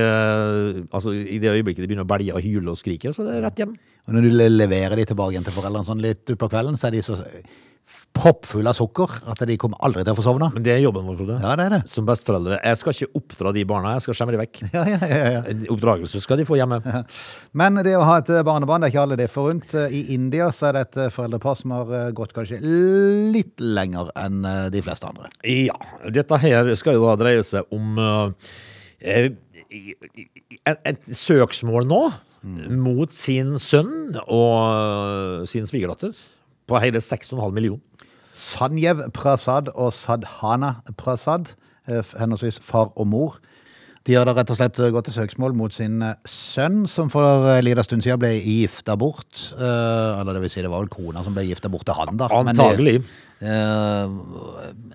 altså, 0.94 1.10
I 1.16 1.40
det 1.42 1.50
øyeblikket 1.50 1.82
de 1.82 1.88
begynner 1.88 2.06
å 2.06 2.12
belge 2.12 2.36
og 2.36 2.44
hyle 2.44 2.70
og 2.70 2.78
skrike, 2.78 3.10
så 3.16 3.24
er 3.24 3.32
det 3.32 3.40
rett 3.48 3.64
hjem. 3.64 3.72
Og 4.06 4.14
når 4.14 4.28
du 4.28 4.36
leverer 4.54 4.94
de 5.00 5.08
tilbake 5.10 5.34
igjen 5.34 5.48
til 5.48 5.56
foreldrene 5.56 5.88
sånn 5.88 6.04
litt 6.04 6.22
utpå 6.36 6.48
kvelden, 6.52 6.78
så 6.78 6.86
er 6.86 6.96
de 6.96 7.02
så 7.02 7.18
proppfulle 8.16 8.70
av 8.72 8.76
sukker 8.76 9.12
at 9.30 9.42
de 9.46 9.56
kommer 9.60 9.78
aldri 9.86 10.02
til 10.02 10.12
å 10.12 10.18
få 10.18 10.24
sovne. 10.24 10.50
Men 10.54 10.64
det 10.66 10.72
er 10.74 10.80
jobben 10.82 11.06
vår, 11.06 11.18
Frode. 11.20 11.36
Ja, 11.42 11.52
det 11.58 11.66
er 11.66 11.74
det. 11.76 11.80
Som 11.90 12.06
besteforeldre. 12.08 12.58
Jeg 12.58 12.80
skal 12.80 12.96
ikke 12.96 13.20
oppdra 13.20 13.52
de 13.54 13.64
barna, 13.70 13.92
jeg 13.96 14.04
skal 14.06 14.18
skjemme 14.18 14.34
de 14.34 14.40
vekk. 14.42 14.62
Ja, 14.70 14.84
ja, 14.86 14.98
ja, 15.02 15.18
ja. 15.34 15.40
Oppdragelse 15.72 16.20
skal 16.22 16.40
de 16.40 16.46
få 16.48 16.56
hjemme. 16.58 16.78
Men 17.58 17.80
det 17.84 17.96
å 17.98 18.04
ha 18.06 18.18
et 18.20 18.30
eh, 18.32 18.44
barnebarn, 18.46 18.82
det 18.82 18.90
er 18.90 18.94
ikke 18.94 19.02
alle 19.02 19.18
det 19.18 19.28
forunt. 19.32 19.74
Eh, 19.76 19.94
I 19.98 20.14
India 20.14 20.48
så 20.54 20.70
er 20.70 20.78
det 20.78 20.84
et 20.88 20.98
eh, 21.04 21.12
foreldrepar 21.14 21.58
som 21.58 21.74
har 21.74 22.14
gått 22.16 22.34
kanskje 22.36 22.60
litt 23.34 23.62
lenger 23.62 24.12
enn 24.18 24.42
de 24.72 24.82
fleste 24.84 25.08
andre. 25.10 25.30
Ja, 25.46 25.76
dette 26.10 26.40
her 26.42 26.72
skal 26.78 26.98
jo 26.98 27.06
da 27.08 27.16
dreie 27.20 27.44
seg 27.46 27.70
om 27.74 28.00
eh, 28.00 29.30
et, 30.70 31.06
søksmål 31.14 31.88
nå 31.88 32.02
mot 32.80 33.12
sin 33.12 33.56
sønn 33.60 34.16
og 34.24 35.48
sin 35.50 35.66
svigerdatter 35.68 36.14
på 36.70 36.78
hele 36.78 37.02
6,5 37.02 37.50
millioner. 37.50 37.82
Sanjev 38.32 39.02
Prasad 39.14 39.72
og 39.74 39.92
Sadhana 39.92 40.74
Prasad, 40.96 41.54
eh, 41.88 42.04
henholdsvis 42.18 42.60
far 42.62 42.92
og 42.96 43.06
mor, 43.10 43.40
de 44.08 44.14
har 44.16 44.24
da 44.24 44.32
rett 44.32 44.48
og 44.50 44.56
slett 44.56 44.78
gått 44.94 45.10
til 45.10 45.14
søksmål 45.18 45.52
mot 45.58 45.74
sin 45.76 45.98
eh, 46.02 46.14
sønn, 46.24 46.86
som 46.88 47.10
for 47.12 47.26
en 47.52 47.64
liten 47.66 47.84
stund 47.84 48.02
siden 48.06 48.20
ble 48.22 48.30
gifta 48.40 48.94
bort. 48.96 49.28
Uh, 49.58 50.16
eller 50.22 50.38
det 50.38 50.44
vil 50.46 50.52
si, 50.54 50.62
det 50.64 50.70
var 50.72 50.80
vel 50.86 50.92
kona 50.92 51.20
som 51.26 51.36
ble 51.36 51.44
gifta 51.50 51.68
bort 51.72 51.84
til 51.88 51.98
han, 51.98 52.16
da. 52.20 52.30
Antagelig. 52.32 53.02
Eh, 53.40 54.08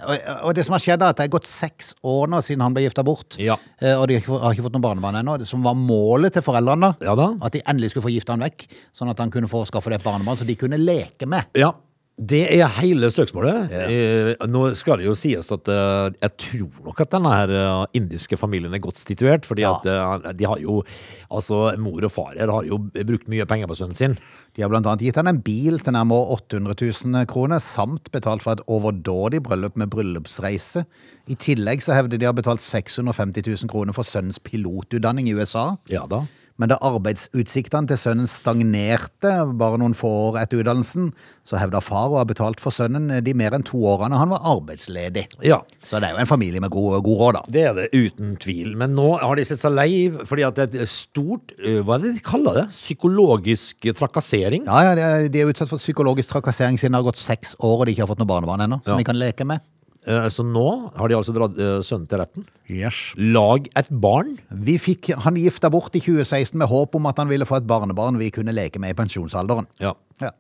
og, 0.06 0.26
og 0.46 0.52
det 0.58 0.66
som 0.68 0.76
har 0.76 0.84
skjedd 0.84 1.02
er 1.06 1.14
at 1.14 1.18
det 1.22 1.26
er 1.28 1.32
gått 1.34 1.48
seks 1.50 1.94
år 2.06 2.30
nå 2.34 2.42
siden 2.46 2.62
han 2.66 2.76
ble 2.76 2.84
gifta 2.86 3.06
bort. 3.06 3.38
Ja. 3.42 3.58
Uh, 3.82 3.94
og 4.00 4.08
de 4.10 4.18
har 4.18 4.24
ikke, 4.24 4.32
fått- 4.34 4.44
har 4.46 4.58
ikke 4.58 4.66
fått 4.68 4.76
noen 4.78 4.88
barnebarn 4.90 5.22
ennå. 5.22 5.38
Som 5.50 5.66
var 5.66 5.78
målet 5.78 6.34
til 6.38 6.46
foreldrene. 6.46 6.96
Ja 7.06 7.14
da. 7.20 7.30
At 7.46 7.56
de 7.58 7.64
endelig 7.66 7.94
skulle 7.94 8.08
få 8.10 8.14
gifta 8.14 8.34
han 8.36 8.46
vekk, 8.46 8.68
sånn 8.96 9.14
at 9.14 9.22
han 9.22 9.34
kunne 9.34 9.50
få 9.52 9.64
skaffe 9.70 9.94
det 9.94 10.02
et 10.02 10.08
barnebarn 10.10 10.38
så 10.42 10.48
de 10.50 10.58
kunne 10.60 10.82
leke 10.82 11.30
med. 11.30 11.50
Ja. 11.58 11.74
Det 12.16 12.46
er 12.48 12.70
hele 12.78 13.10
søksmålet. 13.12 13.72
Yeah. 13.76 14.46
nå 14.48 14.70
skal 14.80 15.02
det 15.02 15.08
jo 15.10 15.16
sies 15.20 15.50
at 15.52 15.68
eh, 15.68 16.14
jeg 16.22 16.32
tror 16.40 16.86
nok 16.86 17.02
at 17.04 17.12
denne 17.12 17.34
her 17.34 17.52
eh, 17.52 17.98
indiske 18.00 18.38
familien 18.40 18.72
er 18.74 18.80
godt 18.80 19.02
situert. 19.02 19.44
fordi 19.46 19.66
Ja. 19.66 19.74
at 19.76 19.86
eh, 19.92 20.32
de 20.40 20.46
har 20.48 20.62
jo 20.64 20.84
Altså, 21.30 21.76
mor 21.82 22.06
og 22.06 22.12
far 22.14 22.38
her 22.40 22.48
har 22.48 22.64
jo 22.64 22.78
brukt 22.78 23.28
mye 23.28 23.44
penger 23.46 23.68
på 23.68 23.76
sønnen 23.76 23.98
sin. 23.98 24.16
De 24.56 24.62
har 24.62 24.70
blant 24.70 24.86
annet 24.88 25.02
gitt 25.04 25.18
han 25.20 25.28
en 25.28 25.42
bil 25.44 25.80
til 25.84 25.92
nærmere 25.92 26.38
800 26.38 26.76
000 27.12 27.26
kroner, 27.28 27.60
samt 27.60 28.08
betalt 28.14 28.46
for 28.46 28.54
et 28.56 28.64
overdådig 28.72 29.42
bryllup 29.44 29.76
med 29.76 29.90
bryllupsreise. 29.92 30.86
I 31.28 31.36
tillegg 31.36 31.84
så 31.84 31.98
hevder 31.98 32.18
de 32.22 32.30
har 32.30 32.38
betalt 32.38 32.62
650 32.64 33.44
000 33.66 33.68
kroner 33.68 33.92
for 33.92 34.08
sønnens 34.08 34.40
pilotutdanning 34.40 35.28
i 35.28 35.36
USA. 35.36 35.76
Ja 35.92 36.06
da. 36.08 36.24
Men 36.56 36.70
da 36.72 36.78
arbeidsutsiktene 36.88 37.90
til 37.90 37.98
sønnen 38.00 38.30
stagnerte 38.32 39.32
bare 39.60 39.76
noen 39.82 39.96
få 39.98 40.08
år 40.30 40.38
etter 40.40 40.62
utdannelsen, 40.62 41.10
så 41.44 41.60
hevda 41.60 41.82
far 41.84 42.14
å 42.14 42.22
ha 42.22 42.24
betalt 42.28 42.62
for 42.64 42.72
sønnen 42.72 43.10
de 43.26 43.34
mer 43.36 43.58
enn 43.58 43.66
to 43.68 43.82
årene 43.92 44.16
han 44.16 44.32
var 44.32 44.40
arbeidsledig. 44.54 45.26
Ja. 45.44 45.58
Så 45.84 46.00
det 46.00 46.08
er 46.10 46.16
jo 46.16 46.22
en 46.24 46.30
familie 46.32 46.64
med 46.64 46.72
god, 46.72 47.02
god 47.04 47.20
råd, 47.26 47.40
da. 47.40 47.44
Det 47.58 47.66
er 47.68 47.76
det 47.82 47.90
uten 47.92 48.38
tvil. 48.40 48.72
Men 48.80 48.96
nå 48.96 49.10
har 49.20 49.36
de 49.36 49.44
sett 49.50 49.60
seg 49.60 49.76
lei 49.76 49.92
fordi 50.24 50.48
at 50.48 50.56
det 50.62 50.70
er 50.80 50.86
et 50.88 50.94
stort 50.96 51.52
Hva 51.60 51.98
er 52.00 52.06
det 52.08 52.14
de 52.22 52.24
kaller 52.26 52.62
det? 52.62 52.66
Psykologisk 52.72 53.90
trakassering? 54.00 54.64
Ja, 54.66 54.96
ja, 54.96 55.28
de 55.28 55.44
er 55.44 55.52
utsatt 55.52 55.70
for 55.72 55.82
psykologisk 55.82 56.32
trakassering 56.32 56.80
siden 56.80 56.96
det 56.96 57.04
har 57.04 57.10
gått 57.12 57.20
seks 57.22 57.58
år 57.60 57.82
og 57.82 57.86
de 57.90 57.96
ikke 57.98 58.06
har 58.08 58.14
fått 58.16 58.24
noe 58.24 58.32
barnebarn 58.32 58.64
ennå, 58.66 58.80
som 58.86 58.96
Ja. 58.96 59.04
de 59.04 59.12
kan 59.12 59.20
leke 59.20 59.44
med. 59.46 59.60
Eh, 60.08 60.28
Så 60.30 60.46
nå 60.46 60.66
har 60.96 61.10
de 61.12 61.18
altså 61.18 61.34
dratt 61.36 61.58
eh, 61.60 61.80
sønnen 61.86 62.08
til 62.10 62.22
retten. 62.22 62.48
Yes. 62.70 63.14
Lag 63.18 63.68
et 63.78 63.90
barn. 63.90 64.36
Vi 64.50 64.78
fikk 64.82 65.12
han 65.26 65.38
gifta 65.42 65.70
bort 65.74 65.96
i 65.98 66.02
2016 66.04 66.58
med 66.62 66.70
håp 66.72 66.96
om 67.00 67.06
at 67.10 67.22
han 67.22 67.30
ville 67.32 67.46
få 67.50 67.60
et 67.62 67.70
barnebarn 67.70 68.18
vi 68.22 68.32
kunne 68.34 68.54
leke 68.56 68.82
med 68.82 68.94
i 68.96 68.98
pensjonsalderen. 68.98 69.68
Ja. 69.82 69.96
Ja. 70.22 70.32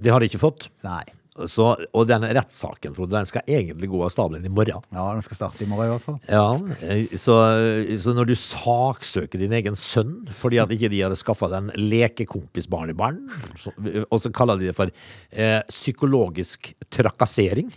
Det 0.00 0.12
har 0.12 0.20
de 0.22 0.28
ikke 0.30 0.42
fått. 0.42 0.68
Nei. 0.86 1.02
Så, 1.52 1.66
og 1.92 2.06
den 2.08 2.22
rettssaken, 2.32 2.94
Frode, 2.96 3.12
den 3.12 3.26
skal 3.28 3.42
egentlig 3.44 3.90
gå 3.92 3.98
av 4.00 4.08
stabelen 4.08 4.46
i 4.48 4.52
morgen. 4.52 4.80
Ja, 4.88 5.02
den 5.12 5.20
skal 5.26 5.36
starte 5.36 5.66
i 5.66 5.68
morgen 5.68 5.90
i 5.90 5.92
hvert 5.92 6.04
fall. 6.06 6.16
Ja, 6.32 6.46
eh, 6.80 7.10
så, 7.20 7.34
så 8.00 8.14
når 8.16 8.30
du 8.30 8.32
saksøker 8.40 9.42
din 9.42 9.52
egen 9.58 9.76
sønn 9.76 10.14
fordi 10.32 10.62
at 10.62 10.72
ikke 10.72 10.88
de 10.94 11.02
hadde 11.04 11.18
skaffa 11.20 11.50
deg 11.52 11.66
en 11.66 11.90
lekekompis 11.92 12.70
barnebarn, 12.72 13.20
og 14.08 14.16
så 14.24 14.32
kaller 14.32 14.56
de 14.62 14.70
det 14.70 14.76
for 14.78 14.88
eh, 15.36 15.60
psykologisk 15.68 16.72
trakassering 16.96 17.68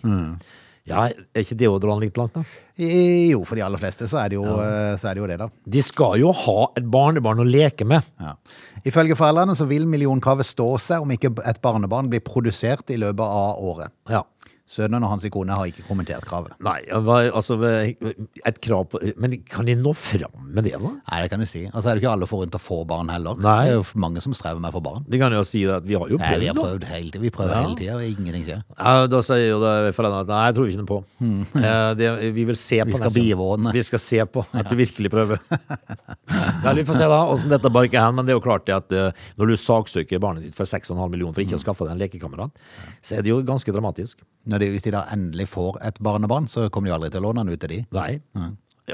Ja, 0.89 1.05
er 1.09 1.43
ikke 1.45 1.57
dra 1.81 1.95
litt 2.01 2.17
langt, 2.17 2.33
da? 2.33 2.43
I- 2.79 3.29
Jo, 3.29 3.43
for 3.45 3.55
de 3.59 3.63
aller 3.65 3.77
fleste 3.81 4.07
så 4.09 4.19
er 4.23 4.29
det 4.33 4.39
jo, 4.39 4.43
ja. 4.45 4.95
så 4.97 5.09
er 5.09 5.13
det, 5.15 5.21
jo 5.23 5.27
det, 5.27 5.37
da. 5.39 5.49
De 5.69 5.81
skal 5.85 6.17
jo 6.19 6.31
ha 6.33 6.57
et 6.79 6.85
barnebarn 6.89 7.39
å 7.43 7.47
leke 7.47 7.85
med. 7.85 8.03
Ja. 8.19 8.33
Ifølge 8.87 9.15
foreldrene 9.19 9.55
så 9.59 9.67
vil 9.69 9.85
millionkravet 9.85 10.47
stå 10.47 10.67
seg 10.79 11.01
om 11.05 11.11
ikke 11.15 11.33
et 11.45 11.61
barnebarn 11.61 12.09
blir 12.09 12.23
produsert 12.25 12.89
i 12.89 12.97
løpet 12.97 13.21
av 13.25 13.59
året. 13.61 13.91
Ja. 14.09 14.23
Sønnen 14.69 15.01
og 15.01 15.09
hans 15.15 15.23
kone 15.33 15.55
har 15.57 15.65
ikke 15.71 15.81
kommentert 15.87 16.25
kravet. 16.29 16.53
Nei, 16.61 16.77
altså 16.93 17.55
et 17.65 18.59
krav 18.61 18.83
på 18.91 18.99
Men 19.17 19.33
kan 19.49 19.65
de 19.65 19.73
nå 19.79 19.93
fram 19.97 20.43
med 20.53 20.67
det, 20.67 20.75
da? 20.77 20.91
Nei, 21.09 21.21
det 21.23 21.31
kan 21.31 21.41
de 21.41 21.47
si. 21.49 21.63
Altså 21.71 21.89
er 21.89 21.97
det 21.97 22.03
ikke 22.03 22.11
alle 22.13 22.27
forunt 22.29 22.53
å 22.53 22.61
få 22.61 22.77
barn 22.89 23.09
heller. 23.09 23.39
Nei. 23.41 23.55
Det 23.65 23.71
er 23.73 23.79
jo 23.79 24.01
mange 24.03 24.21
som 24.21 24.35
strever 24.37 24.61
med 24.61 24.69
å 24.69 24.75
få 24.77 24.83
barn. 24.85 25.07
De 25.09 25.19
kan 25.21 25.33
jo 25.33 25.41
si 25.47 25.63
at 25.69 25.87
vi 25.89 25.97
har 25.97 26.05
jo 26.11 26.19
Nei, 26.21 26.29
prøvd, 26.29 26.43
vi 26.43 26.51
har 26.51 26.57
da. 26.59 26.65
prøvd 26.67 26.85
hele 26.91 27.09
tiden. 27.09 27.25
Vi 27.25 27.31
prøver 27.33 27.53
Ja. 27.55 27.61
hele 27.65 27.79
tida, 27.79 27.95
og 27.97 28.05
ingenting 28.05 28.45
skjer. 28.45 28.61
Ja, 28.77 29.07
da 29.09 29.21
sier 29.25 29.43
jo 29.47 29.59
det 29.63 29.73
foreldrene 29.97 30.21
at 30.27 30.31
nei, 30.35 30.43
jeg 30.51 30.57
tror 30.59 30.69
ikke 30.69 30.81
noe 30.83 30.91
på. 30.93 30.99
Eh, 31.69 31.93
det, 31.99 32.07
vi 32.33 32.43
vil 32.47 32.55
se 32.57 32.77
Vi 32.87 32.95
skal 32.95 33.11
bivåne. 33.13 33.73
Vi 33.75 33.81
skal 33.83 33.99
se 33.99 34.21
på 34.25 34.45
at 34.53 34.69
du 34.69 34.75
virkelig 34.79 35.09
prøver. 35.11 35.41
ja, 36.63 36.73
vi 36.77 36.85
får 36.87 36.97
se 37.01 37.07
da 37.09 37.19
åssen 37.33 37.51
dette 37.51 37.69
barker 37.73 37.99
hen, 38.03 38.15
men 38.15 38.25
det 38.27 38.33
er 38.33 38.37
jo 38.39 38.43
klart 38.45 38.65
det 38.69 38.75
at 38.77 38.93
eh, 38.95 39.11
når 39.39 39.51
du 39.51 39.55
saksøker 39.59 40.21
barnet 40.23 40.45
ditt 40.47 40.55
for 40.57 40.69
6,5 40.69 40.95
millioner 41.11 41.35
for 41.35 41.43
ikke 41.43 41.57
å 41.59 41.61
skaffe 41.61 41.85
deg 41.87 41.95
en 41.95 42.01
lekekamerat, 42.03 42.63
så 43.05 43.17
er 43.19 43.25
det 43.25 43.33
jo 43.33 43.41
ganske 43.47 43.73
dramatisk. 43.75 44.21
Når 44.49 44.58
de, 44.61 44.71
hvis 44.73 44.85
de 44.85 44.95
da 44.95 45.05
endelig 45.13 45.49
får 45.51 45.79
et 45.89 46.01
barnebarn, 46.03 46.47
så 46.51 46.67
kommer 46.69 46.89
de 46.89 46.97
aldri 46.97 47.11
til 47.13 47.23
å 47.23 47.29
låne 47.29 47.45
den 47.45 47.55
ut 47.55 47.61
til 47.63 47.73
de. 47.73 47.79
Nei, 47.95 48.19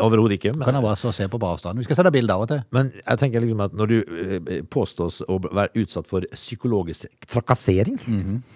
overhodet 0.02 0.40
ikke. 0.40 0.54
Kan 0.60 0.78
jeg 0.78 0.86
bare 0.86 1.00
stå 1.00 1.12
og 1.12 1.16
se 1.18 1.28
på 1.32 1.40
på 1.42 1.50
avstand. 1.50 1.80
Vi 1.80 1.88
skal 1.88 2.00
sende 2.00 2.14
bilde 2.16 2.36
av 2.36 2.46
og 2.46 2.52
til. 2.52 2.62
men 2.76 2.92
jeg 3.00 3.22
tenker 3.22 3.44
liksom 3.44 3.64
at 3.66 3.78
når 3.78 3.92
du 3.92 3.98
eh, 4.02 4.62
påstås 4.72 5.22
å 5.28 5.40
være 5.46 5.84
utsatt 5.84 6.10
for 6.12 6.28
psykologisk 6.34 7.08
trakassering, 7.32 8.00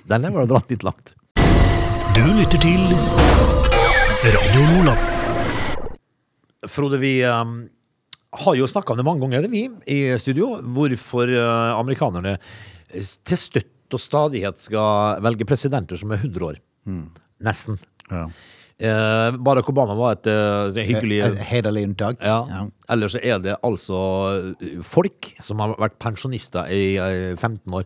den 0.10 0.26
er 0.26 0.36
vel 0.36 0.50
dratt 0.50 0.67
dra 0.67 0.76
litt 0.76 0.88
langt. 0.88 1.13
Du 2.15 2.26
lytter 2.36 2.60
til 2.60 2.82
Radio 4.19 4.63
Nordland. 4.74 5.06
Frode, 6.67 6.98
vi 7.00 7.22
um, 7.24 7.62
har 8.43 8.56
jo 8.60 8.67
snakka 8.67 8.91
om 8.91 9.00
det 9.00 9.06
mange 9.08 9.24
ganger, 9.24 9.48
vi, 9.48 9.69
i 9.88 10.00
studio. 10.19 10.58
Hvorfor 10.60 11.32
uh, 11.32 11.78
amerikanerne 11.80 12.36
til 12.89 13.39
støtt 13.39 13.95
og 13.95 14.02
stadighet 14.02 14.60
skal 14.62 15.22
velge 15.24 15.48
presidenter 15.50 16.00
som 16.00 16.12
er 16.13 16.19
100 16.22 16.45
år. 16.45 16.60
Nesten. 17.39 17.78
Eh, 18.80 19.32
Barack 19.44 19.68
Obama 19.70 19.94
var 20.00 20.13
et 20.15 20.28
uh, 20.32 20.72
hyggelig 20.72 21.18
Et 21.26 21.39
Hederlig 21.50 21.84
unntak. 21.89 22.22
ja. 22.24 22.38
Ja. 22.48 22.62
Ellers 22.89 23.15
er 23.20 23.39
det 23.44 23.58
altså 23.63 23.98
uh, 24.56 24.84
folk 24.88 25.34
som 25.44 25.60
har 25.60 25.74
vært 25.78 25.98
pensjonister 26.00 26.70
i 26.72 26.96
uh, 26.98 27.36
15 27.36 27.74
år, 27.76 27.84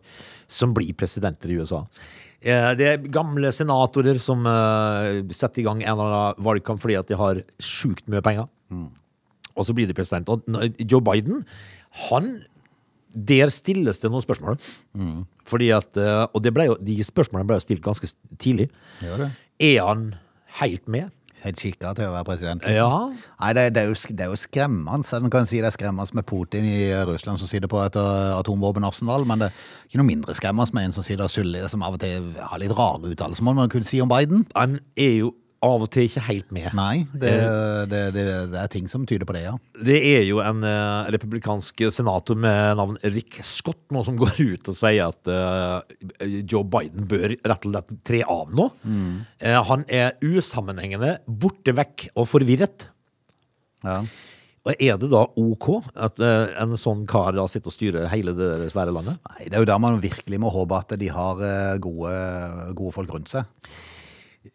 som 0.48 0.74
blir 0.74 0.94
presidenter 0.94 1.50
i 1.50 1.58
USA. 1.58 1.82
Eh, 2.44 2.76
Det 2.78 2.88
er 2.92 2.98
gamle 3.10 3.50
senatorer 3.52 4.20
som 4.22 4.46
uh, 4.46 5.24
setter 5.34 5.62
i 5.64 5.66
gang 5.66 5.82
en 5.82 5.96
eller 5.96 6.14
annen 6.14 6.46
valgkamp 6.46 6.80
fordi 6.84 7.00
at 7.00 7.08
de 7.10 7.18
har 7.18 7.42
sjukt 7.60 8.06
mye 8.08 8.22
penger. 8.22 8.46
Og 9.56 9.66
så 9.66 9.74
blir 9.74 9.88
de 9.90 9.94
president. 9.98 10.30
Og 10.30 10.46
n- 10.50 10.76
Joe 10.90 11.02
Biden, 11.02 11.42
han 12.10 12.44
Der 13.14 13.50
stilles 13.54 14.00
det 14.02 14.10
noen 14.10 14.24
spørsmål. 14.26 14.58
Fordi 15.50 15.72
at, 15.76 15.98
eh, 16.00 16.26
og 16.26 16.44
det 16.44 16.54
ble 16.56 16.70
jo, 16.72 16.78
de 16.80 17.00
spørsmålene 17.04 17.50
ble 17.50 17.60
jo 17.60 17.66
stilt 17.66 17.84
ganske 17.84 18.10
tidlig. 18.40 18.70
Er 19.04 19.82
han 19.84 20.14
helt 20.60 20.88
med? 20.88 21.12
Helt 21.44 21.60
kikka 21.60 21.92
til 21.98 22.08
å 22.08 22.14
være 22.14 22.28
president. 22.28 22.64
liksom. 22.64 22.78
Ja. 22.78 23.32
Nei, 23.42 23.52
det, 23.58 23.64
det, 23.76 23.82
er 23.82 23.90
jo, 23.92 23.96
det 24.16 24.24
er 24.24 24.32
jo 24.32 24.40
skremmende. 24.40 25.00
En 25.18 25.34
kan 25.34 25.48
si 25.50 25.60
det 25.60 25.68
er 25.68 25.76
skremmende 25.76 26.16
med 26.16 26.28
Putin 26.30 26.68
i 26.70 26.78
Russland 27.10 27.42
som 27.42 27.50
sitter 27.50 27.68
på 27.68 27.82
et 27.84 27.98
uh, 28.00 28.38
atomvåpenarsenal, 28.38 29.26
men 29.28 29.44
det 29.44 29.50
er 29.50 29.90
ikke 29.90 30.00
noe 30.00 30.08
mindre 30.08 30.36
skremmende 30.38 30.78
med 30.78 30.88
en 30.88 30.96
som 30.96 31.04
sitter 31.04 31.26
og 31.28 31.34
suller, 31.34 31.68
som 31.72 31.84
av 31.84 31.98
og 31.98 32.04
til 32.06 32.32
har 32.40 32.62
litt 32.62 32.76
rare 32.78 33.12
uttalelser, 33.12 33.44
må 33.44 33.56
man 33.58 33.72
kunne 33.74 33.90
si 33.90 34.00
om 34.04 34.12
Biden. 34.14 34.46
Han 34.56 34.78
er 34.96 35.18
jo 35.18 35.34
av 35.64 35.86
og 35.86 35.90
til 35.94 36.08
ikke 36.08 36.26
helt 36.28 36.54
med. 36.56 36.70
Nei, 36.78 37.06
det, 37.12 37.34
det, 37.92 38.02
det, 38.16 38.26
det 38.54 38.60
er 38.60 38.72
ting 38.72 38.90
som 38.92 39.06
tyder 39.10 39.28
på 39.30 39.36
det, 39.38 39.46
ja. 39.48 39.54
Det 39.84 40.00
er 40.14 40.26
jo 40.28 40.42
en 40.44 40.64
uh, 40.66 41.10
republikansk 41.14 41.86
senator 41.94 42.40
med 42.40 42.78
navn 42.80 43.00
Rick 43.16 43.40
Scott 43.48 43.82
nå 43.96 44.04
som 44.08 44.20
går 44.22 44.36
ut 44.42 44.74
og 44.74 44.78
sier 44.78 45.10
at 45.10 45.32
uh, 45.32 45.80
Joe 46.42 46.66
Biden 46.68 47.08
bør 47.10 47.36
rett 47.36 47.70
og 47.70 47.74
slett 47.74 47.96
tre 48.08 48.22
av 48.28 48.52
nå. 48.54 48.70
Eh, 49.40 49.60
han 49.70 49.88
er 49.92 50.16
usammenhengende, 50.24 51.18
borte 51.28 51.76
vekk 51.76 52.10
og 52.14 52.30
forvirret. 52.30 52.88
ja. 53.86 54.04
Og 54.64 54.80
er 54.80 54.96
det 54.96 55.10
da 55.12 55.26
ok 55.40 55.66
at 56.00 56.22
eh, 56.24 56.54
en 56.64 56.78
sånn 56.80 57.02
kar 57.10 57.36
da 57.36 57.44
sitter 57.52 57.68
og 57.68 57.76
styrer 57.76 58.06
hele 58.14 58.32
det 58.38 58.70
svære 58.72 58.94
landet? 58.96 59.20
Nei, 59.28 59.50
det 59.50 59.58
er 59.58 59.66
jo 59.66 59.68
der 59.68 59.82
man 59.84 60.00
virkelig 60.04 60.40
må 60.40 60.52
håpe 60.56 60.78
at 60.78 60.94
de 61.00 61.10
har 61.12 61.42
uh, 61.44 61.74
gode, 61.84 62.14
gode 62.78 62.96
folk 62.96 63.12
rundt 63.12 63.34
seg. 63.34 63.68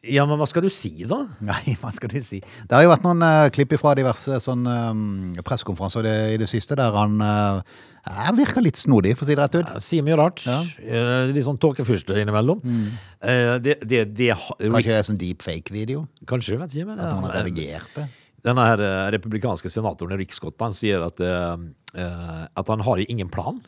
Ja, 0.05 0.25
men 0.29 0.37
hva 0.41 0.47
skal 0.49 0.67
du 0.67 0.71
si, 0.73 0.93
da? 1.09 1.23
Nei, 1.51 1.77
hva 1.81 1.93
skal 1.97 2.13
du 2.13 2.19
si? 2.25 2.41
Det 2.41 2.77
har 2.77 2.85
jo 2.85 2.93
vært 2.93 3.07
noen 3.07 3.25
uh, 3.25 3.47
klipp 3.55 3.73
fra 3.81 3.95
diverse 3.99 4.41
sånn 4.45 4.67
um, 4.69 5.07
pressekonferanser 5.47 6.05
i 6.05 6.09
det, 6.09 6.19
i 6.35 6.43
det 6.45 6.51
siste 6.51 6.77
der 6.79 6.97
han 6.97 7.17
uh, 7.25 7.79
er 8.09 8.37
virka 8.37 8.63
litt 8.65 8.79
snodig, 8.81 9.15
for 9.17 9.27
å 9.27 9.29
si 9.29 9.37
det 9.37 9.43
rett 9.43 9.57
ut. 9.59 9.73
Ja, 9.75 9.83
sier 9.83 10.05
mye 10.07 10.17
rart. 10.19 10.45
Eh, 10.49 11.33
litt 11.33 11.45
sånn 11.47 11.59
tåkefyrste 11.61 12.17
innimellom. 12.23 12.63
Eh, 13.21 13.57
det, 13.65 13.79
det, 13.85 14.05
det, 14.17 14.31
Kanskje 14.33 14.93
det 14.93 14.97
er 14.97 15.09
sånn 15.09 15.21
deepfake-video? 15.21 16.07
Kanskje, 16.31 16.57
vet 16.63 16.77
ikke. 16.77 16.89
Men, 16.89 17.03
At 17.03 17.19
noen 17.19 17.29
har 17.29 17.37
redigert 17.43 17.99
det? 17.99 18.07
Denne 18.47 18.69
her 18.71 18.83
eh, 18.85 19.09
republikanske 19.17 19.71
senatoren 19.73 20.19
Rick 20.21 20.37
Scott 20.37 20.63
han 20.63 20.77
sier 20.77 21.03
at, 21.09 21.21
eh, 21.21 21.67
eh, 21.99 22.45
at 22.47 22.71
han 22.71 22.85
har 22.87 23.03
ingen 23.09 23.31
plan. 23.33 23.61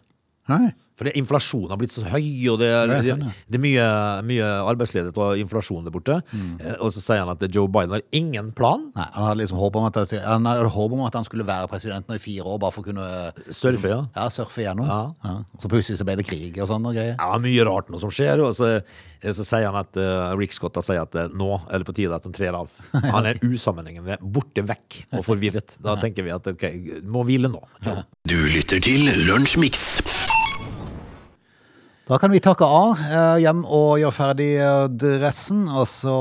Nei. 0.50 0.70
For 1.00 1.08
det, 1.08 1.14
inflasjonen 1.16 1.70
har 1.72 1.78
blitt 1.80 1.94
så 1.94 2.02
høy, 2.04 2.26
og 2.52 2.58
det, 2.60 2.66
er- 2.76 2.90
sånn, 3.06 3.22
ja. 3.24 3.30
det 3.48 3.56
er 3.56 3.62
mye, 3.64 3.84
mye 4.28 4.48
arbeidsledighet 4.68 5.16
og 5.16 5.40
inflasjon 5.40 5.86
der 5.86 5.94
borte. 5.94 6.18
Mm. 6.28 6.50
Eh, 6.60 6.74
og 6.76 6.92
så 6.92 7.00
sier 7.00 7.22
han 7.22 7.30
at 7.32 7.44
Joe 7.48 7.70
Biden 7.72 7.94
har 7.96 8.02
ingen 8.12 8.50
plan. 8.52 8.90
Nei, 8.92 9.06
han 9.14 9.30
hadde 9.30 9.40
liksom 9.40 9.62
håp 9.62 9.78
om 9.80 9.86
at, 9.88 9.96
han 10.12 10.44
håp 10.74 10.96
om 10.98 11.06
at 11.06 11.16
han 11.16 11.24
skulle 11.24 11.46
være 11.48 11.70
president 11.72 12.04
nå 12.04 12.18
i 12.18 12.20
fire 12.20 12.44
år, 12.44 12.58
bare 12.60 12.76
for 12.76 12.84
å 12.84 12.90
kunne 12.90 13.06
Surfe, 13.48 13.88
ja. 13.88 14.02
ja, 14.12 14.26
surfe 14.34 14.66
gjennom. 14.66 14.90
Ja. 14.92 15.00
Ja. 15.24 15.38
Så 15.62 15.70
plutselig 15.72 16.02
så 16.02 16.04
ble 16.04 16.18
det 16.20 16.28
krig 16.28 16.60
og 16.60 16.68
sånn 16.68 16.84
og 16.84 16.92
greier. 16.98 17.16
Ja, 17.16 17.40
mye 17.40 17.64
rart 17.70 17.88
nå 17.88 18.02
som 18.04 18.12
skjer. 18.12 18.44
Og 18.44 18.52
så, 18.60 18.68
eh, 18.76 19.32
så 19.32 19.46
sier 19.48 19.70
han 19.70 19.80
at 19.80 19.96
uh, 19.96 20.34
Rick 20.36 20.52
Scott 20.52 20.76
da 20.76 20.84
sier 20.84 21.00
at 21.06 21.16
uh, 21.16 21.32
nå 21.32 21.54
er 21.64 21.80
det 21.80 21.88
på 21.88 21.96
tide 21.96 22.12
at 22.12 22.28
han 22.28 22.36
trer 22.36 22.60
av. 22.60 22.68
Han 23.16 23.24
er 23.24 23.40
usammenhengende, 23.40 24.18
borte 24.20 24.66
vekk 24.68 25.00
og 25.16 25.24
forvirret. 25.24 25.78
Da 25.80 25.96
tenker 26.02 26.28
vi 26.28 26.36
at 26.36 26.44
ok, 26.52 26.66
må 27.08 27.24
hvile 27.24 27.48
nå. 27.48 27.64
Du 28.28 28.36
lytter 28.52 28.84
til 28.84 29.08
Lunsjmix. 29.24 30.19
Da 32.10 32.16
kan 32.18 32.32
vi 32.34 32.40
takke 32.42 32.66
av, 32.66 32.98
eh, 32.98 33.36
hjem 33.44 33.60
og 33.70 34.00
gjøre 34.02 34.10
ferdig 34.16 34.48
eh, 34.58 34.88
dressen, 34.98 35.60
og 35.70 35.84
så 35.86 36.14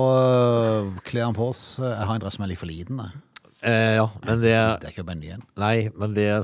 kle 1.01 1.23
den 1.23 1.33
på 1.33 1.47
oss. 1.49 1.63
Jeg 1.81 2.05
har 2.05 2.11
en 2.13 2.21
dress 2.21 2.37
som 2.37 2.45
er 2.45 2.51
litt 2.51 2.59
for 2.61 2.69
liten. 2.69 2.99
Eh, 3.65 3.95
ja, 3.97 4.03
men 4.21 4.37
det 4.37 4.51
Det 4.53 4.85
er 4.85 4.91
ikke 4.93 5.03
bare 5.07 5.17
igjen. 5.17 5.41
ny. 5.41 5.57
Nei, 5.57 5.89
men 5.97 6.13
det 6.13 6.27
er 6.29 6.43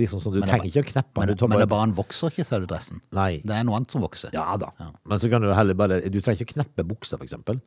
liksom 0.00 0.18
sånn 0.18 0.32
Du 0.32 0.40
Men 0.40 0.48
det 0.48 0.48
er 0.48 0.52
trenger 0.56 0.70
ikke 0.72 0.82
å 0.86 0.88
kneppe 0.94 1.12
Men, 1.20 1.28
den. 1.28 1.36
det, 1.36 1.38
Du 1.38 1.44
men 1.44 1.50
det 1.50 1.56
bare 1.58 1.66
er 1.66 1.72
bare 1.74 1.84
han 1.84 1.94
vokser 1.94 2.32
ikke, 2.32 2.46
ser 2.48 2.64
du 2.64 2.66
dressen. 2.72 3.02
Nei. 3.12 3.42
Det 3.44 3.54
er 3.54 3.68
noe 3.68 3.76
annet 3.76 3.92
som 3.92 4.00
vokser. 4.00 4.32
Ja 4.32 4.56
da. 4.56 4.72
Men 5.04 5.18
så 5.20 5.30
kan 5.30 5.44
du 5.44 5.52
heller 5.52 5.74
bare 5.74 6.00
Du 6.08 6.18
trenger 6.22 6.40
ikke 6.40 6.48
å 6.48 6.54
kneppe 6.56 6.88
buksa, 6.88 7.18
for 7.20 7.28
eksempel. 7.28 7.60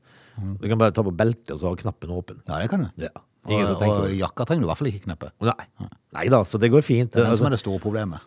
Du 0.57 0.67
kan 0.67 0.81
bare 0.81 0.91
ta 0.91 1.03
på 1.05 1.13
beltet, 1.15 1.53
og 1.53 1.59
så 1.61 1.69
ha 1.69 1.75
knappen 1.75 2.09
åpen. 2.09 2.41
Ja, 2.49 2.57
det 2.57 2.71
kan 2.73 2.89
du. 2.89 3.05
Ja. 3.05 3.13
Og, 3.45 3.85
og 3.85 4.09
jakka 4.17 4.49
trenger 4.49 4.65
du 4.65 4.67
i 4.67 4.71
hvert 4.73 4.81
fall 4.81 4.91
ikke 4.91 5.05
kneppe. 5.05 5.29
Nei. 5.45 5.69
Nei 6.11 6.27
da, 6.27 6.41
så 6.41 6.57
det 6.57 6.73
går 6.73 6.81
fint. 6.81 7.13
Det 7.13 7.21
er 7.21 7.29
den 7.29 7.37
som 7.37 7.45
Altså, 7.45 7.53
er 7.53 7.55
det 7.59 7.61
store 7.61 7.79
problemet. 7.85 8.25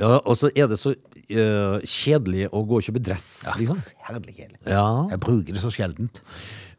Ja, 0.00 0.18
og 0.18 0.34
så 0.38 0.50
er 0.50 0.66
det 0.70 0.78
så 0.80 0.90
eh, 0.94 1.84
kjedelig 1.86 2.48
å 2.50 2.64
gå 2.66 2.80
og 2.80 2.86
kjøpe 2.86 3.02
dress, 3.04 3.28
liksom. 3.60 3.78
Jævlig 4.08 4.34
kjedelig. 4.34 4.58
Ja. 4.66 4.86
Jeg 5.12 5.20
bruker 5.22 5.54
det 5.54 5.62
så 5.62 5.70
sjeldent. 5.74 6.18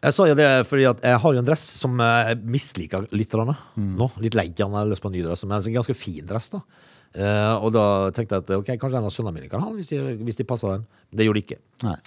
Jeg 0.03 0.13
sa 0.13 0.27
jo 0.29 0.35
det 0.37 0.49
fordi 0.69 0.83
at 0.89 0.99
jeg 1.01 1.21
har 1.23 1.33
jo 1.33 1.41
en 1.41 1.47
dress 1.47 1.63
som 1.79 1.95
jeg 2.03 2.41
misliker 2.43 3.07
litt 3.15 3.31
grann, 3.31 3.55
nå. 3.75 4.09
Litt 4.21 4.35
lei 4.37 4.49
den, 4.51 4.67
jeg 4.67 4.77
har 4.77 4.91
lyst 4.91 5.05
på 5.05 5.09
en 5.09 5.15
ny 5.15 5.23
dress, 5.25 5.45
men 5.47 5.57
en 5.57 5.77
ganske 5.79 5.97
fin 5.97 6.27
dress, 6.27 6.51
da. 6.53 6.61
Eh, 7.15 7.53
og 7.55 7.71
da 7.71 7.85
tenkte 8.15 8.35
jeg 8.35 8.43
at 8.43 8.55
ok, 8.57 8.73
kanskje 8.81 8.99
en 8.99 9.07
av 9.07 9.13
sønnene 9.15 9.39
mine 9.39 9.51
kan 9.51 9.63
ha 9.63 9.71
den, 9.71 9.79
hvis 9.79 9.93
de, 9.93 10.01
hvis 10.27 10.41
de 10.41 10.47
passer 10.47 10.75
den. 10.75 10.87
Det 11.15 11.27
gjorde 11.27 11.39
de 11.39 11.45
ikke. 11.47 11.61
Nei. 11.87 11.99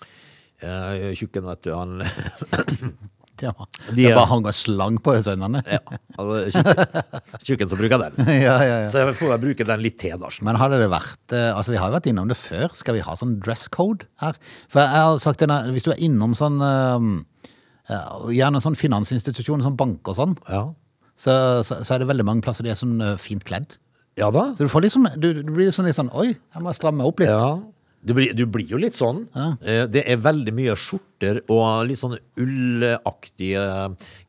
Uh, 0.59 1.15
Tjukken, 1.15 1.47
vet 1.47 1.63
du, 1.63 1.71
han 1.71 2.03
Var, 3.59 3.69
De 3.95 4.05
er- 4.09 4.15
bare 4.17 4.27
hang 4.31 4.47
og 4.49 4.55
slang 4.57 4.99
på 5.05 5.15
sønnene. 5.25 5.61
Ja, 5.71 5.79
altså, 6.19 6.63
tjukken, 7.47 7.69
som 7.71 7.79
bruker 7.81 8.03
den. 8.03 8.19
ja, 8.47 8.57
ja, 8.63 8.77
ja. 8.83 8.87
Så 8.89 9.03
jeg 9.03 9.15
får 9.19 9.39
bruke 9.43 9.67
den 9.69 9.83
litt 9.85 9.99
til, 10.03 10.17
da. 10.21 10.31
Men 10.47 10.59
hadde 10.61 10.81
det 10.83 10.91
vært 10.93 11.35
eh, 11.37 11.51
Altså, 11.55 11.73
vi 11.75 11.81
har 11.81 11.91
jo 11.93 11.97
vært 11.99 12.09
innom 12.11 12.29
det 12.31 12.37
før. 12.41 12.69
Skal 12.77 12.99
vi 12.99 13.05
ha 13.07 13.15
sånn 13.19 13.39
dress 13.45 13.67
code 13.73 14.09
her? 14.23 14.39
For 14.73 14.83
jeg 14.85 14.91
har 15.07 15.19
sagt 15.23 15.43
denne, 15.45 15.61
hvis 15.75 15.87
du 15.87 15.93
er 15.95 16.03
innom 16.09 16.35
sånn 16.39 16.59
eh, 16.65 17.09
eh, 17.95 18.15
Gjerne 18.39 18.63
sånn 18.65 18.77
finansinstitusjon, 18.79 19.63
sånn 19.67 19.79
bank 19.79 20.09
og 20.13 20.19
sånn, 20.19 20.37
Ja. 20.51 20.65
så, 21.19 21.35
så, 21.67 21.81
så 21.85 21.95
er 21.97 22.03
det 22.05 22.11
veldig 22.11 22.27
mange 22.29 22.45
plasser 22.47 22.67
de 22.67 22.75
er 22.75 22.79
sånn 22.81 22.99
fint 23.23 23.45
kledd. 23.49 23.79
ja 24.19 24.31
da. 24.35 24.49
Så 24.59 24.67
du 24.67 24.71
får 24.73 24.83
liksom 24.89 25.07
Du, 25.17 25.31
du 25.43 25.53
blir 25.55 25.71
sånn 25.75 25.87
litt 25.87 25.97
sånn 25.99 26.11
Oi, 26.15 26.33
jeg 26.35 26.63
må 26.65 26.73
stramme 26.77 27.07
opp 27.07 27.21
litt. 27.23 27.31
Ja. 27.31 27.57
Du 28.05 28.15
blir, 28.15 28.33
du 28.35 28.45
blir 28.47 28.69
jo 28.71 28.79
litt 28.79 28.95
sånn. 28.95 29.25
Ja. 29.35 29.87
Det 29.91 30.05
er 30.07 30.17
veldig 30.23 30.53
mye 30.55 30.75
skjorter 30.79 31.41
og 31.51 31.87
litt 31.89 31.99
sånn 31.99 32.15
ullaktige 32.39 33.63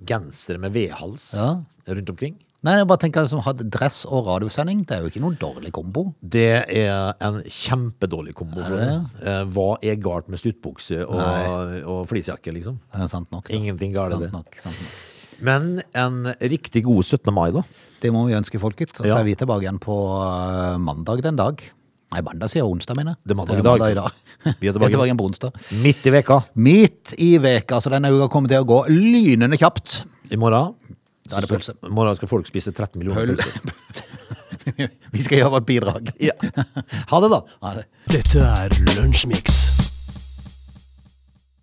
gensere 0.05 0.59
med 0.59 0.73
V-hals 0.73 1.33
Ja. 1.37 1.61
rundt 1.87 2.09
omkring. 2.09 2.35
Nei, 2.61 2.73
jeg 2.75 2.87
bare 2.89 2.97
tenker 2.99 3.23
liksom, 3.23 3.69
dress 3.71 4.01
og 4.05 4.25
radiosending, 4.27 4.81
det 4.85 4.97
er 4.97 5.01
jo 5.05 5.07
ikke 5.07 5.21
noen 5.23 5.37
dårlig 5.39 5.71
kombo. 5.71 6.13
Det 6.19 6.65
er 6.67 7.13
en 7.21 7.37
kjempedårlig 7.43 8.33
kombo. 8.35 8.59
Er 8.59 8.75
det 8.75 9.25
Eh, 9.25 9.45
Hva 9.45 9.77
er 9.81 9.95
galt 9.95 10.27
med 10.27 10.39
stuttbukse 10.39 11.05
og, 11.07 11.87
og 11.87 12.07
fleecejakke, 12.09 12.51
liksom? 12.51 12.79
Det 12.91 13.01
er 13.01 13.07
sant 13.07 13.31
nok. 13.31 13.47
da. 13.47 13.53
Ingenting 13.55 13.93
galt 13.93 14.11
sant 14.11 14.21
det. 14.25 14.31
nok, 14.33 14.55
sant 14.59 14.75
nok. 14.75 15.15
Men 15.41 15.81
en 15.95 16.25
riktig 16.41 16.83
god 16.83 17.05
17. 17.05 17.31
mai, 17.33 17.49
da. 17.51 17.61
Det 18.01 18.11
må 18.11 18.25
vi 18.27 18.33
ønske 18.35 18.59
folk, 18.59 18.75
gitt. 18.75 18.91
Og 18.99 19.05
så 19.05 19.07
Ja. 19.07 19.19
er 19.19 19.23
vi 19.23 19.35
tilbake 19.35 19.61
igjen 19.63 19.79
på 19.79 19.95
eh, 20.19 20.77
mandag 20.77 21.21
den 21.21 21.37
dag. 21.37 21.61
Nei, 22.09 22.21
mandag 22.25 22.49
sier 22.49 22.65
onsdag, 22.65 22.95
mener 22.97 23.13
jeg. 23.13 23.19
Det 23.29 23.35
er 23.35 23.37
mandag 23.37 23.59
i 23.59 23.61
dag. 23.61 23.79
mandag 23.79 23.91
i 23.91 23.97
dag. 23.99 24.55
Vi 24.59 24.69
er 24.69 24.73
tilbake. 24.77 25.17
på 25.19 25.25
onsdag. 25.29 25.59
Midt 25.83 26.07
i 26.09 26.13
veka 26.15 26.39
Midt 26.57 27.13
i 27.21 27.27
veka, 27.43 27.77
så 27.83 27.91
denne 27.93 28.09
uka 28.15 28.29
kommer 28.33 28.49
til 28.49 28.63
å 28.63 28.67
gå 28.69 28.79
lynende 28.89 29.59
kjapt. 29.61 29.99
i 30.33 30.37
morgen. 30.41 30.73
Da 31.29 31.37
er 31.37 31.45
det 31.45 31.51
pølse. 31.51 31.75
I 31.85 31.93
morgen 31.93 32.17
skal 32.17 32.31
folk 32.31 32.47
spise 32.49 32.73
13 32.73 32.97
millioner 32.97 33.29
Pøl- 33.29 33.37
pølser. 33.37 34.89
Vi 35.13 35.21
skal 35.21 35.39
gjøre 35.43 35.53
vårt 35.59 35.67
bidrag. 35.69 36.09
Ja. 36.21 36.33
Ha 37.13 37.19
det, 37.21 37.29
da. 37.33 37.39
Ha 37.65 37.75
det. 37.77 37.85
Dette 38.09 38.41
er 38.45 38.73
Lunsjmix. 38.97 39.61